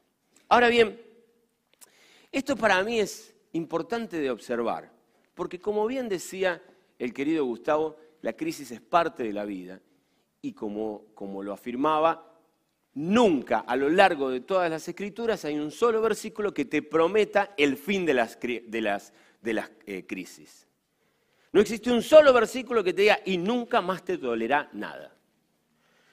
Ahora 0.49 0.69
bien, 0.69 1.03
esto 2.31 2.55
para 2.55 2.81
mí 2.85 3.01
es 3.01 3.35
importante 3.55 4.21
de 4.21 4.31
observar. 4.31 5.02
Porque 5.35 5.61
como 5.61 5.87
bien 5.87 6.09
decía 6.09 6.63
el 6.99 7.13
querido 7.13 7.45
Gustavo, 7.45 7.97
la 8.21 8.35
crisis 8.35 8.71
es 8.71 8.81
parte 8.81 9.23
de 9.23 9.33
la 9.33 9.45
vida 9.45 9.81
y 10.41 10.53
como, 10.53 11.07
como 11.15 11.43
lo 11.43 11.53
afirmaba, 11.53 12.33
nunca 12.95 13.61
a 13.61 13.77
lo 13.77 13.89
largo 13.89 14.31
de 14.31 14.41
todas 14.41 14.71
las 14.71 14.87
escrituras 14.87 15.45
hay 15.45 15.59
un 15.59 15.71
solo 15.71 16.01
versículo 16.03 16.53
que 16.53 16.65
te 16.65 16.83
prometa 16.83 17.55
el 17.57 17.77
fin 17.77 18.05
de 18.05 18.15
las, 18.15 18.39
de 18.41 18.81
las, 18.81 19.13
de 19.41 19.55
las 19.55 19.71
eh, 19.87 20.05
crisis. 20.07 20.67
No 21.53 21.61
existe 21.61 21.91
un 21.91 22.03
solo 22.03 22.33
versículo 22.33 22.83
que 22.83 22.93
te 22.93 23.03
diga 23.03 23.21
y 23.25 23.37
nunca 23.37 23.81
más 23.81 24.05
te 24.05 24.17
dolerá 24.17 24.71
nada. 24.73 25.15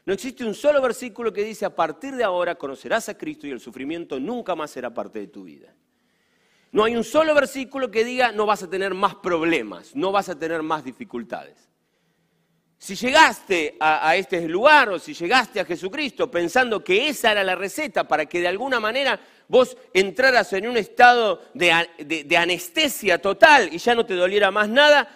No 0.05 0.13
existe 0.13 0.43
un 0.43 0.53
solo 0.53 0.81
versículo 0.81 1.31
que 1.31 1.43
dice 1.43 1.65
a 1.65 1.75
partir 1.75 2.15
de 2.15 2.23
ahora 2.23 2.55
conocerás 2.55 3.09
a 3.09 3.17
Cristo 3.17 3.47
y 3.47 3.51
el 3.51 3.59
sufrimiento 3.59 4.19
nunca 4.19 4.55
más 4.55 4.71
será 4.71 4.93
parte 4.93 5.19
de 5.19 5.27
tu 5.27 5.43
vida. 5.43 5.73
No 6.71 6.83
hay 6.83 6.95
un 6.95 7.03
solo 7.03 7.33
versículo 7.33 7.89
que 7.89 8.03
diga 8.03 8.31
no 8.31 8.45
vas 8.45 8.63
a 8.63 8.69
tener 8.69 8.93
más 8.93 9.15
problemas, 9.15 9.95
no 9.95 10.11
vas 10.11 10.29
a 10.29 10.37
tener 10.37 10.61
más 10.61 10.83
dificultades. 10.83 11.69
Si 12.77 12.95
llegaste 12.95 13.75
a, 13.77 14.15
este 14.15 14.47
lugar 14.47 14.89
o 14.89 14.99
si 14.99 15.13
llegaste 15.13 15.59
a 15.59 15.65
Jesucristo 15.65 16.31
pensando 16.31 16.81
que 16.81 17.09
esa 17.09 17.33
era 17.33 17.43
la 17.43 17.55
receta 17.55 18.07
para 18.07 18.25
que 18.25 18.39
de 18.39 18.47
alguna 18.47 18.79
manera 18.79 19.19
vos 19.49 19.75
entraras 19.93 20.53
en 20.53 20.65
un 20.65 20.77
estado 20.77 21.41
de 21.53 22.37
anestesia 22.37 23.21
total 23.21 23.69
y 23.73 23.79
ya 23.79 23.95
no 23.95 24.05
te 24.05 24.15
doliera 24.15 24.49
más 24.49 24.69
nada, 24.69 25.09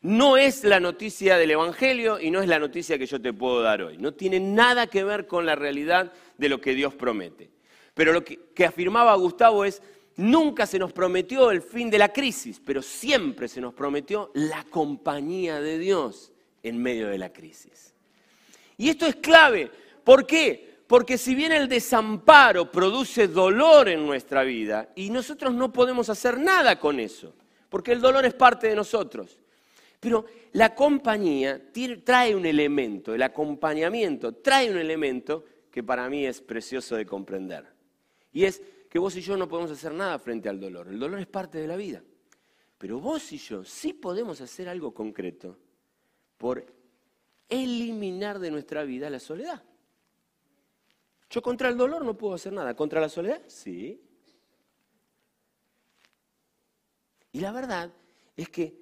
no 0.00 0.36
es 0.36 0.62
la 0.62 0.78
noticia 0.78 1.36
del 1.38 1.50
Evangelio 1.50 2.20
y 2.20 2.30
no 2.30 2.40
es 2.40 2.48
la 2.48 2.60
noticia 2.60 2.98
que 2.98 3.06
yo 3.06 3.20
te 3.20 3.32
puedo 3.32 3.62
dar 3.62 3.82
hoy. 3.82 3.98
No 3.98 4.14
tiene 4.14 4.38
nada 4.38 4.86
que 4.86 5.02
ver 5.02 5.26
con 5.26 5.44
la 5.44 5.56
realidad 5.56 6.12
de 6.36 6.48
lo 6.48 6.60
que 6.60 6.74
Dios 6.74 6.94
promete. 6.94 7.50
Pero 7.94 8.12
lo 8.12 8.22
que, 8.22 8.38
que 8.54 8.64
afirmaba 8.64 9.12
Gustavo 9.16 9.64
es, 9.64 9.82
Nunca 10.18 10.66
se 10.66 10.80
nos 10.80 10.92
prometió 10.92 11.52
el 11.52 11.62
fin 11.62 11.88
de 11.88 11.98
la 11.98 12.12
crisis, 12.12 12.60
pero 12.64 12.82
siempre 12.82 13.46
se 13.46 13.60
nos 13.60 13.72
prometió 13.72 14.32
la 14.34 14.64
compañía 14.64 15.60
de 15.60 15.78
Dios 15.78 16.32
en 16.64 16.82
medio 16.82 17.08
de 17.08 17.18
la 17.18 17.32
crisis. 17.32 17.94
Y 18.76 18.88
esto 18.88 19.06
es 19.06 19.14
clave. 19.16 19.70
¿Por 20.02 20.26
qué? 20.26 20.78
Porque 20.88 21.18
si 21.18 21.36
bien 21.36 21.52
el 21.52 21.68
desamparo 21.68 22.68
produce 22.72 23.28
dolor 23.28 23.88
en 23.88 24.04
nuestra 24.04 24.42
vida 24.42 24.88
y 24.96 25.10
nosotros 25.10 25.54
no 25.54 25.72
podemos 25.72 26.08
hacer 26.08 26.36
nada 26.40 26.80
con 26.80 26.98
eso, 26.98 27.32
porque 27.68 27.92
el 27.92 28.00
dolor 28.00 28.26
es 28.26 28.34
parte 28.34 28.66
de 28.66 28.74
nosotros, 28.74 29.38
pero 30.00 30.24
la 30.52 30.74
compañía 30.74 31.62
trae 32.02 32.34
un 32.34 32.44
elemento, 32.44 33.14
el 33.14 33.22
acompañamiento 33.22 34.32
trae 34.32 34.68
un 34.68 34.78
elemento 34.78 35.44
que 35.70 35.84
para 35.84 36.08
mí 36.08 36.26
es 36.26 36.40
precioso 36.40 36.96
de 36.96 37.06
comprender. 37.06 37.66
Y 38.32 38.46
es 38.46 38.60
que 38.88 38.98
vos 38.98 39.14
y 39.16 39.20
yo 39.20 39.36
no 39.36 39.48
podemos 39.48 39.70
hacer 39.70 39.92
nada 39.92 40.18
frente 40.18 40.48
al 40.48 40.58
dolor. 40.58 40.88
El 40.88 40.98
dolor 40.98 41.20
es 41.20 41.26
parte 41.26 41.58
de 41.58 41.66
la 41.68 41.76
vida. 41.76 42.02
Pero 42.78 43.00
vos 43.00 43.32
y 43.32 43.38
yo 43.38 43.64
sí 43.64 43.92
podemos 43.92 44.40
hacer 44.40 44.68
algo 44.68 44.94
concreto 44.94 45.58
por 46.36 46.64
eliminar 47.48 48.38
de 48.38 48.50
nuestra 48.50 48.84
vida 48.84 49.10
la 49.10 49.20
soledad. 49.20 49.62
Yo 51.28 51.42
contra 51.42 51.68
el 51.68 51.76
dolor 51.76 52.04
no 52.04 52.16
puedo 52.16 52.34
hacer 52.34 52.52
nada. 52.52 52.74
¿Contra 52.74 53.00
la 53.00 53.08
soledad? 53.08 53.42
Sí. 53.48 54.00
Y 57.32 57.40
la 57.40 57.52
verdad 57.52 57.92
es 58.36 58.48
que 58.48 58.74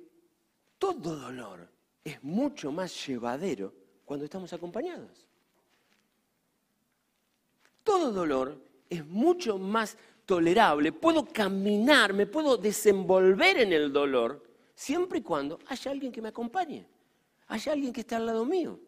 todo 0.78 1.16
dolor 1.16 1.68
es 2.04 2.22
mucho 2.22 2.70
más 2.70 3.06
llevadero 3.06 3.74
cuando 4.04 4.24
estamos 4.26 4.52
acompañados. 4.52 5.26
Todo 7.82 8.12
dolor 8.12 8.65
es 8.88 9.05
mucho 9.07 9.59
más 9.59 9.96
tolerable, 10.25 10.92
puedo 10.92 11.25
caminar, 11.25 12.12
me 12.12 12.27
puedo 12.27 12.57
desenvolver 12.57 13.59
en 13.59 13.72
el 13.72 13.92
dolor, 13.92 14.42
siempre 14.75 15.20
y 15.20 15.22
cuando 15.22 15.59
haya 15.68 15.90
alguien 15.92 16.12
que 16.12 16.20
me 16.20 16.29
acompañe, 16.29 16.87
haya 17.46 17.72
alguien 17.72 17.92
que 17.92 18.01
esté 18.01 18.16
al 18.16 18.27
lado 18.27 18.44
mío. 18.44 18.79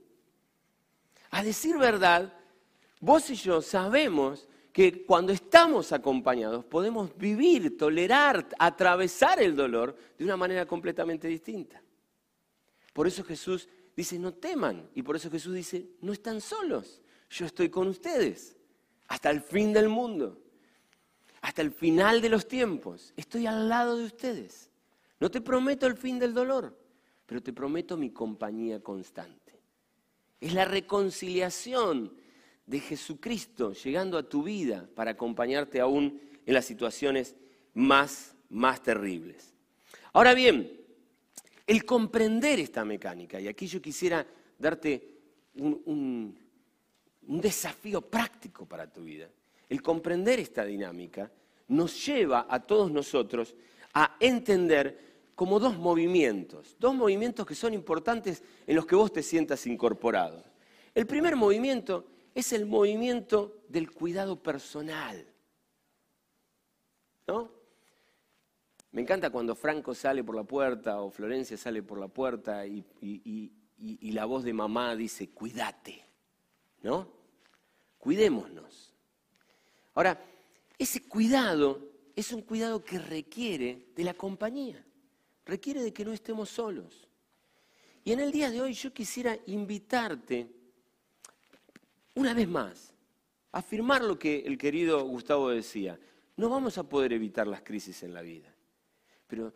A 1.31 1.43
decir 1.43 1.79
verdad, 1.79 2.33
vos 3.01 3.31
y 3.31 3.37
yo 3.37 3.63
sabemos 3.63 4.49
que 4.73 5.05
cuando 5.05 5.33
estamos 5.33 5.93
acompañados 5.93 6.65
podemos 6.65 7.17
vivir, 7.17 7.77
tolerar, 7.77 8.49
atravesar 8.59 9.41
el 9.41 9.55
dolor 9.55 9.97
de 10.19 10.25
una 10.25 10.37
manera 10.37 10.67
completamente 10.67 11.29
distinta. 11.29 11.83
Por 12.93 13.07
eso 13.07 13.23
Jesús 13.25 13.69
dice, 13.97 14.19
no 14.19 14.35
teman. 14.35 14.91
Y 14.95 15.03
por 15.03 15.17
eso 15.17 15.31
Jesús 15.31 15.55
dice, 15.55 15.87
no 16.01 16.13
están 16.13 16.41
solos, 16.41 17.01
yo 17.31 17.47
estoy 17.47 17.69
con 17.69 17.89
ustedes 17.89 18.58
hasta 19.09 19.31
el 19.31 19.41
fin 19.41 19.73
del 19.73 19.89
mundo, 19.89 20.39
hasta 21.41 21.63
el 21.63 21.73
final 21.73 22.21
de 22.21 22.29
los 22.29 22.47
tiempos. 22.47 23.13
Estoy 23.17 23.47
al 23.47 23.69
lado 23.69 23.97
de 23.97 24.05
ustedes. 24.05 24.71
No 25.19 25.31
te 25.31 25.41
prometo 25.41 25.87
el 25.87 25.97
fin 25.97 26.19
del 26.19 26.33
dolor, 26.33 26.79
pero 27.27 27.43
te 27.43 27.53
prometo 27.53 27.97
mi 27.97 28.11
compañía 28.11 28.81
constante. 28.81 29.61
Es 30.41 30.53
la 30.53 30.65
reconciliación 30.65 32.13
de 32.67 32.81
Jesucristo 32.81 33.73
llegando 33.73 34.19
a 34.19 34.29
tu 34.29 34.43
vida 34.43 34.89
para 34.95 35.13
acompañarte 35.13 35.81
aún 35.81 36.21
en 36.47 36.55
las 36.55 36.67
situaciones 36.67 37.35
más, 37.75 38.37
más 38.51 38.83
terribles. 38.83 39.55
Ahora 40.13 40.35
bien, 40.35 40.71
el 41.67 41.85
comprender 41.85 42.61
esta 42.61 42.85
mecánica, 42.85 43.41
y 43.41 43.49
aquí 43.49 43.67
yo 43.67 43.83
quisiera 43.83 44.27
darte 44.59 45.19
un 45.55 45.83
un 45.87 46.39
desafío 47.29 48.01
práctico 48.01 48.67
para 48.67 48.91
tu 48.91 49.03
vida. 49.03 49.29
El 49.69 49.83
comprender 49.83 50.41
esta 50.41 50.65
dinámica 50.65 51.31
nos 51.69 52.07
lleva 52.07 52.47
a 52.49 52.61
todos 52.61 52.91
nosotros 52.91 53.55
a 53.93 54.17
entender 54.19 55.07
como 55.35 55.61
dos 55.61 55.79
movimientos, 55.79 56.75
dos 56.81 56.95
movimientos 56.95 57.47
que 57.47 57.55
son 57.55 57.75
importantes 57.75 58.43
en 58.67 58.75
los 58.75 58.87
que 58.87 58.97
vos 58.97 59.13
te 59.13 59.23
sientas 59.23 59.67
incorporado. 59.67 60.43
El 60.95 61.07
primer 61.07 61.37
movimiento 61.37 62.07
es 62.35 62.53
el 62.53 62.67
movimiento 62.67 63.63
del 63.69 63.91
cuidado 63.91 64.43
personal. 64.43 65.25
¿No? 67.27 67.53
Me 68.91 69.03
encanta 69.03 69.31
cuando 69.31 69.55
Franco 69.55 69.95
sale 69.95 70.25
por 70.25 70.35
la 70.35 70.45
puerta 70.45 71.03
o 71.03 71.11
Florencia 71.11 71.59
sale 71.59 71.83
por 71.83 72.01
la 72.01 72.09
puerta 72.09 72.67
y, 72.67 72.83
y 73.01 74.11
la 74.13 74.25
voz 74.25 74.45
de 74.45 74.55
mamá 74.55 74.97
dice, 74.97 75.29
cuídate, 75.29 76.05
¿no? 76.83 77.18
Cuidémonos. 78.09 78.95
Ahora, 79.95 80.19
ese 80.79 81.03
cuidado 81.03 81.91
es 82.17 82.33
un 82.33 82.41
cuidado 82.41 82.83
que 82.83 82.99
requiere 82.99 83.91
de 83.95 84.03
la 84.03 84.15
compañía, 84.15 84.83
requiere 85.45 85.83
de 85.83 85.93
que 85.93 86.07
no 86.07 86.15
estemos 86.15 86.49
solos. 86.49 87.07
Y 88.05 88.13
en 88.13 88.21
el 88.21 88.33
día 88.33 88.51
de 88.51 88.63
hoy 88.63 88.73
yo 88.73 88.95
quisiera 88.95 89.37
invitarte, 89.45 90.49
una 92.15 92.33
vez 92.33 92.49
más, 92.49 92.95
a 93.53 93.59
afirmar 93.59 94.03
lo 94.03 94.19
que 94.19 94.39
el 94.39 94.57
querido 94.57 95.05
Gustavo 95.05 95.51
decía. 95.51 96.01
No 96.39 96.49
vamos 96.49 96.79
a 96.79 96.85
poder 96.85 97.13
evitar 97.13 97.47
las 97.47 97.61
crisis 97.61 98.03
en 98.05 98.15
la 98.15 98.23
vida, 98.23 98.51
pero 99.27 99.53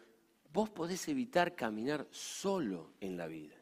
vos 0.53 0.69
podés 0.69 1.09
evitar 1.09 1.57
caminar 1.57 2.07
solo 2.11 2.91
en 3.01 3.17
la 3.17 3.29
vida. 3.29 3.57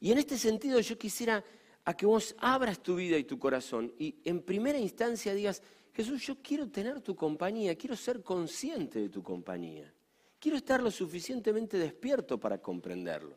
Y 0.00 0.10
en 0.10 0.18
este 0.18 0.38
sentido 0.38 0.80
yo 0.80 0.98
quisiera 0.98 1.44
a 1.84 1.94
que 1.94 2.06
vos 2.06 2.34
abras 2.38 2.82
tu 2.82 2.96
vida 2.96 3.18
y 3.18 3.24
tu 3.24 3.38
corazón 3.38 3.92
y 3.98 4.16
en 4.24 4.42
primera 4.42 4.78
instancia 4.78 5.34
digas, 5.34 5.62
Jesús, 5.92 6.26
yo 6.26 6.36
quiero 6.42 6.68
tener 6.68 7.00
tu 7.00 7.14
compañía, 7.14 7.76
quiero 7.76 7.94
ser 7.94 8.22
consciente 8.22 9.00
de 9.00 9.08
tu 9.08 9.22
compañía, 9.22 9.92
quiero 10.40 10.56
estar 10.56 10.82
lo 10.82 10.90
suficientemente 10.90 11.78
despierto 11.78 12.38
para 12.38 12.58
comprenderlo. 12.58 13.36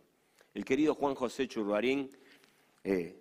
El 0.53 0.65
querido 0.65 0.95
Juan 0.95 1.13
José 1.13 1.47
Churruarín, 1.47 2.10
eh, 2.83 3.15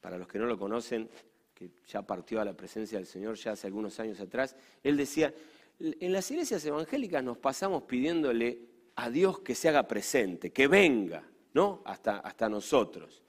para 0.00 0.18
los 0.18 0.26
que 0.26 0.38
no 0.38 0.46
lo 0.46 0.58
conocen, 0.58 1.08
que 1.54 1.70
ya 1.86 2.02
partió 2.02 2.40
a 2.40 2.44
la 2.44 2.54
presencia 2.56 2.98
del 2.98 3.06
Señor 3.06 3.36
ya 3.36 3.52
hace 3.52 3.68
algunos 3.68 4.00
años 4.00 4.18
atrás, 4.18 4.56
él 4.82 4.96
decía, 4.96 5.32
en 5.78 6.12
las 6.12 6.28
iglesias 6.30 6.64
evangélicas 6.64 7.22
nos 7.22 7.38
pasamos 7.38 7.84
pidiéndole 7.84 8.58
a 8.96 9.10
Dios 9.10 9.40
que 9.40 9.54
se 9.54 9.68
haga 9.68 9.86
presente, 9.86 10.50
que 10.50 10.66
venga, 10.66 11.24
¿no? 11.54 11.82
Hasta, 11.84 12.18
hasta 12.18 12.48
nosotros. 12.48 13.21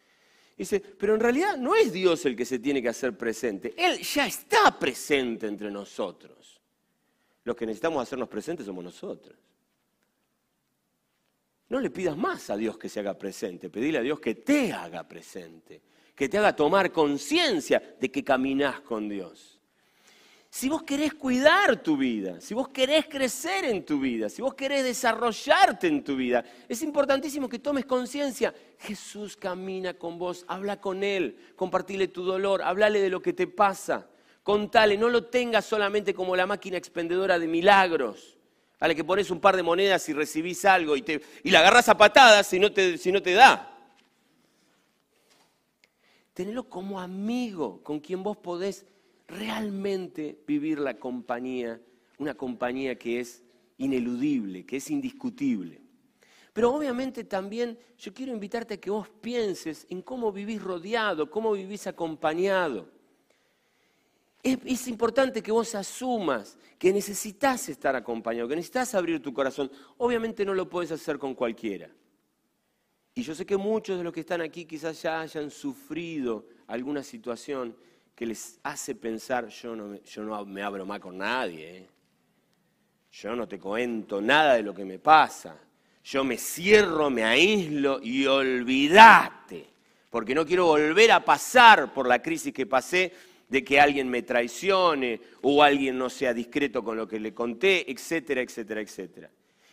Dice, 0.56 0.80
pero 0.80 1.16
en 1.16 1.20
realidad 1.20 1.58
no 1.58 1.76
es 1.76 1.92
Dios 1.92 2.26
el 2.26 2.36
que 2.36 2.46
se 2.46 2.60
tiene 2.60 2.82
que 2.82 2.89
hacer 2.89 3.18
presente, 3.18 3.74
Él 3.78 4.00
ya 4.00 4.28
está 4.28 4.78
presente 4.78 5.48
entre 5.48 5.72
nosotros. 5.72 6.62
Los 7.44 7.56
que 7.56 7.66
necesitamos 7.66 8.04
hacernos 8.04 8.30
presentes 8.30 8.66
somos 8.66 8.84
nosotros. 8.84 9.36
No 11.70 11.80
le 11.80 11.89
pidas 11.89 12.16
más 12.16 12.50
a 12.50 12.58
Dios 12.58 12.78
que 12.78 12.88
se 12.88 13.00
haga 13.00 13.18
presente, 13.18 13.70
pedile 13.70 13.98
a 13.98 14.02
Dios 14.02 14.20
que 14.20 14.36
te 14.36 14.72
haga 14.72 15.08
presente, 15.08 15.82
que 16.16 16.30
te 16.30 16.38
haga 16.38 16.56
tomar 16.56 16.92
conciencia 16.92 17.96
de 18.00 18.12
que 18.12 18.24
caminás 18.24 18.82
con 18.82 19.10
Dios. 19.10 19.60
Si 20.56 20.70
vos 20.70 20.84
querés 20.84 21.16
cuidar 21.16 21.82
tu 21.82 21.98
vida, 21.98 22.39
si 22.39 22.54
vos 22.54 22.70
querés 22.70 23.08
crecer 23.08 23.66
en 23.66 23.84
tu 23.84 24.00
vida, 24.00 24.30
si 24.30 24.39
vos 24.39 24.54
querés 24.54 24.84
desarrollarte 24.84 25.88
en 25.88 26.04
tu 26.04 26.16
vida, 26.16 26.46
es 26.70 26.84
importantísimo 26.84 27.50
que 27.50 27.58
tomes 27.58 27.86
conciencia. 27.86 28.54
Jesús 28.78 29.36
camina 29.36 29.96
con 29.96 30.20
vos, 30.20 30.46
habla 30.48 30.80
con 30.80 31.04
Él, 31.04 31.36
compartile 31.56 32.08
tu 32.08 32.24
dolor, 32.24 32.62
hablale 32.62 33.02
de 33.02 33.10
lo 33.10 33.20
que 33.20 33.34
te 33.34 33.48
pasa, 33.48 34.08
contale, 34.44 34.96
no 34.96 35.10
lo 35.10 35.26
tengas 35.26 35.66
solamente 35.66 36.13
como 36.13 36.36
la 36.36 36.46
máquina 36.46 36.78
expendedora 36.78 37.39
de 37.39 37.48
milagros, 37.48 38.38
a 38.80 38.88
la 38.88 38.94
que 38.94 39.04
pones 39.04 39.32
un 39.32 39.39
par 39.39 39.56
de 39.56 39.63
monedas 39.63 40.08
y 40.08 40.13
recibís 40.13 40.66
algo 40.66 40.96
y, 40.96 41.02
te, 41.02 41.20
y 41.44 41.50
la 41.50 41.62
agarras 41.62 41.89
a 41.89 41.98
patadas 41.98 42.46
si 42.46 42.60
no 42.60 42.72
te, 42.72 43.00
si 43.00 43.12
no 43.12 43.24
te 43.24 43.34
da. 43.34 43.76
Tenelo 46.36 46.70
como 46.70 47.00
amigo 47.00 47.82
con 47.82 48.00
quien 48.00 48.22
vos 48.22 48.38
podés 48.38 48.86
realmente 49.34 50.39
vivir 50.48 50.80
la 50.80 51.00
compañía, 51.00 51.82
una 52.17 52.36
compañía 52.36 52.98
que 52.98 53.19
es 53.19 53.43
ineludible, 53.78 54.65
que 54.65 54.78
es 54.78 54.89
indiscutible. 54.89 55.82
Pero 56.54 56.72
obviamente 56.72 57.24
también 57.24 57.78
yo 57.98 58.13
quiero 58.13 58.32
invitarte 58.32 58.76
a 58.76 58.80
que 58.80 58.91
vos 58.91 59.10
pienses 59.10 59.88
en 59.89 60.04
cómo 60.04 60.32
vivís 60.32 60.62
rodeado, 60.62 61.30
cómo 61.30 61.54
vivís 61.54 61.88
acompañado. 61.88 62.88
Es, 64.43 64.88
importante 64.89 65.41
que 65.41 65.54
vos 65.54 65.74
asumas 65.74 66.58
que 66.78 66.91
necesitas 66.91 67.69
estar 67.69 67.96
acompañado, 67.96 68.48
que 68.48 68.58
necesitas 68.58 68.93
abrir 68.93 69.22
tu 69.22 69.34
corazón. 69.34 69.72
Obviamente 69.98 70.43
no 70.46 70.54
lo 70.54 70.69
puedes 70.69 70.91
hacer 70.91 71.17
con 71.17 71.34
cualquiera. 71.34 71.89
Y 73.15 73.24
yo 73.24 73.34
sé 73.34 73.46
que 73.46 73.58
muchos 73.58 73.98
de 73.98 74.04
los 74.04 74.12
que 74.12 74.19
están 74.19 74.41
aquí 74.41 74.65
quizás 74.65 75.02
ya 75.02 75.22
hayan 75.22 75.50
sufrido 75.50 76.46
alguna 76.67 77.04
situación 77.04 77.76
que 78.15 78.26
les 78.26 78.60
hace 78.63 78.95
pensar, 78.95 79.47
yo 79.47 79.76
no, 79.76 80.02
yo 80.04 80.23
no 80.23 80.45
me 80.45 80.62
abro 80.62 80.86
más 80.86 80.99
con 80.99 81.17
nadie, 81.17 81.78
¿eh? 81.78 81.88
yo 83.12 83.36
no 83.36 83.47
te 83.47 83.60
cuento 83.60 84.21
nada 84.21 84.56
de 84.56 84.63
lo 84.63 84.73
que 84.73 84.86
me 84.86 84.99
pasa, 84.99 85.56
yo 86.04 86.23
me 86.23 86.38
cierro, 86.38 87.10
me 87.10 87.23
aíslo 87.23 87.99
y 88.02 88.26
olvídate, 88.26 89.67
porque 90.10 90.36
no 90.36 90.45
quiero 90.45 90.65
volver 90.65 91.12
a 91.12 91.23
pasar 91.23 91.93
por 91.93 92.08
la 92.08 92.21
crisis 92.21 92.54
que 92.54 92.65
pasé 92.65 93.13
de 93.49 93.63
que 93.63 93.80
alguien 93.80 94.10
me 94.10 94.23
traicione 94.23 95.21
o 95.41 95.62
alguien 95.62 95.97
no 95.97 96.10
sea 96.10 96.34
discreto 96.34 96.84
con 96.84 96.97
lo 96.97 97.08
que 97.08 97.19
le 97.19 97.34
conté, 97.34 97.89
etcétera, 97.91 98.41
etcétera, 98.41 98.82
etcétera. 98.82 99.30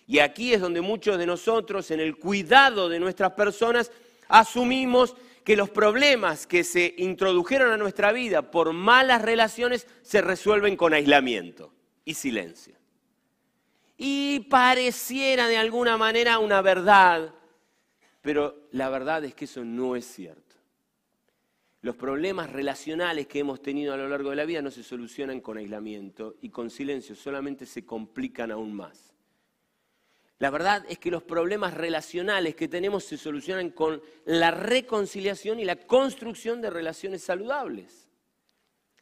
Y 0.07 0.19
aquí 0.19 0.53
es 0.53 0.61
donde 0.61 0.81
muchos 0.81 1.19
de 1.19 1.27
nosotros, 1.27 1.91
en 1.91 2.01
el 2.01 2.17
cuidado 2.17 2.89
de 2.89 3.01
nuestras 3.01 3.33
personas, 3.33 3.91
asumimos 4.29 5.17
que 5.45 5.57
los 5.57 5.71
problemas 5.71 6.47
que 6.47 6.65
se 6.65 6.95
introdujeron 6.99 7.73
a 7.73 7.77
nuestra 7.77 8.13
vida 8.13 8.51
por 8.51 8.73
malas 8.73 9.23
relaciones 9.23 9.87
se 10.03 10.21
resuelven 10.21 10.77
con 10.77 10.95
aislamiento 10.95 11.73
y 12.05 12.15
silencio. 12.15 12.75
Y 13.97 14.41
pareciera 14.51 15.49
de 15.49 15.59
alguna 15.59 15.97
manera 15.97 16.39
una 16.39 16.63
verdad, 16.63 17.35
pero 18.23 18.69
la 18.73 18.89
verdad 18.89 19.25
es 19.25 19.35
que 19.35 19.45
eso 19.45 19.65
no 19.65 19.97
es 19.97 20.07
cierto. 20.07 20.57
Los 21.83 21.97
problemas 21.97 22.51
relacionales 22.51 23.27
que 23.27 23.39
hemos 23.39 23.63
tenido 23.63 23.95
a 23.95 23.97
lo 23.97 24.09
largo 24.09 24.31
de 24.31 24.37
la 24.37 24.45
vida 24.45 24.61
no 24.61 24.71
se 24.71 24.83
solucionan 24.83 25.41
con 25.41 25.57
aislamiento 25.57 26.37
y 26.43 26.51
con 26.51 26.69
silencio, 26.69 27.15
solamente 27.17 27.65
se 27.65 27.87
complican 27.87 28.51
aún 28.51 28.75
más. 28.75 29.10
La 30.41 30.49
verdad 30.49 30.87
es 30.89 30.99
que 30.99 31.11
los 31.11 31.23
problemas 31.23 31.75
relacionales 31.75 32.55
que 32.55 32.67
tenemos 32.67 33.05
se 33.05 33.19
solucionan 33.19 33.71
con 33.71 34.03
la 34.25 34.51
reconciliación 34.51 35.61
y 35.61 35.67
la 35.67 35.77
construcción 35.77 36.63
de 36.63 36.71
relaciones 36.71 37.23
saludables, 37.23 38.09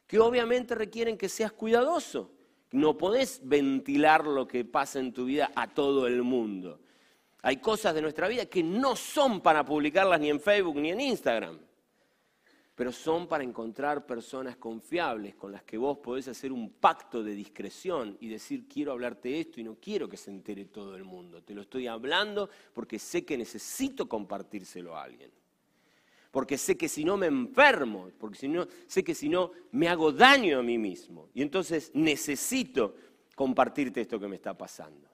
que 0.09 0.19
obviamente 0.19 0.75
requieren 0.75 1.17
que 1.17 1.29
seas 1.29 1.53
cuidadoso. 1.53 2.33
No 2.73 2.99
podés 2.99 3.41
ventilar 3.45 4.27
lo 4.27 4.49
que 4.49 4.65
pasa 4.65 4.99
en 4.99 5.13
tu 5.13 5.27
vida 5.27 5.53
a 5.55 5.73
todo 5.73 6.09
el 6.09 6.25
mundo. 6.25 6.81
Hay 7.43 7.59
cosas 7.59 7.95
de 7.95 8.03
nuestra 8.03 8.27
vida 8.27 8.47
que 8.47 8.65
no 8.65 8.97
son 8.97 9.41
para 9.41 9.65
publicarlas 9.65 10.19
ni 10.19 10.31
en 10.31 10.41
Facebook 10.41 10.77
ni 10.77 10.91
en 10.91 11.01
Instagram 11.01 11.68
pero 12.79 12.93
son 12.93 13.27
para 13.27 13.43
encontrar 13.43 14.07
personas 14.07 14.57
confiables 14.57 15.35
con 15.35 15.51
las 15.51 15.65
que 15.65 15.77
vos 15.77 15.99
podés 15.99 16.29
hacer 16.29 16.53
un 16.53 16.75
pacto 16.75 17.25
de 17.25 17.35
discreción 17.35 18.17
y 18.21 18.29
decir 18.29 18.69
quiero 18.69 18.93
hablarte 18.93 19.41
esto 19.41 19.61
y 19.61 19.65
no 19.65 19.79
quiero 19.81 20.09
que 20.09 20.17
se 20.17 20.31
entere 20.31 20.67
todo 20.67 20.95
el 20.95 21.03
mundo. 21.03 21.43
Te 21.43 21.55
lo 21.55 21.63
estoy 21.63 21.89
hablando 21.89 22.49
porque 22.73 23.01
sé 23.01 23.25
que 23.25 23.37
necesito 23.37 24.09
compartírselo 24.09 24.97
a 24.97 25.03
alguien. 25.03 25.33
Porque 26.31 26.57
sé 26.57 26.79
que 26.79 26.89
si 26.89 27.05
no 27.05 27.17
me 27.17 27.27
enfermo, 27.27 28.13
porque 28.17 28.39
sé 28.87 29.03
que 29.03 29.13
si 29.17 29.29
no 29.29 29.51
me 29.73 29.89
hago 29.89 30.13
daño 30.13 30.61
a 30.61 30.63
mí 30.63 30.79
mismo. 30.79 31.31
Y 31.35 31.43
entonces 31.43 31.91
necesito 31.95 32.95
compartirte 33.35 34.03
esto 34.03 34.21
que 34.21 34.29
me 34.29 34.37
está 34.37 34.57
pasando. 34.57 35.09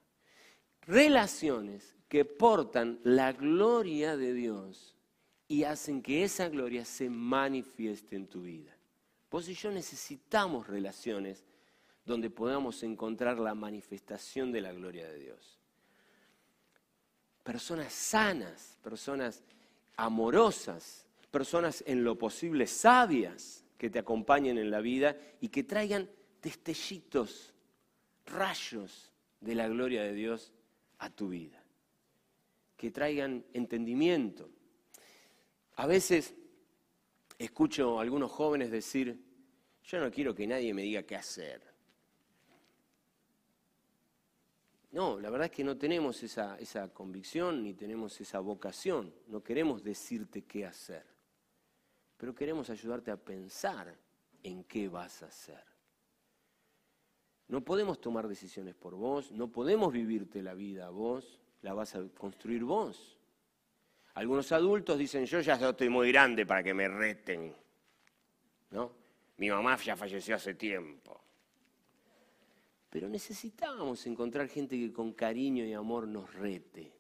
Relaciones 0.83 1.96
que 2.09 2.27
portan 2.27 3.00
la 3.05 3.33
gloria 3.33 4.18
de 4.18 4.35
Dios 4.35 4.93
y 5.48 5.64
hacen 5.64 6.02
que 6.02 6.24
esa 6.24 6.48
gloria 6.48 6.85
se 6.85 7.09
manifieste 7.11 8.16
en 8.16 8.26
tu 8.26 8.42
vida. 8.42 8.74
Vos 9.30 9.48
y 9.48 9.54
yo 9.54 9.70
necesitamos 9.70 10.66
relaciones 10.66 11.44
donde 12.04 12.30
podamos 12.30 12.83
encontrar 12.83 13.38
la 13.38 13.54
manifestación 13.54 14.52
de 14.52 14.61
la 14.61 14.72
gloria 14.72 15.09
de 15.09 15.18
Dios. 15.18 15.59
Personas 17.42 17.92
sanas, 17.92 18.78
personas 18.83 19.42
amorosas, 19.96 21.07
personas 21.30 21.83
en 21.87 22.04
lo 22.04 22.16
posible 22.16 22.66
sabias 22.66 23.64
que 23.76 23.90
te 23.90 23.98
acompañen 23.98 24.57
en 24.59 24.70
la 24.70 24.80
vida 24.80 25.16
y 25.40 25.48
que 25.48 25.64
traigan 25.64 26.09
destellitos, 26.40 27.52
rayos 28.26 29.11
de 29.40 29.54
la 29.54 29.68
gloria 29.68 30.02
de 30.02 30.14
Dios 30.14 30.52
a 30.98 31.11
tu 31.11 31.28
vida. 31.28 31.62
Que 32.76 32.90
traigan 32.90 33.44
entendimiento, 33.52 34.48
a 35.76 35.87
veces 35.87 36.34
escucho 37.38 37.98
a 37.98 38.02
algunos 38.02 38.30
jóvenes 38.30 38.70
decir, 38.70 39.18
yo 39.82 40.00
no 40.00 40.10
quiero 40.10 40.34
que 40.34 40.46
nadie 40.46 40.72
me 40.72 40.82
diga 40.82 41.02
qué 41.02 41.16
hacer. 41.16 41.62
No, 44.92 45.18
la 45.18 45.28
verdad 45.28 45.46
es 45.46 45.50
que 45.50 45.64
no 45.64 45.76
tenemos 45.76 46.22
esa, 46.22 46.56
esa 46.58 46.88
convicción 46.92 47.64
ni 47.64 47.74
tenemos 47.74 48.20
esa 48.20 48.38
vocación. 48.38 49.12
No 49.26 49.42
queremos 49.42 49.82
decirte 49.82 50.42
qué 50.42 50.64
hacer, 50.64 51.04
pero 52.16 52.34
queremos 52.34 52.70
ayudarte 52.70 53.10
a 53.10 53.16
pensar 53.16 53.92
en 54.44 54.62
qué 54.64 54.88
vas 54.88 55.22
a 55.24 55.26
hacer. 55.26 55.64
No 57.48 57.62
podemos 57.62 58.00
tomar 58.00 58.28
decisiones 58.28 58.74
por 58.74 58.94
vos, 58.94 59.32
no 59.32 59.50
podemos 59.50 59.92
vivirte 59.92 60.42
la 60.42 60.54
vida 60.54 60.90
vos, 60.90 61.40
la 61.62 61.74
vas 61.74 61.94
a 61.96 62.08
construir 62.10 62.62
vos. 62.62 63.18
Algunos 64.14 64.53
adultos 64.53 64.96
dicen, 64.96 65.27
yo 65.27 65.40
ya 65.40 65.55
estoy 65.55 65.88
muy 65.88 66.12
grande 66.12 66.46
para 66.46 66.62
que 66.62 66.72
me 66.72 66.88
reten. 66.88 67.55
¿No? 68.70 68.92
Mi 69.38 69.50
mamá 69.50 69.77
ya 69.77 69.96
falleció 69.96 70.37
hace 70.37 70.55
tiempo. 70.55 71.20
Pero 72.88 73.09
necesitábamos 73.09 74.07
encontrar 74.07 74.48
gente 74.48 74.79
que 74.79 74.92
con 74.92 75.14
cariño 75.14 75.64
y 75.64 75.72
amor 75.72 76.07
nos 76.07 76.33
rete. 76.35 76.92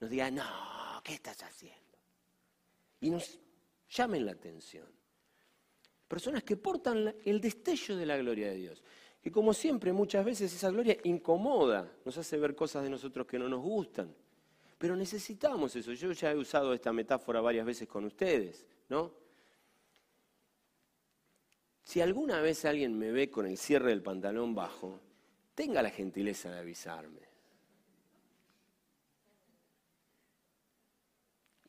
Nos 0.00 0.10
diga, 0.10 0.30
no, 0.30 1.00
¿qué 1.04 1.14
estás 1.14 1.40
haciendo? 1.44 1.96
Y 3.00 3.10
nos 3.10 3.38
llamen 3.88 4.26
la 4.26 4.32
atención. 4.32 4.86
Personas 6.08 6.42
que 6.42 6.56
portan 6.56 7.14
el 7.24 7.40
destello 7.40 7.96
de 7.96 8.06
la 8.06 8.16
gloria 8.16 8.48
de 8.48 8.56
Dios. 8.56 8.82
Que 9.22 9.30
como 9.30 9.54
siempre, 9.54 9.92
muchas 9.92 10.24
veces 10.24 10.52
esa 10.52 10.70
gloria 10.70 10.96
incomoda, 11.04 11.88
nos 12.04 12.18
hace 12.18 12.36
ver 12.36 12.56
cosas 12.56 12.82
de 12.82 12.90
nosotros 12.90 13.28
que 13.28 13.38
no 13.38 13.48
nos 13.48 13.60
gustan. 13.60 14.12
Pero 14.78 14.96
necesitamos 14.96 15.74
eso. 15.76 15.92
Yo 15.92 16.12
ya 16.12 16.32
he 16.32 16.36
usado 16.36 16.74
esta 16.74 16.92
metáfora 16.92 17.40
varias 17.40 17.64
veces 17.64 17.88
con 17.88 18.04
ustedes, 18.04 18.66
¿no? 18.88 19.26
si 21.86 22.00
alguna 22.00 22.40
vez 22.40 22.64
alguien 22.64 22.98
me 22.98 23.12
ve 23.12 23.30
con 23.30 23.46
el 23.46 23.56
cierre 23.56 23.90
del 23.90 24.02
pantalón 24.02 24.56
bajo, 24.56 24.98
tenga 25.54 25.80
la 25.80 25.90
gentileza 25.90 26.50
de 26.50 26.58
avisarme. 26.58 27.20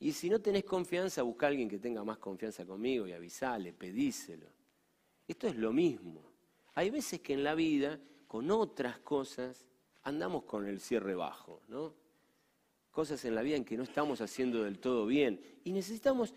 Y 0.00 0.10
si 0.10 0.28
no 0.28 0.40
tenés 0.40 0.64
confianza, 0.64 1.22
busca 1.22 1.46
a 1.46 1.50
alguien 1.50 1.68
que 1.68 1.78
tenga 1.78 2.02
más 2.02 2.18
confianza 2.18 2.66
conmigo 2.66 3.06
y 3.06 3.12
avisale, 3.12 3.72
pedíselo. 3.72 4.48
Esto 5.28 5.46
es 5.46 5.54
lo 5.54 5.72
mismo. 5.72 6.32
Hay 6.74 6.90
veces 6.90 7.20
que 7.20 7.34
en 7.34 7.44
la 7.44 7.54
vida, 7.54 8.00
con 8.26 8.50
otras 8.50 8.98
cosas, 8.98 9.66
andamos 10.02 10.42
con 10.42 10.66
el 10.66 10.80
cierre 10.80 11.14
bajo, 11.14 11.62
¿no? 11.68 11.94
Cosas 12.98 13.24
en 13.26 13.36
la 13.36 13.42
vida 13.42 13.54
en 13.54 13.64
que 13.64 13.76
no 13.76 13.84
estamos 13.84 14.20
haciendo 14.20 14.64
del 14.64 14.80
todo 14.80 15.06
bien. 15.06 15.40
Y 15.62 15.70
necesitamos 15.70 16.34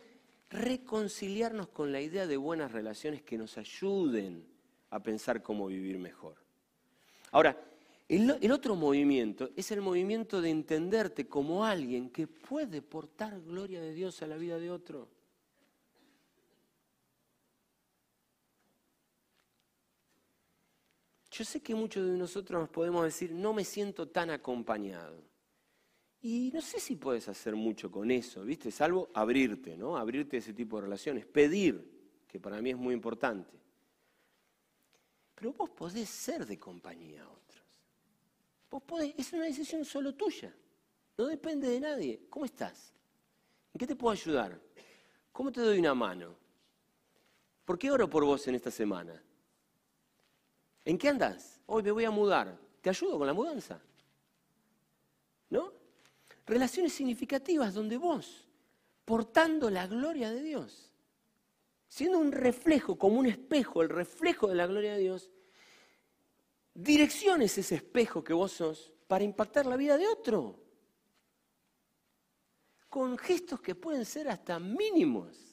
reconciliarnos 0.52 1.70
con 1.70 1.92
la 1.92 2.02
idea 2.02 2.28
de 2.28 2.38
buenas 2.38 2.72
relaciones 2.72 3.24
que 3.24 3.36
nos 3.36 3.58
ayuden 3.58 4.46
a 4.92 5.02
pensar 5.02 5.42
cómo 5.42 5.66
vivir 5.66 5.98
mejor. 5.98 6.36
Ahora, 7.32 7.60
el, 8.08 8.52
otro 8.52 8.76
movimiento 8.76 9.50
es 9.56 9.72
el 9.72 9.82
movimiento 9.82 10.40
de 10.40 10.52
entenderte 10.52 11.28
como 11.28 11.66
alguien 11.66 12.12
que 12.12 12.28
puede 12.28 12.84
portar 12.84 13.42
gloria 13.42 13.82
de 13.82 13.96
Dios 13.96 14.22
a 14.22 14.28
la 14.28 14.38
vida 14.38 14.60
de 14.60 14.70
otro. 14.70 15.10
Yo 21.32 21.44
sé 21.44 21.60
que 21.64 21.74
muchos 21.74 22.08
de 22.08 22.16
nosotros 22.16 22.62
nos 22.62 22.70
podemos 22.70 23.04
decir, 23.04 23.32
no 23.32 23.52
me 23.52 23.66
siento 23.66 24.10
tan 24.10 24.30
acompañado. 24.30 25.31
Y 26.22 26.52
no 26.54 26.62
sé 26.62 26.80
si 26.80 26.96
puedes 26.96 27.28
hacer 27.28 27.56
mucho 27.56 27.90
con 27.92 28.12
eso, 28.12 28.44
¿viste? 28.44 28.70
Salvo 28.70 29.10
abrirte, 29.14 29.76
¿no? 29.76 29.98
Abrirte 29.98 30.36
a 30.36 30.40
ese 30.40 30.54
tipo 30.54 30.78
de 30.78 30.84
relaciones. 30.84 31.26
Pedir, 31.26 32.24
que 32.28 32.40
para 32.40 32.62
mí 32.62 32.70
es 32.70 32.78
muy 32.78 32.94
importante. 32.94 33.60
Pero 35.34 35.54
vos 35.54 35.72
podés 35.72 36.10
ser 36.10 36.46
de 36.46 36.60
compañía 36.60 37.28
Vos 38.70 38.84
podés, 38.84 39.14
es 39.18 39.34
una 39.34 39.44
decisión 39.44 39.84
solo 39.84 40.16
tuya. 40.16 40.56
No 41.18 41.28
depende 41.28 41.68
de 41.68 41.80
nadie. 41.82 42.26
¿Cómo 42.30 42.46
estás? 42.46 42.94
¿En 43.74 43.80
qué 43.80 43.86
te 43.86 43.98
puedo 43.98 44.14
ayudar? 44.14 44.62
¿Cómo 45.34 45.52
te 45.52 45.60
doy 45.60 45.80
una 45.80 45.94
mano? 45.94 46.36
¿Por 47.66 47.78
qué 47.78 47.92
oro 47.92 48.10
por 48.10 48.24
vos 48.24 48.48
en 48.48 48.56
esta 48.56 48.72
semana? 48.72 49.22
¿En 50.86 50.98
qué 50.98 51.10
andas? 51.10 51.60
Hoy 51.66 51.84
me 51.84 51.92
voy 51.92 52.06
a 52.06 52.12
mudar. 52.12 52.58
¿Te 52.80 52.90
ayudo 52.90 53.18
con 53.18 53.28
la 53.28 53.34
mudanza? 53.34 53.82
¿No? 55.50 55.81
Relaciones 56.46 56.94
significativas 56.94 57.74
donde 57.74 57.98
vos, 57.98 58.48
portando 59.06 59.70
la 59.70 59.88
gloria 59.88 60.32
de 60.32 60.42
Dios, 60.42 60.92
siendo 61.88 62.20
un 62.20 62.32
reflejo, 62.32 62.98
como 62.98 63.20
un 63.20 63.26
espejo, 63.26 63.82
el 63.82 63.90
reflejo 63.90 64.48
de 64.48 64.56
la 64.56 64.68
gloria 64.68 64.94
de 64.94 65.00
Dios, 65.00 65.30
direcciones 66.74 67.58
ese 67.58 67.76
espejo 67.76 68.24
que 68.24 68.34
vos 68.34 68.54
sos 68.54 68.92
para 69.08 69.24
impactar 69.24 69.66
la 69.66 69.76
vida 69.76 69.98
de 69.98 70.08
otro. 70.08 70.58
Con 72.90 73.18
gestos 73.18 73.62
que 73.62 73.76
pueden 73.76 74.06
ser 74.06 74.30
hasta 74.30 74.60
mínimos. 74.60 75.52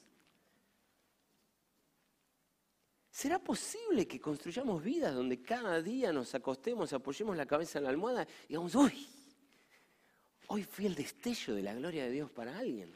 ¿Será 3.10 3.40
posible 3.40 4.06
que 4.06 4.20
construyamos 4.20 4.80
vidas 4.80 5.12
donde 5.12 5.42
cada 5.42 5.82
día 5.82 6.12
nos 6.12 6.36
acostemos, 6.36 6.92
apoyemos 6.92 7.36
la 7.36 7.46
cabeza 7.46 7.78
en 7.78 7.84
la 7.84 7.90
almohada 7.90 8.28
y 8.44 8.50
digamos, 8.50 8.76
uy, 8.76 9.08
hoy 10.48 10.64
fui 10.64 10.86
el 10.86 10.94
destello 10.94 11.54
de 11.54 11.62
la 11.62 11.74
gloria 11.74 12.04
de 12.04 12.10
Dios 12.10 12.30
para 12.30 12.58
alguien? 12.58 12.92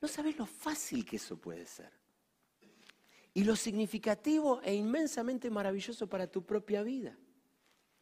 No 0.00 0.08
sabes 0.08 0.38
lo 0.38 0.46
fácil 0.46 1.04
que 1.04 1.16
eso 1.16 1.36
puede 1.36 1.66
ser 1.66 2.00
y 3.34 3.44
lo 3.44 3.56
significativo 3.56 4.60
e 4.62 4.74
inmensamente 4.74 5.50
maravilloso 5.50 6.08
para 6.08 6.26
tu 6.26 6.44
propia 6.44 6.82
vida. 6.82 7.16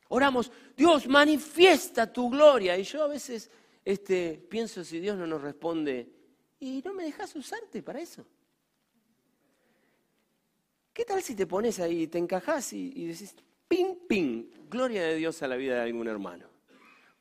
Oramos, 0.08 0.50
Dios, 0.76 1.06
manifiesta 1.06 2.10
tu 2.10 2.30
gloria. 2.30 2.78
Y 2.78 2.82
yo 2.82 3.04
a 3.04 3.08
veces 3.08 3.50
este, 3.84 4.42
pienso 4.48 4.82
si 4.84 5.00
Dios 5.00 5.18
no 5.18 5.26
nos 5.26 5.42
responde, 5.42 6.10
y 6.60 6.82
no 6.84 6.92
me 6.92 7.04
dejas 7.04 7.34
usarte 7.36 7.82
para 7.82 8.00
eso. 8.00 8.26
¿Qué 10.92 11.04
tal 11.04 11.22
si 11.22 11.36
te 11.36 11.46
pones 11.46 11.78
ahí, 11.78 12.08
te 12.08 12.18
encajas 12.18 12.72
y, 12.72 12.92
y 12.96 13.06
decís, 13.06 13.36
ping, 13.68 13.94
ping, 14.08 14.50
gloria 14.68 15.02
de 15.04 15.16
Dios 15.16 15.42
a 15.42 15.48
la 15.48 15.56
vida 15.56 15.76
de 15.76 15.82
algún 15.82 16.08
hermano, 16.08 16.48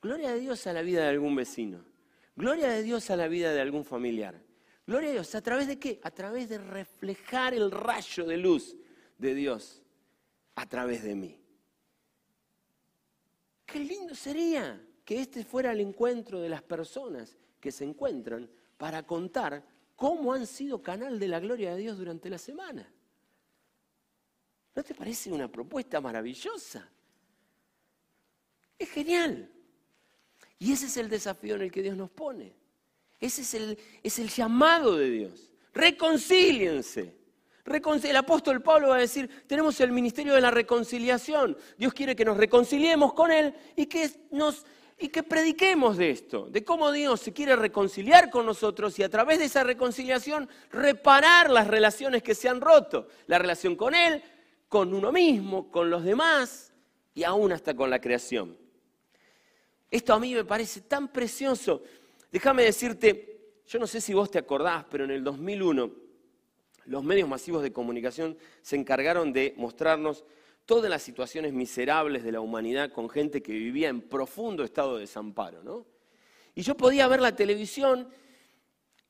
gloria 0.02 0.32
de 0.32 0.40
Dios 0.40 0.66
a 0.68 0.74
la 0.74 0.82
vida 0.82 1.04
de 1.04 1.10
algún 1.10 1.36
vecino, 1.36 1.84
gloria 2.36 2.70
de 2.70 2.84
Dios 2.84 3.10
a 3.10 3.16
la 3.16 3.28
vida 3.28 3.54
de 3.54 3.62
algún 3.62 3.86
familiar? 3.86 4.42
Gloria 4.88 5.10
a 5.10 5.14
Dios. 5.14 5.36
¿A 5.36 5.42
través 5.42 5.68
de 5.68 5.78
qué? 5.78 6.00
A 6.02 6.12
través 6.12 6.48
de 6.48 6.58
reflejar 6.58 7.54
el 7.54 7.72
rayo 7.72 8.26
de 8.26 8.38
luz 8.38 8.78
de 9.18 9.36
Dios 9.36 9.84
a 10.56 10.66
través 10.66 11.04
de 11.04 11.14
mí. 11.14 11.38
Qué 13.66 13.80
lindo 13.80 14.16
sería 14.16 14.82
que 15.04 15.20
este 15.20 15.44
fuera 15.44 15.74
el 15.74 15.82
encuentro 15.82 16.40
de 16.40 16.48
las 16.48 16.62
personas 16.62 17.38
que 17.60 17.72
se 17.72 17.84
encuentran 17.84 18.50
para 18.78 19.04
contar 19.04 19.62
cómo 19.98 20.32
han 20.32 20.48
sido 20.48 20.82
canal 20.82 21.20
de 21.20 21.28
la 21.28 21.42
gloria 21.42 21.72
de 21.72 21.82
Dios 21.82 21.98
durante 21.98 22.30
la 22.30 22.38
semana. 22.38 22.90
¿No 24.78 24.84
te 24.84 24.94
parece 24.94 25.32
una 25.32 25.48
propuesta 25.48 26.00
maravillosa? 26.00 26.88
Es 28.78 28.88
genial. 28.92 29.50
Y 30.60 30.72
ese 30.72 30.86
es 30.86 30.98
el 30.98 31.10
desafío 31.10 31.56
en 31.56 31.64
el 31.64 31.72
que 31.72 31.82
Dios 31.82 31.98
nos 31.98 32.12
pone. 32.12 32.54
Ese 33.20 33.42
es 33.42 33.56
el, 33.56 33.80
es 34.04 34.20
el 34.20 34.30
llamado 34.30 34.96
de 34.96 35.10
Dios. 35.10 35.50
Reconcíliense. 35.74 37.18
El 37.66 38.16
apóstol 38.18 38.62
Pablo 38.62 38.90
va 38.90 38.98
a 38.98 39.00
decir, 39.00 39.48
tenemos 39.48 39.82
el 39.82 39.92
ministerio 39.92 40.36
de 40.36 40.42
la 40.42 40.52
reconciliación. 40.52 41.58
Dios 41.76 41.92
quiere 41.92 42.16
que 42.16 42.24
nos 42.24 42.38
reconciliemos 42.38 43.14
con 43.14 43.32
Él 43.32 43.56
y 43.76 43.88
que, 43.88 44.28
nos, 44.30 44.64
y 45.00 45.08
que 45.08 45.24
prediquemos 45.24 45.98
de 45.98 46.12
esto, 46.12 46.50
de 46.52 46.64
cómo 46.64 46.92
Dios 46.92 47.20
se 47.20 47.34
quiere 47.34 47.56
reconciliar 47.56 48.30
con 48.30 48.46
nosotros 48.46 49.00
y 49.00 49.04
a 49.04 49.10
través 49.10 49.40
de 49.40 49.46
esa 49.46 49.64
reconciliación 49.64 50.48
reparar 50.70 51.50
las 51.50 51.66
relaciones 51.66 52.22
que 52.22 52.36
se 52.36 52.48
han 52.48 52.62
roto. 52.62 53.08
La 53.26 53.40
relación 53.40 53.76
con 53.76 53.96
Él, 53.96 54.24
con 54.68 54.94
uno 54.94 55.12
mismo, 55.12 55.72
con 55.72 55.90
los 55.90 56.04
demás 56.04 56.74
y 57.14 57.24
aún 57.24 57.52
hasta 57.52 57.76
con 57.76 57.90
la 57.90 58.00
creación. 58.00 58.58
Esto 59.90 60.14
a 60.14 60.20
mí 60.20 60.34
me 60.34 60.44
parece 60.44 60.82
tan 60.82 61.08
precioso. 61.08 61.82
Déjame 62.32 62.64
decirte, 62.64 63.62
yo 63.68 63.80
no 63.80 63.88
sé 63.88 64.02
si 64.02 64.14
vos 64.14 64.30
te 64.30 64.40
acordás, 64.40 64.86
pero 64.90 65.06
en 65.06 65.12
el 65.12 65.24
2001 65.24 65.92
los 66.86 67.04
medios 67.04 67.28
masivos 67.28 67.64
de 67.64 67.74
comunicación 67.74 68.38
se 68.62 68.76
encargaron 68.76 69.34
de 69.34 69.54
mostrarnos 69.58 70.24
todas 70.66 70.90
las 70.90 71.02
situaciones 71.02 71.54
miserables 71.54 72.24
de 72.24 72.32
la 72.32 72.42
humanidad 72.42 72.92
con 72.92 73.10
gente 73.10 73.42
que 73.42 73.54
vivía 73.54 73.90
en 73.90 74.02
profundo 74.02 74.64
estado 74.64 74.96
de 74.96 75.02
desamparo. 75.02 75.64
¿no? 75.64 75.86
Y 76.56 76.62
yo 76.62 76.76
podía 76.76 77.08
ver 77.08 77.22
la 77.22 77.36
televisión 77.36 78.08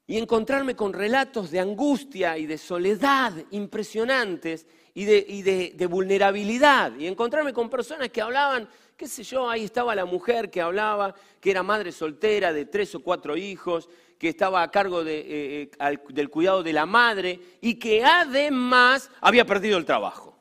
y 0.07 0.17
encontrarme 0.17 0.75
con 0.75 0.93
relatos 0.93 1.51
de 1.51 1.59
angustia 1.59 2.37
y 2.37 2.45
de 2.45 2.57
soledad 2.57 3.33
impresionantes 3.51 4.65
y, 4.93 5.05
de, 5.05 5.87
vulnerabilidad. 5.87 6.95
Y 6.97 7.05
encontrarme 7.05 7.53
con 7.53 7.69
personas 7.69 8.09
que 8.09 8.21
hablaban 8.21 8.67
qué 8.97 9.07
sé 9.07 9.23
yo, 9.23 9.47
ahí 9.47 9.63
estaba 9.63 9.93
la 9.93 10.05
mujer 10.05 10.49
que 10.49 10.59
hablaba, 10.59 11.13
que 11.39 11.51
era 11.51 11.61
madre 11.61 11.91
soltera 11.91 12.51
de 12.51 12.65
tres 12.65 12.95
o 12.95 13.03
cuatro 13.03 13.37
hijos, 13.37 13.87
que 14.17 14.29
estaba 14.29 14.63
a 14.63 14.71
cargo 14.71 15.03
eh, 15.03 15.69
eh, 15.79 15.97
del 16.09 16.29
cuidado 16.31 16.63
de 16.63 16.73
la 16.73 16.87
madre 16.87 17.39
y 17.61 17.75
que 17.75 18.03
además 18.03 19.11
había 19.21 19.45
perdido 19.45 19.77
el 19.77 19.85
trabajo 19.85 20.35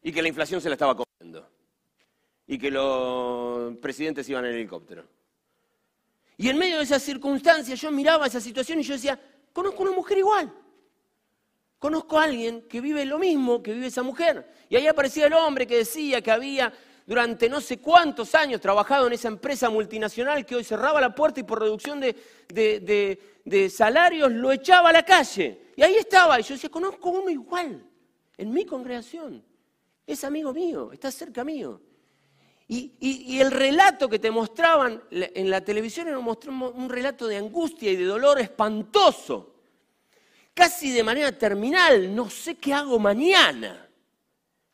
y 0.00 0.12
que 0.12 0.22
la 0.22 0.28
inflación 0.28 0.60
se 0.60 0.68
la 0.68 0.74
estaba 0.74 0.96
comiendo 0.96 1.48
y 2.46 2.56
que 2.56 2.70
los 2.70 3.76
presidentes 3.78 4.28
iban 4.28 4.44
en 4.44 4.54
helicóptero. 4.54 5.15
Y 6.36 6.48
en 6.48 6.58
medio 6.58 6.78
de 6.78 6.84
esas 6.84 7.02
circunstancias 7.02 7.80
yo 7.80 7.90
miraba 7.90 8.26
esa 8.26 8.40
situación 8.40 8.80
y 8.80 8.82
yo 8.82 8.94
decía, 8.94 9.18
conozco 9.52 9.82
una 9.82 9.92
mujer 9.92 10.18
igual. 10.18 10.52
Conozco 11.78 12.18
a 12.18 12.24
alguien 12.24 12.62
que 12.62 12.80
vive 12.80 13.04
lo 13.04 13.18
mismo 13.18 13.62
que 13.62 13.72
vive 13.72 13.86
esa 13.86 14.02
mujer. 14.02 14.50
Y 14.68 14.76
ahí 14.76 14.86
aparecía 14.86 15.26
el 15.26 15.32
hombre 15.34 15.66
que 15.66 15.78
decía 15.78 16.20
que 16.20 16.30
había 16.30 16.72
durante 17.06 17.48
no 17.48 17.60
sé 17.60 17.78
cuántos 17.78 18.34
años 18.34 18.60
trabajado 18.60 19.06
en 19.06 19.12
esa 19.12 19.28
empresa 19.28 19.70
multinacional 19.70 20.44
que 20.44 20.56
hoy 20.56 20.64
cerraba 20.64 21.00
la 21.00 21.14
puerta 21.14 21.40
y 21.40 21.44
por 21.44 21.60
reducción 21.60 22.00
de, 22.00 23.70
salarios 23.70 24.32
lo 24.32 24.50
echaba 24.52 24.90
a 24.90 24.92
la 24.92 25.04
calle. 25.04 25.72
Y 25.76 25.82
ahí 25.82 25.94
estaba, 25.94 26.40
y 26.40 26.42
yo 26.42 26.54
decía, 26.54 26.70
conozco 26.70 27.10
uno 27.10 27.30
igual, 27.30 27.84
en 28.36 28.52
mi 28.52 28.64
congregación. 28.64 29.44
Es 30.06 30.24
amigo 30.24 30.52
mío, 30.52 30.92
está 30.92 31.10
cerca 31.10 31.44
mío. 31.44 31.80
Y, 32.68 33.38
el 33.38 33.52
relato 33.52 34.08
que 34.08 34.18
te 34.18 34.30
mostraban 34.30 35.00
en 35.10 35.50
la 35.50 35.60
televisión 35.60 36.08
era 36.08 36.18
un 36.18 36.88
relato 36.88 37.28
de 37.28 37.36
angustia 37.36 37.92
y 37.92 37.96
de 37.96 38.04
dolor 38.04 38.40
espantoso. 38.40 39.54
Casi 40.52 40.90
de 40.90 41.04
manera 41.04 41.30
terminal, 41.32 42.14
no 42.14 42.28
sé 42.28 42.56
qué 42.56 42.72
hago 42.72 42.98
mañana. 42.98 43.88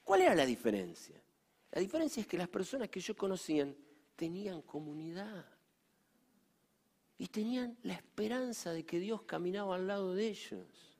¿Cuál 0.05 0.23
era 0.23 0.35
la 0.35 0.47
diferencia? 0.47 1.21
La 1.73 1.81
diferencia 1.81 2.21
es 2.21 2.27
que 2.27 2.39
las 2.39 2.49
personas 2.49 2.89
que 2.89 3.01
yo 3.01 3.17
conocían 3.17 3.75
tenían 4.17 4.63
comunidad 4.63 5.45
y 7.19 7.27
tenían 7.27 7.77
la 7.83 7.95
esperanza 7.95 8.73
de 8.73 8.85
que 8.85 8.99
Dios 8.99 9.23
caminaba 9.23 9.75
al 9.75 9.87
lado 9.87 10.15
de 10.15 10.29
ellos. 10.29 10.92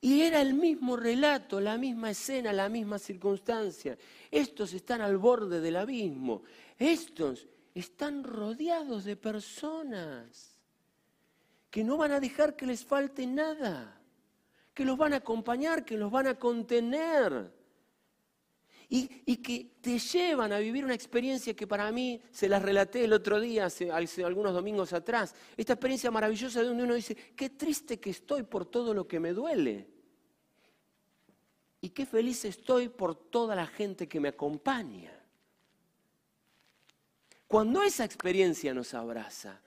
Y 0.00 0.22
era 0.22 0.40
el 0.40 0.54
mismo 0.54 0.96
relato, 0.96 1.60
la 1.60 1.76
misma 1.76 2.10
escena, 2.10 2.52
la 2.52 2.68
misma 2.68 2.98
circunstancia. 2.98 3.98
Estos 4.30 4.72
están 4.72 5.02
al 5.02 5.18
borde 5.18 5.60
del 5.60 5.76
abismo. 5.76 6.42
Estos 6.78 7.46
están 7.74 8.24
rodeados 8.24 9.04
de 9.04 9.16
personas 9.16 10.58
que 11.70 11.84
no 11.84 11.98
van 11.98 12.12
a 12.12 12.20
dejar 12.20 12.56
que 12.56 12.66
les 12.66 12.84
falte 12.84 13.26
nada, 13.26 14.00
que 14.74 14.84
los 14.84 14.96
van 14.96 15.12
a 15.12 15.16
acompañar, 15.16 15.84
que 15.84 15.96
los 15.96 16.10
van 16.10 16.26
a 16.26 16.38
contener. 16.38 17.52
Y, 18.92 19.36
que 19.36 19.76
te 19.80 20.00
llevan 20.00 20.52
a 20.52 20.58
vivir 20.58 20.84
una 20.84 20.94
experiencia 20.94 21.54
que 21.54 21.66
para 21.66 21.92
mí 21.92 22.20
se 22.32 22.48
las 22.48 22.60
relaté 22.60 23.04
el 23.04 23.12
otro 23.12 23.38
día, 23.38 23.68
algunos 24.24 24.52
domingos 24.52 24.92
atrás. 24.92 25.32
Esta 25.56 25.74
experiencia 25.74 26.10
maravillosa 26.10 26.60
de 26.60 26.66
donde 26.66 26.82
uno 26.82 26.94
dice, 26.94 27.14
qué 27.14 27.50
triste 27.50 28.00
que 28.00 28.10
estoy 28.10 28.42
por 28.42 28.66
todo 28.66 28.92
lo 28.92 29.06
que 29.06 29.20
me 29.20 29.32
duele. 29.32 29.88
Y 31.80 31.90
qué 31.90 32.04
feliz 32.04 32.44
estoy 32.44 32.88
por 32.88 33.14
toda 33.14 33.54
la 33.54 33.68
gente 33.68 34.08
que 34.08 34.18
me 34.18 34.28
acompaña. 34.28 35.12
Cuando 37.46 37.82
esa 37.84 38.04
experiencia 38.04 38.74
nos 38.74 38.92
abraza, 38.92 39.60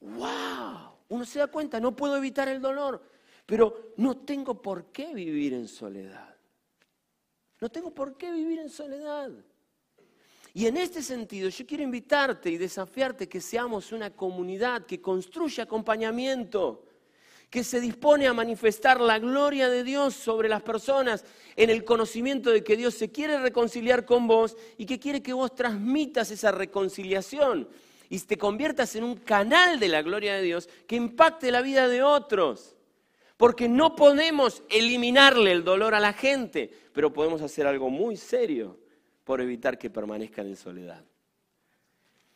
¡wow! 0.00 0.96
Uno 1.08 1.24
se 1.24 1.38
da 1.38 1.46
cuenta, 1.46 1.80
no 1.80 1.96
puedo 1.96 2.16
evitar 2.18 2.48
el 2.48 2.60
dolor, 2.60 3.02
pero 3.46 3.94
no 3.96 4.18
tengo 4.18 4.60
por 4.60 4.92
qué 4.92 5.14
vivir 5.14 5.54
en 5.54 5.66
soledad. 5.66 6.35
No 7.60 7.68
tengo 7.68 7.92
por 7.92 8.16
qué 8.16 8.30
vivir 8.30 8.58
en 8.58 8.68
soledad. 8.68 9.30
Y 10.52 10.66
en 10.66 10.76
este 10.76 11.02
sentido 11.02 11.48
yo 11.48 11.66
quiero 11.66 11.82
invitarte 11.82 12.50
y 12.50 12.56
desafiarte 12.56 13.28
que 13.28 13.40
seamos 13.40 13.92
una 13.92 14.10
comunidad 14.10 14.86
que 14.86 15.00
construye 15.00 15.62
acompañamiento, 15.62 16.84
que 17.50 17.62
se 17.62 17.80
dispone 17.80 18.26
a 18.26 18.32
manifestar 18.32 19.00
la 19.00 19.18
gloria 19.18 19.68
de 19.68 19.84
Dios 19.84 20.14
sobre 20.14 20.48
las 20.48 20.62
personas 20.62 21.24
en 21.56 21.70
el 21.70 21.84
conocimiento 21.84 22.50
de 22.50 22.64
que 22.64 22.76
Dios 22.76 22.94
se 22.94 23.10
quiere 23.10 23.38
reconciliar 23.38 24.04
con 24.04 24.26
vos 24.26 24.56
y 24.78 24.86
que 24.86 24.98
quiere 24.98 25.22
que 25.22 25.32
vos 25.32 25.54
transmitas 25.54 26.30
esa 26.30 26.52
reconciliación 26.52 27.68
y 28.08 28.18
te 28.20 28.38
conviertas 28.38 28.94
en 28.96 29.04
un 29.04 29.16
canal 29.16 29.78
de 29.78 29.88
la 29.88 30.02
gloria 30.02 30.36
de 30.36 30.42
Dios 30.42 30.68
que 30.86 30.96
impacte 30.96 31.50
la 31.50 31.60
vida 31.60 31.88
de 31.88 32.02
otros. 32.02 32.75
Porque 33.36 33.68
no 33.68 33.94
podemos 33.94 34.62
eliminarle 34.70 35.52
el 35.52 35.62
dolor 35.62 35.94
a 35.94 36.00
la 36.00 36.12
gente, 36.12 36.70
pero 36.92 37.12
podemos 37.12 37.42
hacer 37.42 37.66
algo 37.66 37.90
muy 37.90 38.16
serio 38.16 38.78
por 39.24 39.40
evitar 39.40 39.78
que 39.78 39.90
permanezcan 39.90 40.46
en 40.46 40.56
soledad. 40.56 41.04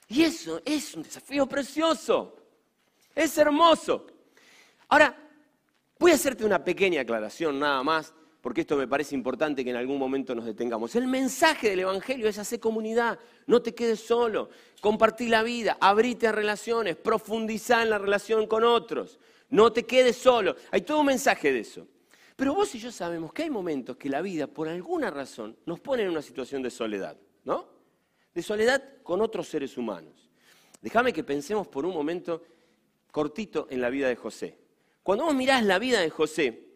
Y 0.08 0.24
eso 0.24 0.60
es 0.64 0.94
un 0.94 1.04
desafío 1.04 1.46
precioso. 1.46 2.36
Es 3.14 3.38
hermoso. 3.38 4.06
Ahora, 4.88 5.16
voy 5.98 6.10
a 6.10 6.14
hacerte 6.14 6.44
una 6.44 6.64
pequeña 6.64 7.02
aclaración 7.02 7.60
nada 7.60 7.82
más, 7.82 8.12
porque 8.40 8.62
esto 8.62 8.76
me 8.76 8.88
parece 8.88 9.14
importante 9.14 9.62
que 9.62 9.70
en 9.70 9.76
algún 9.76 9.98
momento 9.98 10.34
nos 10.34 10.46
detengamos. 10.46 10.96
El 10.96 11.06
mensaje 11.06 11.70
del 11.70 11.80
Evangelio 11.80 12.28
es 12.28 12.38
hacer 12.38 12.58
comunidad, 12.58 13.18
no 13.46 13.62
te 13.62 13.74
quedes 13.74 14.00
solo, 14.00 14.50
compartir 14.80 15.30
la 15.30 15.42
vida, 15.42 15.76
abrite 15.80 16.26
a 16.26 16.32
relaciones, 16.32 16.96
profundizar 16.96 17.82
en 17.82 17.90
la 17.90 17.98
relación 17.98 18.46
con 18.46 18.64
otros. 18.64 19.18
No 19.50 19.72
te 19.72 19.84
quedes 19.84 20.16
solo. 20.16 20.56
Hay 20.70 20.82
todo 20.82 21.00
un 21.00 21.06
mensaje 21.06 21.52
de 21.52 21.60
eso. 21.60 21.86
Pero 22.36 22.54
vos 22.54 22.74
y 22.74 22.78
yo 22.78 22.90
sabemos 22.90 23.32
que 23.32 23.42
hay 23.42 23.50
momentos 23.50 23.96
que 23.96 24.08
la 24.08 24.22
vida, 24.22 24.46
por 24.46 24.68
alguna 24.68 25.10
razón, 25.10 25.56
nos 25.66 25.80
pone 25.80 26.04
en 26.04 26.08
una 26.08 26.22
situación 26.22 26.62
de 26.62 26.70
soledad, 26.70 27.16
¿no? 27.44 27.68
De 28.32 28.42
soledad 28.42 28.82
con 29.02 29.20
otros 29.20 29.48
seres 29.48 29.76
humanos. 29.76 30.30
Déjame 30.80 31.12
que 31.12 31.22
pensemos 31.22 31.68
por 31.68 31.84
un 31.84 31.92
momento 31.92 32.42
cortito 33.10 33.66
en 33.70 33.80
la 33.80 33.90
vida 33.90 34.08
de 34.08 34.16
José. 34.16 34.56
Cuando 35.02 35.24
vos 35.24 35.34
mirás 35.34 35.64
la 35.64 35.78
vida 35.78 36.00
de 36.00 36.08
José 36.08 36.66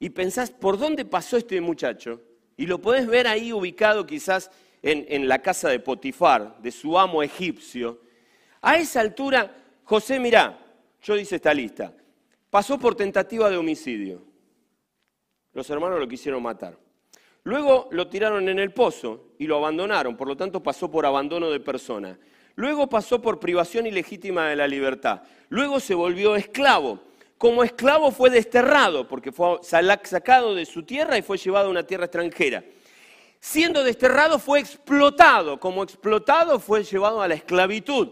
y 0.00 0.10
pensás 0.10 0.50
por 0.50 0.78
dónde 0.78 1.04
pasó 1.04 1.36
este 1.36 1.60
muchacho, 1.60 2.20
y 2.56 2.66
lo 2.66 2.80
podés 2.80 3.06
ver 3.06 3.26
ahí 3.26 3.52
ubicado 3.52 4.06
quizás 4.06 4.50
en, 4.82 5.28
la 5.28 5.40
casa 5.40 5.68
de 5.68 5.80
Potifar, 5.80 6.60
de 6.60 6.70
su 6.70 6.98
amo 6.98 7.22
egipcio, 7.22 8.00
a 8.60 8.76
esa 8.76 9.00
altura, 9.00 9.54
José, 9.84 10.18
mirá, 10.18 10.58
yo 11.02 11.14
dice 11.14 11.36
esta 11.36 11.54
lista, 11.54 11.94
pasó 12.54 12.78
por 12.78 12.94
tentativa 12.94 13.50
de 13.50 13.56
homicidio. 13.56 14.22
Los 15.54 15.68
hermanos 15.70 15.98
lo 15.98 16.06
quisieron 16.06 16.40
matar. 16.40 16.78
Luego 17.42 17.88
lo 17.90 18.06
tiraron 18.06 18.48
en 18.48 18.60
el 18.60 18.72
pozo 18.72 19.30
y 19.40 19.48
lo 19.48 19.56
abandonaron, 19.56 20.16
por 20.16 20.28
lo 20.28 20.36
tanto 20.36 20.62
pasó 20.62 20.88
por 20.88 21.04
abandono 21.04 21.50
de 21.50 21.58
persona. 21.58 22.16
Luego 22.54 22.88
pasó 22.88 23.20
por 23.20 23.40
privación 23.40 23.88
ilegítima 23.88 24.46
de 24.46 24.54
la 24.54 24.68
libertad. 24.68 25.22
Luego 25.48 25.80
se 25.80 25.96
volvió 25.96 26.36
esclavo. 26.36 27.00
Como 27.38 27.64
esclavo 27.64 28.12
fue 28.12 28.30
desterrado, 28.30 29.08
porque 29.08 29.32
fue 29.32 29.58
sacado 29.64 30.54
de 30.54 30.64
su 30.64 30.84
tierra 30.84 31.18
y 31.18 31.22
fue 31.22 31.38
llevado 31.38 31.66
a 31.66 31.70
una 31.72 31.82
tierra 31.82 32.04
extranjera. 32.04 32.62
Siendo 33.40 33.82
desterrado 33.82 34.38
fue 34.38 34.60
explotado. 34.60 35.58
Como 35.58 35.82
explotado 35.82 36.60
fue 36.60 36.84
llevado 36.84 37.20
a 37.20 37.26
la 37.26 37.34
esclavitud 37.34 38.10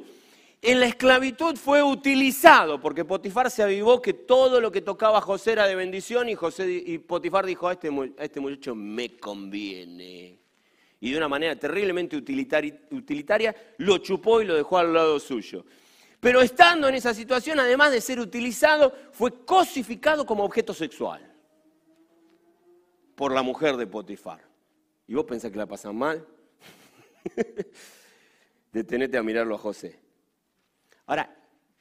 en 0.65 0.79
la 0.79 0.87
esclavitud 0.87 1.57
fue 1.57 1.83
utilizado, 1.83 2.81
porque 2.81 3.05
Potifar 3.05 3.51
se 3.51 3.65
avivó 3.65 4.01
que 4.01 4.15
todo 4.15 4.61
lo 4.61 4.71
que 4.71 4.81
tocaba 4.81 5.21
José 5.21 5.53
era 5.53 5.67
de 5.67 5.75
bendición 5.75 6.29
y, 6.29 6.37
José, 6.37 6.71
y 6.71 6.99
Potifar 6.99 7.45
dijo, 7.45 7.67
a 7.67 7.73
este, 7.73 7.89
a 7.89 8.25
este 8.25 8.39
muchacho 8.39 8.73
me 8.77 9.17
conviene. 9.19 10.39
Y 11.01 11.11
de 11.11 11.19
una 11.19 11.29
manera 11.29 11.57
terriblemente 11.57 12.17
utilitaria, 12.17 12.79
utilitaria 12.93 13.57
lo 13.79 13.99
chupó 13.99 14.41
y 14.41 14.45
lo 14.45 14.55
dejó 14.55 14.79
al 14.79 14.95
lado 14.95 15.19
suyo. 15.19 15.65
Pero 16.21 16.41
estando 16.41 16.89
en 16.89 16.95
esa 16.95 17.13
situación, 17.13 17.59
además 17.59 17.91
de 17.91 18.01
ser 18.01 18.21
utilizado, 18.21 18.95
fue 19.11 19.45
cosificado 19.45 20.25
como 20.25 20.45
objeto 20.45 20.73
sexual 20.73 21.29
por 23.17 23.33
la 23.33 23.43
mujer 23.43 23.77
de 23.77 23.89
Potifar. 23.89 24.41
¿Y 25.09 25.15
vos 25.15 25.25
pensás 25.25 25.51
que 25.51 25.59
la 25.59 25.67
pasan 25.67 25.97
mal? 25.97 26.25
Detenete 28.73 29.19
a 29.19 29.25
mirarlo 29.25 29.57
a 29.57 29.59
José. 29.59 29.99
Ahora, 31.13 31.29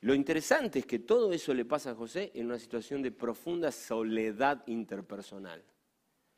lo 0.02 0.14
interesante 0.14 0.80
es 0.80 0.86
que 0.86 1.00
todo 1.00 1.32
eso 1.32 1.54
le 1.54 1.64
pasa 1.64 1.92
a 1.92 1.96
José 1.96 2.34
en 2.36 2.48
una 2.48 2.60
situación 2.60 3.02
de 3.02 3.14
profunda 3.14 3.72
soledad 3.72 4.62
interpersonal. 4.68 5.64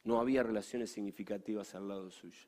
No 0.03 0.19
había 0.19 0.43
relaciones 0.43 0.91
significativas 0.91 1.73
al 1.73 1.87
lado 1.87 2.11
suyo. 2.11 2.47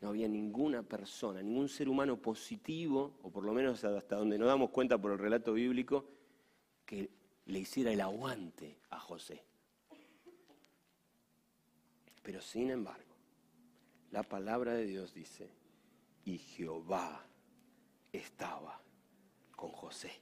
No 0.00 0.10
había 0.10 0.28
ninguna 0.28 0.84
persona, 0.84 1.42
ningún 1.42 1.68
ser 1.68 1.88
humano 1.88 2.22
positivo, 2.22 3.18
o 3.24 3.30
por 3.30 3.42
lo 3.42 3.52
menos 3.52 3.82
hasta 3.82 4.14
donde 4.14 4.38
nos 4.38 4.46
damos 4.46 4.70
cuenta 4.70 4.96
por 4.96 5.10
el 5.10 5.18
relato 5.18 5.52
bíblico, 5.52 6.06
que 6.84 7.10
le 7.46 7.58
hiciera 7.58 7.90
el 7.90 8.00
aguante 8.00 8.78
a 8.90 9.00
José. 9.00 9.42
Pero 12.22 12.40
sin 12.40 12.70
embargo, 12.70 13.16
la 14.12 14.22
palabra 14.22 14.74
de 14.74 14.86
Dios 14.86 15.12
dice, 15.12 15.50
y 16.24 16.38
Jehová 16.38 17.26
estaba 18.12 18.80
con 19.54 19.70
José. 19.70 20.12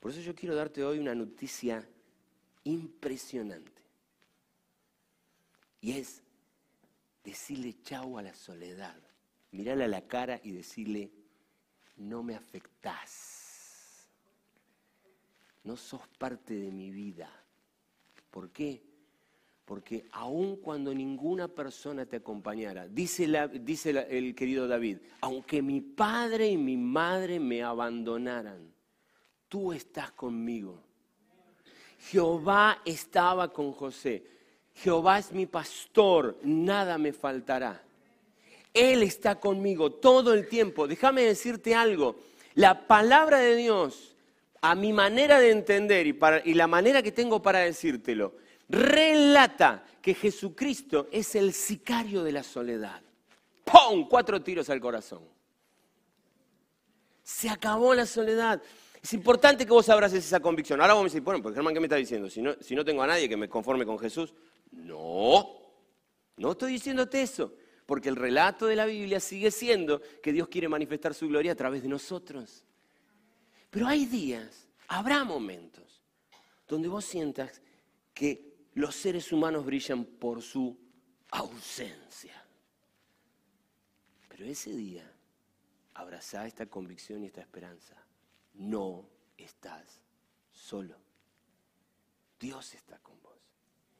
Por 0.00 0.10
eso 0.10 0.20
yo 0.20 0.34
quiero 0.34 0.54
darte 0.54 0.84
hoy 0.84 0.98
una 0.98 1.14
noticia 1.14 1.88
impresionante. 2.64 3.82
Y 5.80 5.92
es 5.92 6.22
decirle 7.24 7.80
chau 7.82 8.18
a 8.18 8.22
la 8.22 8.34
soledad. 8.34 8.96
Mirarle 9.52 9.84
a 9.84 9.88
la 9.88 10.06
cara 10.06 10.40
y 10.42 10.52
decirle, 10.52 11.10
no 11.96 12.22
me 12.22 12.34
afectás. 12.34 14.08
No 15.64 15.76
sos 15.76 16.06
parte 16.18 16.54
de 16.54 16.72
mi 16.72 16.90
vida. 16.90 17.30
¿Por 18.30 18.50
qué? 18.50 18.91
Porque 19.64 20.06
aun 20.12 20.56
cuando 20.56 20.92
ninguna 20.92 21.48
persona 21.48 22.04
te 22.04 22.16
acompañara, 22.16 22.88
dice, 22.88 23.24
el 23.24 24.34
querido 24.34 24.66
David, 24.66 24.98
aunque 25.20 25.62
mi 25.62 25.80
padre 25.80 26.48
y 26.48 26.56
mi 26.56 26.76
madre 26.76 27.38
me 27.38 27.62
abandonaran, 27.62 28.72
tú 29.48 29.72
estás 29.72 30.10
conmigo. 30.12 30.82
Jehová 32.10 32.82
estaba 32.84 33.52
con 33.52 33.72
José. 33.72 34.24
Jehová 34.74 35.18
es 35.18 35.32
mi 35.32 35.46
pastor, 35.46 36.38
nada 36.42 36.98
me 36.98 37.12
faltará. 37.12 37.82
Él 38.74 39.02
está 39.02 39.38
conmigo 39.38 39.92
todo 39.92 40.32
el 40.32 40.48
tiempo. 40.48 40.88
Déjame 40.88 41.22
decirte 41.22 41.74
algo. 41.74 42.16
La 42.54 42.86
palabra 42.86 43.38
de 43.38 43.54
Dios, 43.54 44.16
a 44.60 44.74
mi 44.74 44.92
manera 44.92 45.38
de 45.38 45.50
entender 45.50 46.06
y, 46.06 46.18
y 46.44 46.54
la 46.54 46.66
manera 46.66 47.02
que 47.02 47.12
tengo 47.12 47.42
para 47.42 47.60
decírtelo, 47.60 48.34
relata 48.72 49.84
que 50.00 50.14
Jesucristo 50.14 51.08
es 51.12 51.34
el 51.34 51.52
sicario 51.52 52.24
de 52.24 52.32
la 52.32 52.42
soledad. 52.42 53.02
¡Pum! 53.64 54.08
Cuatro 54.08 54.42
tiros 54.42 54.68
al 54.70 54.80
corazón. 54.80 55.22
Se 57.22 57.48
acabó 57.48 57.94
la 57.94 58.06
soledad. 58.06 58.60
Es 59.00 59.12
importante 59.12 59.66
que 59.66 59.72
vos 59.72 59.88
abraces 59.88 60.24
esa 60.24 60.40
convicción. 60.40 60.80
Ahora 60.80 60.94
vos 60.94 61.04
me 61.04 61.10
decís, 61.10 61.22
bueno, 61.22 61.42
pues 61.42 61.54
Germán, 61.54 61.74
¿qué 61.74 61.80
me 61.80 61.86
está 61.86 61.96
diciendo? 61.96 62.30
Si 62.30 62.40
no, 62.40 62.54
si 62.60 62.74
no 62.74 62.84
tengo 62.84 63.02
a 63.02 63.06
nadie 63.06 63.28
que 63.28 63.36
me 63.36 63.48
conforme 63.48 63.84
con 63.84 63.98
Jesús. 63.98 64.32
No, 64.72 65.46
no 66.38 66.52
estoy 66.52 66.72
diciéndote 66.72 67.22
eso. 67.22 67.52
Porque 67.84 68.08
el 68.08 68.16
relato 68.16 68.66
de 68.66 68.76
la 68.76 68.86
Biblia 68.86 69.20
sigue 69.20 69.50
siendo 69.50 70.00
que 70.22 70.32
Dios 70.32 70.48
quiere 70.48 70.68
manifestar 70.68 71.14
su 71.14 71.28
gloria 71.28 71.52
a 71.52 71.56
través 71.56 71.82
de 71.82 71.88
nosotros. 71.88 72.64
Pero 73.70 73.86
hay 73.86 74.06
días, 74.06 74.68
habrá 74.88 75.24
momentos 75.24 76.02
donde 76.66 76.88
vos 76.88 77.04
sientas 77.04 77.60
que 78.14 78.51
los 78.74 78.94
seres 78.94 79.32
humanos 79.32 79.64
brillan 79.64 80.04
por 80.04 80.42
su 80.42 80.78
ausencia. 81.30 82.44
Pero 84.28 84.44
ese 84.46 84.74
día, 84.74 85.10
abrazá 85.94 86.46
esta 86.46 86.66
convicción 86.66 87.22
y 87.22 87.26
esta 87.26 87.40
esperanza. 87.40 87.96
No 88.54 89.08
estás 89.36 90.00
solo. 90.50 90.96
Dios 92.38 92.74
está 92.74 92.98
con 92.98 93.20
vos, 93.22 93.38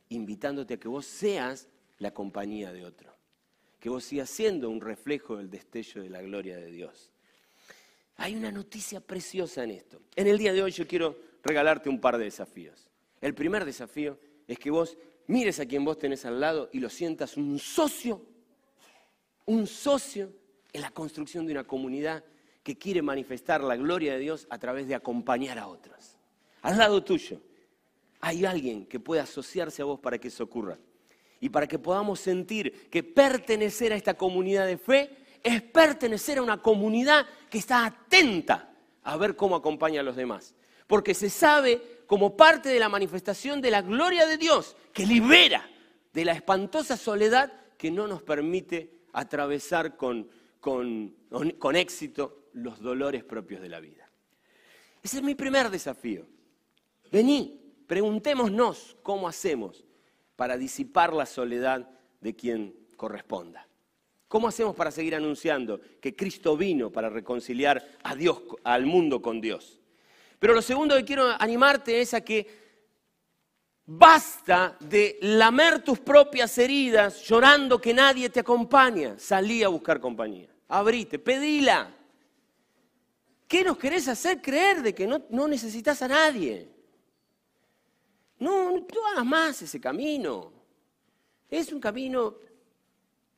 invitándote 0.09 0.75
a 0.75 0.81
que 0.81 0.89
vos 0.89 1.07
seas 1.07 1.69
la 1.99 2.13
compañía 2.13 2.73
de 2.73 2.85
otro, 2.85 3.15
que 3.79 3.89
vos 3.89 4.05
sigas 4.05 4.31
siendo 4.31 4.69
un 4.69 4.81
reflejo 4.81 5.37
del 5.37 5.49
destello 5.49 6.03
de 6.03 6.11
la 6.11 6.23
gloria 6.23 6.57
de 6.57 6.71
Dios. 6.71 7.13
Hay 8.17 8.35
una 8.35 8.51
noticia 8.51 9.01
preciosa 9.01 9.65
en 9.65 9.71
esto. 9.71 10.03
En 10.17 10.27
el 10.27 10.39
día 10.39 10.53
de 10.53 10.63
hoy 10.63 10.73
yo 10.73 10.87
quiero 10.87 11.17
regalarte 11.43 11.89
un 11.89 12.01
par 12.01 12.19
de 12.19 12.25
desafíos. 12.25 12.91
El 13.21 13.35
primer 13.35 13.65
desafío 13.65 14.19
es 14.47 14.59
que 14.59 14.71
vos 14.71 14.97
mires 15.27 15.61
a 15.61 15.67
quien 15.67 15.85
vos 15.85 15.99
tenés 15.99 16.25
al 16.25 16.41
lado 16.41 16.69
y 16.73 16.81
lo 16.81 16.89
sientas 16.89 17.37
un 17.37 17.59
socio, 17.59 18.23
un 19.47 19.67
socio 19.67 20.33
en 20.73 20.81
la 20.81 20.91
construcción 20.91 21.47
de 21.47 21.53
una 21.53 21.65
comunidad 21.65 22.25
que 22.63 22.79
quiere 22.79 23.03
manifestar 23.03 23.63
la 23.63 23.77
gloria 23.77 24.15
de 24.15 24.21
Dios 24.21 24.47
a 24.51 24.59
través 24.59 24.87
de 24.87 24.95
acompañar 24.95 25.59
a 25.59 25.67
otros. 25.67 26.17
Al 26.63 26.79
lado 26.79 27.03
tuyo 27.03 27.41
hay 28.21 28.45
alguien 28.45 28.87
que 28.87 29.01
pueda 29.01 29.25
asociarse 29.25 29.83
a 29.83 29.85
vos 29.85 29.99
para 29.99 30.19
que 30.19 30.29
eso 30.29 30.45
ocurra. 30.45 30.79
Y 31.41 31.49
para 31.49 31.67
que 31.67 31.79
podamos 31.79 32.21
sentir 32.21 32.89
que 32.89 33.03
pertenecer 33.03 33.93
a 33.93 33.97
esta 33.97 34.15
comunidad 34.15 34.65
de 34.65 34.79
fe 34.79 35.11
es 35.43 35.61
pertenecer 35.61 36.39
a 36.39 36.43
una 36.43 36.63
comunidad 36.63 37.27
que 37.51 37.59
está 37.59 37.85
atenta 37.85 38.73
a 39.03 39.17
ver 39.17 39.35
cómo 39.35 39.57
acompaña 39.57 40.01
a 40.01 40.05
los 40.05 40.15
demás. 40.15 40.55
Porque 40.87 41.15
se 41.15 41.29
sabe 41.29 42.02
como 42.13 42.37
parte 42.37 42.69
de 42.69 42.79
la 42.79 42.91
manifestación 42.91 43.63
de 43.63 43.71
la 43.71 43.81
gloria 43.81 44.27
de 44.27 44.37
Dios 44.37 44.77
que 44.93 45.07
libera 45.07 45.67
de 46.13 46.27
la 46.27 46.33
espantosa 46.33 46.99
soledad 46.99 47.51
que 47.79 47.91
no 47.91 48.07
nos 48.07 48.23
permite 48.23 49.07
atravesar 49.15 49.97
con, 49.97 50.29
con, 50.61 51.15
con 51.59 51.75
éxito 51.75 52.49
los 52.53 52.81
dolores 52.81 53.25
propios 53.25 53.63
de 53.63 53.71
la 53.71 53.81
vida. 53.81 54.11
Ese 55.03 55.17
es 55.17 55.23
mi 55.23 55.35
primer 55.35 55.71
desafío. 55.71 56.27
Vení, 57.11 57.59
preguntémonos 57.87 58.99
cómo 59.03 59.27
hacemos 59.27 59.83
para 60.37 60.59
disipar 60.59 61.15
la 61.15 61.25
soledad 61.25 61.89
de 62.21 62.37
quien 62.37 62.77
corresponda. 62.99 63.67
¿Cómo 64.29 64.49
hacemos 64.49 64.77
para 64.77 64.91
seguir 64.91 65.15
anunciando 65.15 65.81
que 65.99 66.15
Cristo 66.15 66.59
vino 66.59 66.93
para 66.93 67.09
reconciliar 67.09 67.83
a 68.03 68.15
Dios, 68.15 68.43
al 68.65 68.85
mundo 68.85 69.23
con 69.23 69.41
Dios? 69.41 69.82
Pero 70.43 70.55
lo 70.55 70.63
segundo 70.63 70.97
que 70.97 71.05
quiero 71.05 71.29
animarte 71.39 72.01
es 72.01 72.15
a 72.15 72.21
que 72.21 72.45
basta 73.87 74.77
de 74.81 75.17
lamer 75.21 75.85
tus 75.85 76.01
propias 76.01 76.59
heridas 76.59 77.23
llorando 77.23 77.81
que 77.81 77.95
nadie 77.95 78.29
te 78.29 78.41
acompaña. 78.41 79.17
Salí 79.21 79.63
a 79.63 79.69
buscar 79.69 80.01
compañía. 80.01 80.49
Abrite, 80.67 81.21
pedila. 81.21 81.95
¿Qué 83.47 83.63
nos 83.63 83.79
querés 83.79 84.09
hacer 84.09 84.43
creer 84.43 84.83
de 84.83 84.93
que 84.93 85.07
no, 85.07 85.47
necesitas 85.47 86.03
a 86.03 86.09
nadie? 86.09 86.69
No, 88.41 88.73
no 88.73 89.07
hagas 89.13 89.25
más 89.25 89.63
ese 89.63 89.81
camino. 89.81 90.53
Es 91.49 91.73
un 91.73 91.79
camino 91.79 92.35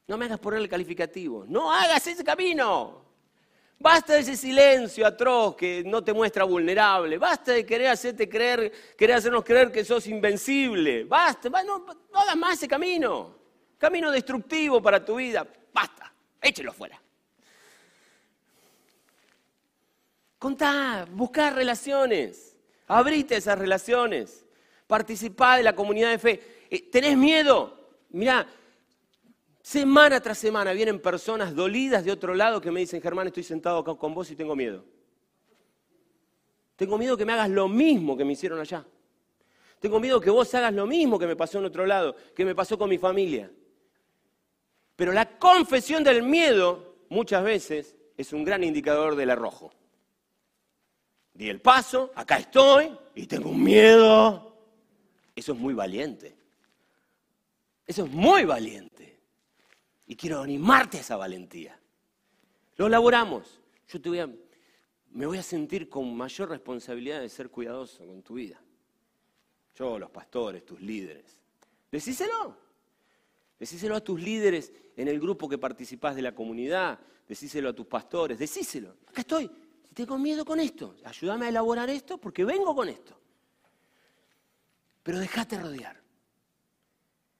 no 0.07 0.17
me 0.17 0.25
hagas 0.25 0.39
ponerle 0.39 0.71
calificativo. 0.71 1.45
No 1.47 1.71
hagas 1.71 2.07
ese 2.07 2.25
camino. 2.25 3.05
Basta 3.85 4.15
de 4.15 4.21
ese 4.21 4.35
silencio 4.35 5.07
atroz 5.07 5.57
que 5.57 5.85
no 5.85 6.03
te 6.03 6.15
muestra 6.15 6.45
vulnerable. 6.45 7.19
Basta 7.19 7.53
de 7.53 7.67
querer 7.67 7.89
hacerte 7.89 8.27
creer, 8.27 8.73
querer 8.97 9.17
hacernos 9.17 9.45
creer 9.45 9.71
que 9.71 9.85
sos 9.85 10.07
invencible. 10.07 11.05
Basta, 11.05 11.51
no, 11.51 11.81
no 11.81 12.19
hagas 12.19 12.35
más 12.35 12.55
ese 12.55 12.67
camino. 12.67 13.37
Camino 13.77 14.11
destructivo 14.11 14.81
para 14.81 15.05
tu 15.05 15.17
vida. 15.17 15.47
Basta, 15.71 16.11
échelo 16.41 16.73
fuera. 16.73 16.99
Contá, 20.39 21.07
buscá 21.11 21.51
relaciones. 21.51 22.57
Abrite 22.87 23.37
esas 23.37 23.59
relaciones. 23.59 24.47
Participá 24.87 25.59
de 25.59 25.63
la 25.63 25.75
comunidad 25.75 26.09
de 26.09 26.19
fe. 26.19 26.67
Eh, 26.71 26.89
¿Tenés 26.91 27.19
miedo? 27.19 27.99
Mirá, 28.09 28.47
Semana 29.65 30.21
tras 30.21 30.37
semana 30.37 30.75
vienen 30.75 31.01
personas 31.01 31.55
dolidas 31.55 32.05
de 32.05 32.13
otro 32.13 32.35
lado 32.35 32.61
que 32.61 32.71
me 32.71 32.81
dicen, 32.81 33.01
Germán, 33.01 33.29
estoy 33.29 33.45
sentado 33.45 33.79
acá 33.79 33.95
con 33.95 34.13
vos 34.13 34.31
y 34.31 34.37
tengo 34.37 34.55
miedo. 34.55 34.85
Tengo 36.77 36.99
miedo 36.99 37.17
que 37.17 37.25
me 37.25 37.33
hagas 37.33 37.49
lo 37.49 37.67
mismo 37.67 38.15
que 38.15 38.27
me 38.27 38.35
hicieron 38.35 38.61
allá. 38.61 38.85
Tengo 39.81 39.99
miedo 40.01 40.21
que 40.21 40.29
vos 40.29 40.55
hagas 40.55 40.75
lo 40.75 40.87
mismo 40.87 41.19
que 41.19 41.27
me 41.27 41.35
pasó 41.35 41.61
en 41.61 41.65
otro 41.65 41.87
lado, 41.87 42.15
que 42.37 42.45
me 42.45 42.55
pasó 42.55 42.77
con 42.77 42.91
mi 42.91 42.99
familia. 42.99 43.51
Pero 44.97 45.13
la 45.13 45.39
confesión 45.39 46.05
del 46.05 46.23
miedo 46.23 46.97
muchas 47.09 47.43
veces 47.43 47.97
es 48.19 48.35
un 48.35 48.45
gran 48.45 48.63
indicador 48.65 49.17
del 49.17 49.31
arrojo. 49.31 49.73
Di 51.33 51.49
el 51.49 51.63
paso, 51.63 52.13
acá 52.15 52.37
estoy 52.37 52.95
y 53.15 53.27
tengo 53.27 53.49
un 53.49 53.65
miedo. 53.65 54.59
Eso 55.35 55.53
es 55.53 55.59
muy 55.59 55.73
valiente. 55.73 56.37
Eso 57.87 58.05
es 58.05 58.11
muy 58.11 58.45
valiente. 58.45 59.14
Y 60.07 60.17
quiero 60.17 60.41
animarte 60.41 60.99
a 60.99 61.01
esa 61.01 61.17
valentía. 61.17 61.79
Lo 62.77 62.87
elaboramos. 62.87 63.61
Yo 63.89 64.01
te 64.01 64.09
voy 64.09 64.19
a, 64.19 64.31
me 65.11 65.27
voy 65.27 65.39
a 65.39 65.43
sentir 65.43 65.89
con 65.89 66.15
mayor 66.17 66.51
responsabilidad 66.51 67.21
de 67.21 67.29
ser 67.29 67.51
cuidadoso 67.51 68.07
con 68.07 68.23
tu 68.23 68.35
vida. 68.35 68.61
Yo, 69.77 69.99
los 69.99 70.11
pastores, 70.11 70.65
tus 70.65 70.81
líderes. 70.81 71.39
Decíselo. 71.91 72.57
Decíselo 73.59 73.97
a 73.97 74.01
tus 74.01 74.21
líderes 74.21 74.73
en 74.97 75.09
el 75.09 75.21
grupo 75.21 75.49
que 75.49 75.59
participás 75.59 76.15
de 76.17 76.23
la 76.23 76.35
comunidad. 76.35 76.99
Decíselo 77.29 77.71
a 77.71 77.73
tus 77.73 77.87
pastores. 77.87 78.39
Decíselo. 78.39 78.97
Acá 79.07 79.23
estoy. 79.23 79.51
Tengo 79.95 80.19
miedo 80.19 80.45
con 80.45 80.61
esto. 80.61 80.97
Ayúdame 81.05 81.47
a 81.47 81.49
elaborar 81.49 81.89
esto 81.89 82.19
porque 82.19 82.45
vengo 82.45 82.75
con 82.75 82.89
esto. 82.89 83.19
Pero 85.03 85.19
déjate 85.19 85.59
rodear. 85.59 86.03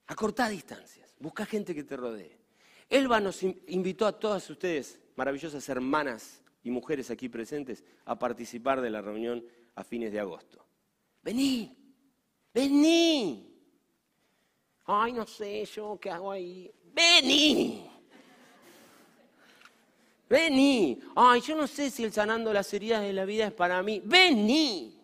Acortá 0.07 0.49
distancias. 0.49 1.15
Busca 1.19 1.47
gente 1.47 1.75
que 1.75 1.83
te 1.83 1.97
rodee. 1.97 2.44
Elba 2.95 3.19
nos 3.19 3.43
invitó 3.43 4.07
a 4.07 4.13
todas 4.13 4.49
ustedes, 4.49 5.01
maravillosas 5.17 5.69
hermanas 5.69 6.41
y 6.63 6.71
mujeres 6.71 7.11
aquí 7.11 7.29
presentes, 7.29 7.83
a 8.05 8.17
participar 8.17 8.81
de 8.81 8.89
la 8.89 9.03
reunión 9.03 9.45
a 9.75 9.83
fines 9.83 10.13
de 10.13 10.21
agosto. 10.21 10.65
Vení, 11.21 11.77
vení. 12.55 13.53
Ay, 14.85 15.13
no 15.13 15.27
sé 15.27 15.65
yo 15.65 15.99
qué 16.01 16.09
hago 16.09 16.31
ahí. 16.31 16.71
Vení. 16.93 17.91
Vení. 20.29 21.01
Ay, 21.17 21.41
yo 21.41 21.57
no 21.57 21.67
sé 21.67 21.91
si 21.91 22.05
el 22.05 22.13
sanando 22.13 22.53
las 22.53 22.73
heridas 22.73 23.03
de 23.03 23.13
la 23.13 23.25
vida 23.25 23.49
es 23.49 23.53
para 23.53 23.83
mí. 23.83 24.01
Vení. 24.05 25.03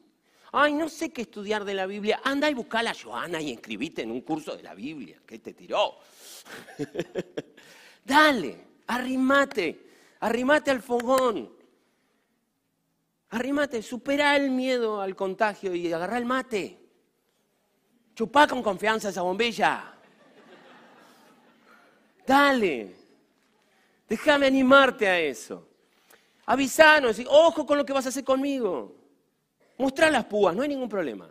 Ay, 0.52 0.74
no 0.74 0.88
sé 0.88 1.10
qué 1.12 1.22
estudiar 1.22 1.64
de 1.64 1.74
la 1.74 1.86
Biblia. 1.86 2.20
Anda 2.22 2.48
y 2.48 2.54
busca 2.54 2.78
a 2.78 2.94
Joana 2.94 3.40
y 3.40 3.50
inscribite 3.50 4.02
en 4.02 4.12
un 4.12 4.20
curso 4.20 4.56
de 4.56 4.62
la 4.62 4.74
Biblia. 4.74 5.20
¿Qué 5.26 5.40
te 5.40 5.54
tiró? 5.54 5.96
Dale, 8.04 8.66
arrimate, 8.86 9.86
arrimate 10.20 10.70
al 10.70 10.82
fogón. 10.82 11.50
Arrimate, 13.30 13.82
supera 13.82 14.36
el 14.36 14.50
miedo 14.50 15.00
al 15.00 15.14
contagio 15.14 15.74
y 15.74 15.92
agarra 15.92 16.18
el 16.18 16.24
mate. 16.24 16.78
Chupá 18.14 18.46
con 18.48 18.62
confianza 18.62 19.10
esa 19.10 19.22
bombilla. 19.22 19.94
Dale, 22.26 22.94
déjame 24.08 24.46
animarte 24.46 25.08
a 25.08 25.20
eso. 25.20 25.68
Avisanos, 26.46 27.20
ojo 27.28 27.64
con 27.64 27.78
lo 27.78 27.86
que 27.86 27.92
vas 27.92 28.06
a 28.06 28.08
hacer 28.08 28.24
conmigo. 28.24 28.96
Mostrá 29.78 30.10
las 30.10 30.24
púas, 30.24 30.54
no 30.54 30.62
hay 30.62 30.68
ningún 30.68 30.88
problema. 30.88 31.30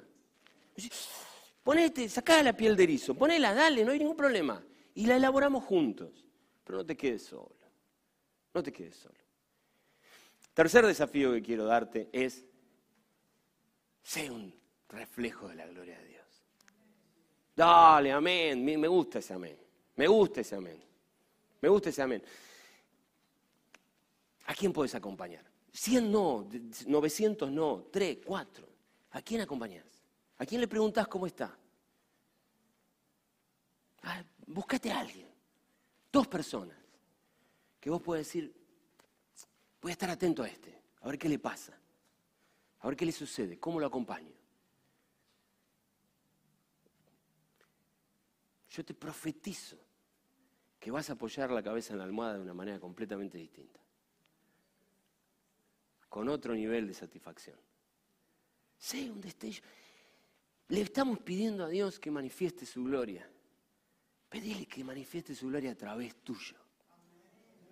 Ponete, 1.63 2.07
sacá 2.07 2.41
la 2.41 2.53
piel 2.53 2.75
de 2.75 2.83
erizo, 2.83 3.13
ponela, 3.13 3.53
dale, 3.53 3.83
no 3.83 3.91
hay 3.91 3.99
ningún 3.99 4.15
problema. 4.15 4.63
Y 4.95 5.05
la 5.05 5.17
elaboramos 5.17 5.63
juntos. 5.65 6.25
Pero 6.69 6.77
no 6.77 6.85
te 6.85 6.95
quedes 6.95 7.25
solo. 7.25 7.49
No 8.53 8.61
te 8.61 8.71
quedes 8.71 8.95
solo. 8.95 9.15
Tercer 10.53 10.85
desafío 10.85 11.31
que 11.31 11.41
quiero 11.41 11.65
darte 11.65 12.11
es, 12.13 12.45
sé 14.03 14.29
un 14.29 14.53
reflejo 14.87 15.47
de 15.47 15.55
la 15.55 15.65
gloria 15.65 15.97
de 15.97 16.05
Dios. 16.05 16.43
Dale, 17.55 18.11
amén. 18.11 18.63
Me 18.63 18.87
gusta 18.87 19.17
ese 19.17 19.33
amén. 19.33 19.57
Me 19.95 20.05
gusta 20.07 20.41
ese 20.41 20.57
amén. 20.57 20.79
Me 21.59 21.69
gusta 21.69 21.89
ese 21.89 22.03
amén. 22.03 22.23
¿A 24.45 24.53
quién 24.53 24.71
puedes 24.71 24.93
acompañar? 24.93 25.43
100 25.73 26.11
no, 26.11 26.47
900 26.85 27.49
no, 27.49 27.87
3, 27.91 28.19
4. 28.23 28.67
¿A 29.09 29.21
quién 29.23 29.41
acompañas? 29.41 29.87
¿A 30.37 30.45
quién 30.45 30.61
le 30.61 30.67
preguntas 30.67 31.07
cómo 31.07 31.25
está? 31.25 31.57
Ah, 34.03 34.23
búscate 34.45 34.91
a 34.91 34.99
alguien. 34.99 35.28
Dos 36.11 36.27
personas 36.27 36.77
que 37.79 37.89
vos 37.89 38.01
podés 38.01 38.27
decir, 38.27 38.53
voy 39.81 39.91
a 39.91 39.93
estar 39.93 40.09
atento 40.09 40.43
a 40.43 40.47
este, 40.47 40.81
a 41.01 41.07
ver 41.07 41.19
qué 41.19 41.29
le 41.29 41.39
pasa, 41.39 41.77
a 42.79 42.87
ver 42.87 42.95
qué 42.95 43.05
le 43.05 43.11
sucede, 43.11 43.59
cómo 43.59 43.79
lo 43.79 43.85
acompaño. 43.85 44.33
Yo 48.69 48.85
te 48.85 48.93
profetizo 48.93 49.77
que 50.79 50.91
vas 50.91 51.09
a 51.09 51.13
apoyar 51.13 51.51
la 51.51 51.61
cabeza 51.61 51.93
en 51.93 51.99
la 51.99 52.05
almohada 52.05 52.35
de 52.35 52.41
una 52.41 52.53
manera 52.53 52.79
completamente 52.79 53.37
distinta, 53.37 53.79
con 56.07 56.29
otro 56.29 56.53
nivel 56.53 56.87
de 56.87 56.93
satisfacción. 56.93 57.57
Sí, 58.77 59.09
un 59.09 59.19
destello. 59.19 59.61
Le 60.69 60.81
estamos 60.81 61.19
pidiendo 61.19 61.65
a 61.65 61.67
Dios 61.67 61.99
que 61.99 62.11
manifieste 62.11 62.65
su 62.65 62.83
gloria 62.83 63.29
Pedile 64.29 64.67
que 64.67 64.83
manifieste 64.83 65.33
su 65.33 65.47
gloria 65.47 65.71
a 65.71 65.75
través 65.75 66.15
tuyo. 66.23 66.55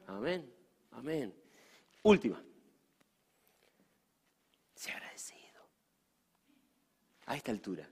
Amén. 0.07 0.51
Amén. 0.91 1.33
Última. 2.03 2.43
Sé 4.75 4.91
agradecido. 4.91 5.37
A 7.27 7.35
esta 7.35 7.51
altura, 7.51 7.87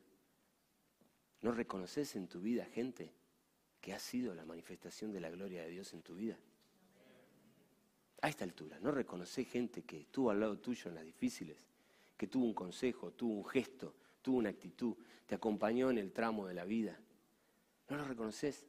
¿no 1.42 1.52
reconoces 1.52 2.16
en 2.16 2.28
tu 2.28 2.42
vida 2.42 2.66
gente 2.66 3.14
que 3.82 3.94
ha 3.94 4.00
sido 4.00 4.34
la 4.34 4.46
manifestación 4.46 5.12
de 5.12 5.20
la 5.20 5.30
gloria 5.30 5.62
de 5.62 5.70
Dios 5.70 5.94
en 5.94 6.02
tu 6.02 6.16
vida? 6.16 6.38
A 8.22 8.30
esta 8.30 8.46
altura, 8.46 8.80
¿no 8.80 8.92
reconoces 8.92 9.48
gente 9.48 9.84
que 9.84 10.02
estuvo 10.02 10.32
al 10.32 10.40
lado 10.40 10.58
tuyo 10.58 10.90
en 10.90 10.96
las 10.96 11.06
difíciles, 11.06 11.68
que 12.18 12.28
tuvo 12.28 12.46
un 12.46 12.54
consejo, 12.54 13.12
tuvo 13.12 13.34
un 13.34 13.46
gesto, 13.46 13.94
tuvo 14.24 14.38
una 14.38 14.50
actitud, 14.50 14.96
te 15.28 15.36
acompañó 15.36 15.92
en 15.92 16.00
el 16.00 16.12
tramo 16.12 16.48
de 16.48 16.56
la 16.56 16.66
vida? 16.66 17.00
¿No 17.90 17.98
lo 17.98 18.06
reconoces? 18.06 18.66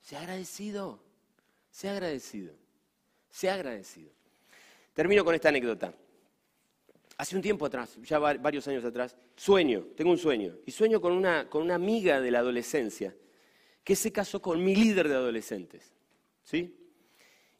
Sea 0.00 0.20
agradecido, 0.20 1.02
sea 1.70 1.92
agradecido, 1.92 2.54
sea 3.30 3.54
agradecido. 3.54 4.10
Termino 4.92 5.24
con 5.24 5.34
esta 5.34 5.50
anécdota. 5.50 5.94
Hace 7.16 7.36
un 7.36 7.42
tiempo 7.42 7.66
atrás, 7.66 7.98
ya 8.02 8.18
varios 8.18 8.66
años 8.66 8.84
atrás, 8.84 9.14
sueño, 9.36 9.88
tengo 9.94 10.10
un 10.10 10.18
sueño, 10.18 10.56
y 10.64 10.70
sueño 10.70 11.00
con 11.00 11.12
una, 11.12 11.50
con 11.50 11.62
una 11.62 11.74
amiga 11.74 12.20
de 12.20 12.30
la 12.30 12.38
adolescencia 12.38 13.14
que 13.84 13.94
se 13.94 14.10
casó 14.10 14.40
con 14.40 14.64
mi 14.64 14.74
líder 14.74 15.08
de 15.08 15.14
adolescentes. 15.14 15.92
¿Sí? 16.42 16.74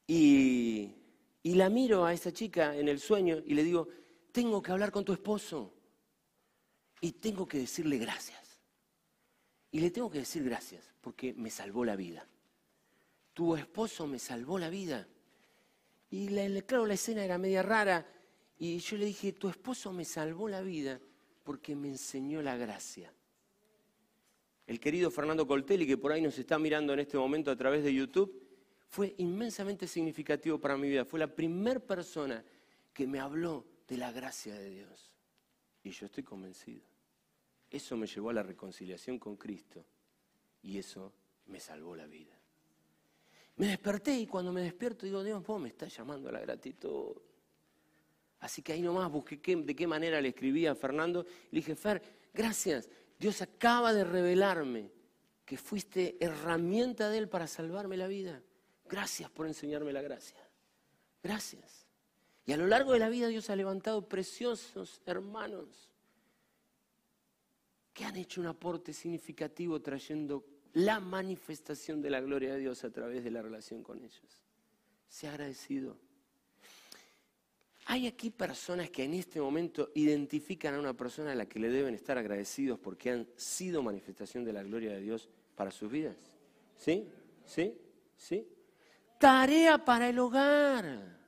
Y, 0.07 0.95
y 1.43 1.55
la 1.55 1.69
miro 1.69 2.05
a 2.05 2.13
esa 2.13 2.33
chica 2.33 2.75
en 2.75 2.89
el 2.89 2.99
sueño 2.99 3.43
y 3.45 3.55
le 3.55 3.63
digo, 3.63 3.89
tengo 4.33 4.63
que 4.63 4.73
hablar 4.73 4.91
con 4.91 5.05
tu 5.05 5.13
esposo 5.13 5.73
y 7.01 7.13
tengo 7.13 7.47
que 7.47 7.59
decirle 7.59 7.99
gracias. 7.99 8.40
Y 9.73 9.81
le 9.81 9.91
tengo 9.91 10.11
que 10.11 10.19
decir 10.19 10.43
gracias 10.45 10.93
porque 11.01 11.33
me 11.35 11.51
salvó 11.51 11.85
la 11.85 11.97
vida. 11.97 12.27
Tu 13.33 13.57
esposo 13.57 14.07
me 14.07 14.19
salvó 14.19 14.59
la 14.59 14.71
vida. 14.71 15.07
Y 16.11 16.29
claro, 16.63 16.87
la 16.87 16.95
escena 16.95 17.25
era 17.25 17.39
media 17.39 17.63
rara. 17.63 18.07
Y 18.59 18.79
yo 18.79 18.97
le 18.97 19.07
dije, 19.07 19.33
tu 19.33 19.49
esposo 19.49 19.93
me 19.93 20.05
salvó 20.05 20.49
la 20.49 20.61
vida 20.61 21.01
porque 21.45 21.77
me 21.77 21.89
enseñó 21.89 22.43
la 22.43 22.57
gracia. 22.57 23.13
El 24.67 24.79
querido 24.79 25.11
Fernando 25.11 25.47
Coltelli, 25.47 25.87
que 25.87 25.97
por 25.97 26.13
ahí 26.13 26.21
nos 26.21 26.39
está 26.39 26.59
mirando 26.59 26.93
en 26.93 27.01
este 27.01 27.17
momento 27.17 27.51
a 27.51 27.57
través 27.57 27.83
de 27.83 27.95
YouTube, 27.95 28.41
fue 28.89 29.15
inmensamente 29.19 29.87
significativo 29.87 30.59
para 30.59 30.77
mi 30.77 30.89
vida. 30.89 31.05
Fue 31.05 31.19
la 31.19 31.29
primera 31.29 31.81
persona 31.81 32.45
que 32.93 33.07
me 33.07 33.21
habló 33.21 33.65
de 33.89 33.97
la 33.97 34.13
gracia 34.13 34.55
de 34.55 34.71
Dios. 34.71 35.11
Y 35.83 35.91
yo 35.91 36.07
estoy 36.07 36.25
convencido. 36.25 36.90
Eso 37.71 37.97
me 37.97 38.07
llevó 38.07 38.31
a 38.31 38.33
la 38.33 38.43
reconciliación 38.43 39.19
con 39.19 39.37
Cristo 39.37 39.85
y 40.63 40.79
eso 40.79 41.13
me 41.47 41.61
salvó 41.61 41.95
la 41.95 42.07
vida. 42.07 42.37
Me 43.57 43.69
desperté 43.69 44.19
y 44.19 44.27
cuando 44.27 44.53
me 44.53 44.63
despierto 44.63 45.07
digo, 45.07 45.23
Dios, 45.23 45.45
vos 45.47 45.61
me 45.61 45.69
estás 45.69 45.95
llamando 45.97 46.29
a 46.29 46.33
la 46.33 46.41
gratitud. 46.41 47.15
Así 48.41 48.63
que 48.63 48.73
ahí 48.73 48.83
nomás 48.83 49.11
busqué 49.11 49.37
de 49.57 49.77
qué 49.77 49.87
manera 49.87 50.21
le 50.21 50.31
escribí 50.31 50.67
a 50.67 50.75
Fernando. 50.75 51.25
Le 51.51 51.61
dije, 51.61 51.77
Fer, 51.77 52.03
gracias. 52.33 52.89
Dios 53.19 53.43
acaba 53.43 53.93
de 53.93 54.03
revelarme 54.03 54.91
que 55.45 55.59
fuiste 55.59 56.17
herramienta 56.21 57.11
de 57.11 57.19
Él 57.19 57.29
para 57.29 57.47
salvarme 57.47 57.97
la 57.97 58.09
vida. 58.09 58.43
Gracias 58.89 59.31
por 59.31 59.47
enseñarme 59.47 59.93
la 59.93 60.01
gracia. 60.01 60.39
Gracias. 61.23 61.87
Y 62.47 62.53
a 62.53 62.57
lo 62.57 62.67
largo 62.67 62.93
de 62.93 62.99
la 62.99 63.11
vida 63.11 63.29
Dios 63.29 63.51
ha 63.51 63.57
levantado 63.57 64.09
preciosos 64.09 65.03
hermanos 65.05 65.90
que 67.93 68.05
han 68.05 68.17
hecho 68.17 68.41
un 68.41 68.47
aporte 68.47 68.93
significativo 68.93 69.81
trayendo 69.81 70.45
la 70.75 71.01
manifestación 71.01 72.01
de 72.01 72.11
la 72.11 72.21
gloria 72.21 72.55
de 72.55 72.61
Dios 72.61 72.85
a 72.85 72.91
través 72.91 73.25
de 73.25 73.31
la 73.31 73.43
relación 73.43 73.83
con 73.83 73.99
ellos. 73.99 74.43
Se 75.09 75.27
ha 75.27 75.33
agradecido. 75.33 75.97
Hay 77.87 78.07
aquí 78.07 78.31
personas 78.31 78.91
que 78.91 79.03
en 79.03 79.15
este 79.15 79.41
momento 79.41 79.91
identifican 79.95 80.75
a 80.75 80.79
una 80.79 80.95
persona 80.95 81.33
a 81.33 81.35
la 81.35 81.47
que 81.47 81.59
le 81.59 81.71
deben 81.71 81.95
estar 81.95 82.17
agradecidos 82.17 82.79
porque 82.79 83.11
han 83.11 83.27
sido 83.37 83.83
manifestación 83.83 84.45
de 84.45 84.53
la 84.53 84.63
gloria 84.63 84.93
de 84.93 85.01
Dios 85.01 85.29
para 85.57 85.73
sus 85.73 85.91
vidas. 85.91 86.17
¿Sí? 86.77 87.09
¿Sí? 87.45 87.77
¿Sí? 88.17 88.47
Tarea 89.19 89.85
para 89.85 90.09
el 90.09 90.19
hogar. 90.21 91.19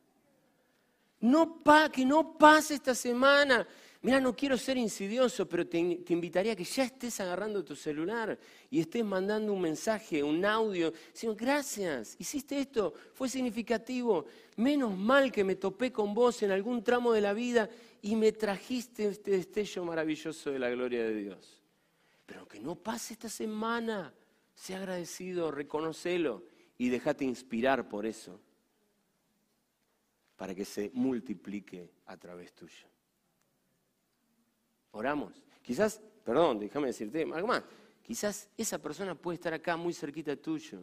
No 1.18 1.62
pa, 1.62 1.90
que 1.90 2.04
no 2.04 2.38
pase 2.38 2.74
esta 2.74 2.94
semana 2.94 3.66
Mira, 4.02 4.18
no 4.18 4.34
quiero 4.34 4.58
ser 4.58 4.76
insidioso, 4.76 5.48
pero 5.48 5.64
te, 5.64 5.78
invitaría 5.78 6.52
a 6.52 6.56
que 6.56 6.64
ya 6.64 6.82
estés 6.82 7.20
agarrando 7.20 7.64
tu 7.64 7.76
celular 7.76 8.36
y 8.68 8.80
estés 8.80 9.04
mandando 9.04 9.52
un 9.52 9.60
mensaje, 9.60 10.24
un 10.24 10.44
audio, 10.44 10.92
diciendo, 11.12 11.36
gracias, 11.38 12.16
hiciste 12.18 12.58
esto, 12.58 12.92
fue 13.14 13.28
significativo, 13.28 14.26
menos 14.56 14.98
mal 14.98 15.30
que 15.30 15.44
me 15.44 15.54
topé 15.54 15.92
con 15.92 16.14
vos 16.14 16.42
en 16.42 16.50
algún 16.50 16.82
tramo 16.82 17.12
de 17.12 17.20
la 17.20 17.32
vida 17.32 17.70
y 18.00 18.16
me 18.16 18.32
trajiste 18.32 19.06
este 19.06 19.30
destello 19.30 19.84
maravilloso 19.84 20.50
de 20.50 20.58
la 20.58 20.70
gloria 20.70 21.04
de 21.04 21.14
Dios. 21.14 21.62
Pero 22.26 22.48
que 22.48 22.58
no 22.58 22.74
pase 22.74 23.12
esta 23.12 23.28
semana, 23.28 24.12
sea 24.52 24.78
agradecido, 24.78 25.52
reconocelo 25.52 26.42
y 26.76 26.88
déjate 26.88 27.24
inspirar 27.24 27.88
por 27.88 28.04
eso, 28.04 28.40
para 30.34 30.56
que 30.56 30.64
se 30.64 30.90
multiplique 30.92 31.88
a 32.06 32.16
través 32.16 32.52
tuyo. 32.52 32.91
Oramos. 34.92 35.32
Quizás, 35.62 36.00
perdón, 36.24 36.58
déjame 36.58 36.88
decirte 36.88 37.22
algo 37.22 37.48
más. 37.48 37.62
Quizás 38.02 38.48
esa 38.56 38.78
persona 38.78 39.14
puede 39.14 39.36
estar 39.36 39.54
acá 39.54 39.76
muy 39.76 39.92
cerquita 39.92 40.36
tuyo. 40.36 40.80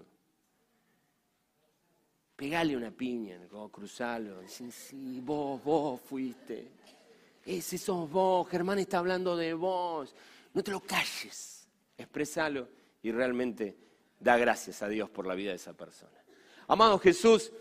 Pegale 2.36 2.76
una 2.76 2.92
piña, 2.92 3.38
cruzalo. 3.72 4.42
sí, 4.48 5.20
vos, 5.22 5.62
vos 5.64 6.00
fuiste. 6.02 6.72
Ese 7.46 7.78
sos 7.78 8.10
vos, 8.10 8.48
Germán 8.48 8.80
está 8.80 9.00
hablando 9.00 9.36
de 9.36 9.54
vos. 9.54 10.14
No 10.54 10.64
te 10.64 10.72
lo 10.72 10.80
calles. 10.80 11.68
Expresalo 11.98 12.68
y 13.04 13.12
realmente 13.12 13.76
da 14.20 14.38
gracias 14.38 14.82
a 14.82 14.88
Dios 14.88 15.10
por 15.10 15.28
la 15.28 15.36
vida 15.36 15.50
de 15.50 15.58
esa 15.58 15.74
persona. 15.74 16.18
Amado 16.68 16.98
Jesús, 17.00 17.52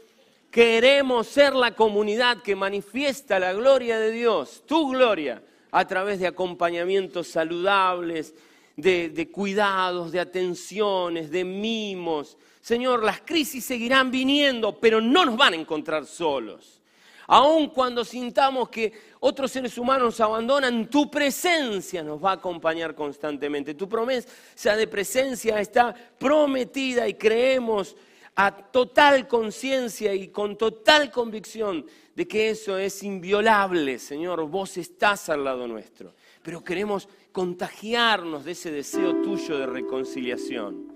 queremos 0.51 1.26
ser 1.26 1.55
la 1.55 1.74
comunidad 1.74 2.42
que 2.42 2.55
manifiesta 2.55 3.38
la 3.38 3.53
gloria 3.53 3.99
de 3.99 4.12
Dios, 4.12 4.62
tu 4.66 4.90
gloria 4.90 5.42
a 5.71 5.87
través 5.87 6.19
de 6.21 6.27
acompañamientos 6.27 7.29
saludables, 7.29 8.35
de, 8.77 9.29
cuidados, 9.33 10.12
de 10.12 10.21
atenciones, 10.21 11.31
de 11.31 11.45
mimos. 11.45 12.37
Señor, 12.61 13.03
las 13.03 13.21
crisis 13.21 13.64
seguirán 13.64 14.11
viniendo, 14.11 14.79
pero 14.79 15.01
no 15.01 15.25
nos 15.25 15.37
van 15.37 15.55
a 15.55 15.57
encontrar 15.57 16.07
solos. 16.07 16.81
Aun 17.27 17.69
cuando 17.69 18.05
sintamos 18.05 18.71
que 18.71 18.93
otros 19.21 19.51
seres 19.51 19.77
humanos 19.77 20.05
nos 20.05 20.21
abandonan, 20.21 20.89
tu 20.89 21.11
presencia 21.11 22.03
nos 22.03 22.25
va 22.25 22.31
a 22.31 22.35
acompañar 22.35 22.95
constantemente. 22.95 23.75
Tu 23.75 23.89
promesa 23.89 24.77
de 24.77 24.87
presencia 24.87 25.61
está 25.61 25.95
prometida 26.19 27.07
y 27.07 27.14
creemos 27.14 27.97
a 28.41 28.53
total 28.53 29.26
conciencia 29.26 30.14
y 30.14 30.28
con 30.28 30.57
total 30.57 31.11
convicción 31.11 31.84
de 32.14 32.28
que 32.28 32.51
eso 32.51 32.78
es 32.78 33.03
inviolable, 33.03 33.99
Señor, 33.99 34.49
vos 34.49 34.76
estás 34.76 35.28
al 35.28 35.43
lado 35.43 35.66
nuestro. 35.66 36.14
Pero 36.45 36.62
queremos 36.62 37.09
contagiarnos 37.32 38.45
de 38.45 38.53
ese 38.53 38.70
deseo 38.70 39.22
tuyo 39.22 39.59
de 39.59 39.66
reconciliación. 39.66 40.86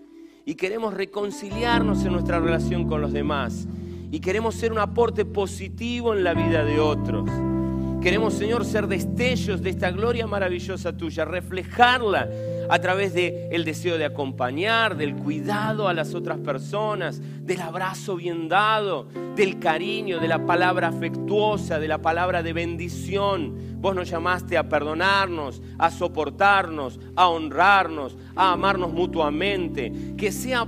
Y 0.45 0.55
queremos 0.55 0.95
reconciliarnos 0.95 2.05
en 2.05 2.13
nuestra 2.13 2.39
relación 2.39 2.87
con 2.87 3.01
los 3.01 3.13
demás. 3.13 3.67
Y 4.13 4.21
queremos 4.21 4.55
ser 4.55 4.71
un 4.71 4.79
aporte 4.79 5.25
positivo 5.25 6.15
en 6.15 6.23
la 6.23 6.35
vida 6.35 6.65
de 6.65 6.79
otros. 6.79 7.29
Queremos, 8.01 8.35
Señor, 8.35 8.65
ser 8.65 8.87
destellos 8.87 9.63
de 9.63 9.71
esta 9.71 9.91
gloria 9.91 10.29
maravillosa 10.29 10.97
tuya, 10.97 11.25
reflejarla 11.25 12.29
a 12.73 12.79
través 12.79 13.13
del 13.13 13.67
deseo 13.67 13.99
de 13.99 14.07
acompañar, 14.07 14.97
del 14.97 15.15
cuidado 15.15 15.89
a 15.89 15.93
las 15.93 16.15
otras 16.15 16.39
personas, 16.39 17.21
del 17.45 17.61
abrazo 17.61 18.17
bien 18.17 18.49
dado, 18.49 19.09
del 19.37 19.59
cariño, 19.59 20.21
de 20.21 20.27
la 20.27 20.47
palabra 20.47 20.89
afectuosa, 20.89 21.79
de 21.79 21.87
la 21.87 21.99
palabra 21.99 22.43
de 22.43 22.55
bendición. 22.55 23.77
Vos 23.77 23.95
nos 23.95 24.09
llamaste 24.09 24.57
a 24.57 24.71
perdonarnos, 24.71 25.61
a 25.77 25.91
soportarnos, 25.91 26.99
a 27.15 27.29
honrarnos, 27.29 28.17
a 28.35 28.53
amarnos 28.53 28.91
mutuamente. 28.91 30.15
Que 30.17 30.33
sea 30.33 30.67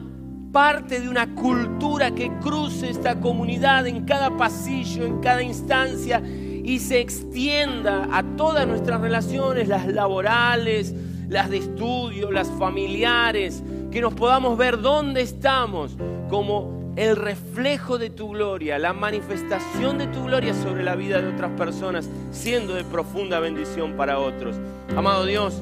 parte 0.53 1.01
de 1.01 1.09
una 1.09 1.35
cultura 1.35 2.15
que 2.15 2.31
cruce 2.43 2.91
esta 2.91 3.19
comunidad 3.19 3.87
en 3.87 4.05
cada 4.05 4.37
pasillo, 4.37 5.07
en 5.07 5.21
cada 5.23 5.43
instancia 5.43 6.23
y 6.65 6.81
se 6.81 6.99
extienda 6.99 8.09
a 8.11 8.23
todas 8.37 8.67
nuestras 8.67 9.01
relaciones, 9.01 9.69
las 9.69 9.87
laborales, 9.87 10.95
las 11.29 11.51
de 11.51 11.59
estudio, 11.59 12.31
las 12.31 12.51
familiares, 12.51 13.63
que 13.91 14.01
nos 14.01 14.15
podamos 14.15 14.57
ver 14.59 14.81
dónde 14.81 15.23
estamos 15.23 15.97
como 16.29 16.93
el 16.97 17.17
reflejo 17.17 17.99
de 17.99 18.11
tu 18.11 18.29
gloria, 18.29 18.79
la 18.79 18.93
manifestación 18.93 19.99
de 19.99 20.07
tu 20.07 20.25
gloria 20.25 20.55
sobre 20.55 20.85
la 20.85 20.95
vida 20.95 21.21
de 21.21 21.29
otras 21.29 21.51
personas, 21.53 22.09
siendo 22.31 22.75
de 22.75 22.85
profunda 22.85 23.41
bendición 23.41 23.95
para 23.95 24.19
otros. 24.19 24.57
Amado 24.97 25.25
Dios, 25.25 25.61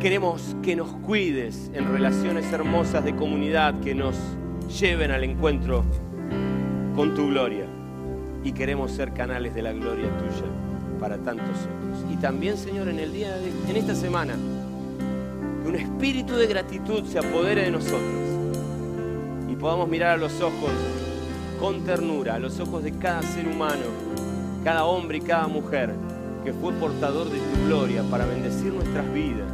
queremos 0.00 0.56
que 0.62 0.76
nos 0.76 0.88
cuides 0.88 1.70
en 1.74 1.90
relaciones 1.92 2.52
hermosas 2.52 3.04
de 3.04 3.16
comunidad 3.16 3.80
que 3.80 3.94
nos 3.94 4.14
lleven 4.80 5.10
al 5.10 5.24
encuentro 5.24 5.84
con 6.94 7.14
tu 7.14 7.28
gloria. 7.28 7.66
Y 8.44 8.52
queremos 8.52 8.92
ser 8.92 9.12
canales 9.12 9.54
de 9.54 9.62
la 9.62 9.72
gloria 9.72 10.08
tuya 10.18 10.46
para 11.00 11.18
tantos 11.18 11.48
otros. 11.48 11.85
Y 12.12 12.16
también, 12.16 12.56
Señor, 12.56 12.88
en 12.88 12.98
el 12.98 13.12
día 13.12 13.36
de, 13.36 13.48
en 13.68 13.76
esta 13.76 13.94
semana, 13.94 14.34
que 15.62 15.68
un 15.68 15.76
espíritu 15.76 16.34
de 16.34 16.46
gratitud 16.46 17.04
se 17.04 17.18
apodere 17.18 17.62
de 17.62 17.70
nosotros 17.70 18.00
y 19.50 19.56
podamos 19.56 19.88
mirar 19.88 20.12
a 20.12 20.16
los 20.16 20.40
ojos 20.40 20.70
con 21.60 21.84
ternura, 21.84 22.34
a 22.34 22.38
los 22.38 22.60
ojos 22.60 22.82
de 22.82 22.92
cada 22.92 23.22
ser 23.22 23.48
humano, 23.48 23.84
cada 24.64 24.84
hombre 24.84 25.18
y 25.18 25.20
cada 25.20 25.46
mujer 25.46 25.94
que 26.44 26.52
fue 26.52 26.72
portador 26.74 27.28
de 27.30 27.38
tu 27.38 27.66
gloria 27.66 28.02
para 28.04 28.24
bendecir 28.24 28.72
nuestras 28.72 29.12
vidas 29.12 29.52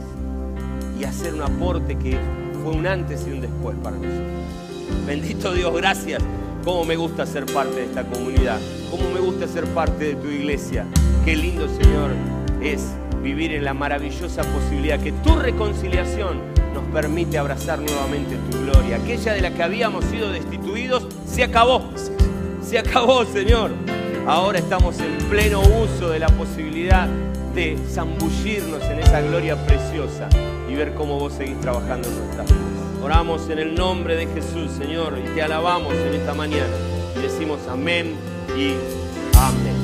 y 0.98 1.05
hacer 1.05 1.34
un 1.34 1.42
aporte 1.42 1.96
que 1.96 2.18
fue 2.62 2.72
un 2.72 2.86
antes 2.86 3.26
y 3.26 3.30
un 3.32 3.40
después 3.40 3.76
para 3.82 3.96
nosotros. 3.96 4.42
Bendito 5.07 5.53
Dios, 5.53 5.74
gracias. 5.74 6.22
Cómo 6.64 6.84
me 6.84 6.96
gusta 6.96 7.26
ser 7.26 7.46
parte 7.46 7.74
de 7.74 7.84
esta 7.86 8.05
comunidad, 8.05 8.61
cómo 8.90 9.11
me 9.11 9.18
gusta 9.18 9.48
ser 9.48 9.64
parte 9.68 10.05
de 10.05 10.14
tu 10.14 10.28
iglesia. 10.28 10.86
Qué 11.24 11.34
lindo, 11.34 11.66
Señor, 11.66 12.11
es 12.62 12.94
vivir 13.22 13.52
en 13.52 13.64
la 13.64 13.74
maravillosa 13.74 14.42
posibilidad 14.42 14.98
que 15.00 15.12
tu 15.12 15.34
reconciliación 15.36 16.40
nos 16.74 16.84
permite 16.92 17.38
abrazar 17.38 17.78
nuevamente 17.78 18.36
tu 18.50 18.58
gloria. 18.58 18.96
Aquella 18.96 19.32
de 19.34 19.40
la 19.40 19.50
que 19.50 19.62
habíamos 19.62 20.04
sido 20.06 20.30
destituidos 20.30 21.06
se 21.26 21.44
acabó. 21.44 21.90
Se 22.62 22.78
acabó, 22.78 23.24
Señor. 23.24 23.70
Ahora 24.26 24.58
estamos 24.58 24.98
en 25.00 25.18
pleno 25.28 25.60
uso 25.60 26.10
de 26.10 26.20
la 26.20 26.28
posibilidad 26.28 27.08
de 27.54 27.76
zambullirnos 27.90 28.82
en 28.84 29.00
esa 29.00 29.20
gloria 29.20 29.56
preciosa 29.66 30.28
y 30.70 30.74
ver 30.74 30.94
cómo 30.94 31.18
vos 31.18 31.34
seguís 31.34 31.60
trabajando 31.60 32.08
en 32.08 32.16
nuestras 32.18 32.46
vidas. 32.46 32.62
Oramos 33.02 33.50
en 33.50 33.58
el 33.58 33.74
nombre 33.74 34.14
de 34.14 34.26
Jesús, 34.26 34.70
Señor, 34.78 35.18
y 35.18 35.28
te 35.34 35.42
alabamos 35.42 35.92
en 35.94 36.14
esta 36.14 36.34
mañana. 36.34 36.72
Y 37.16 37.22
decimos 37.22 37.58
amén 37.68 38.14
y 38.56 38.74
amén. 39.36 39.81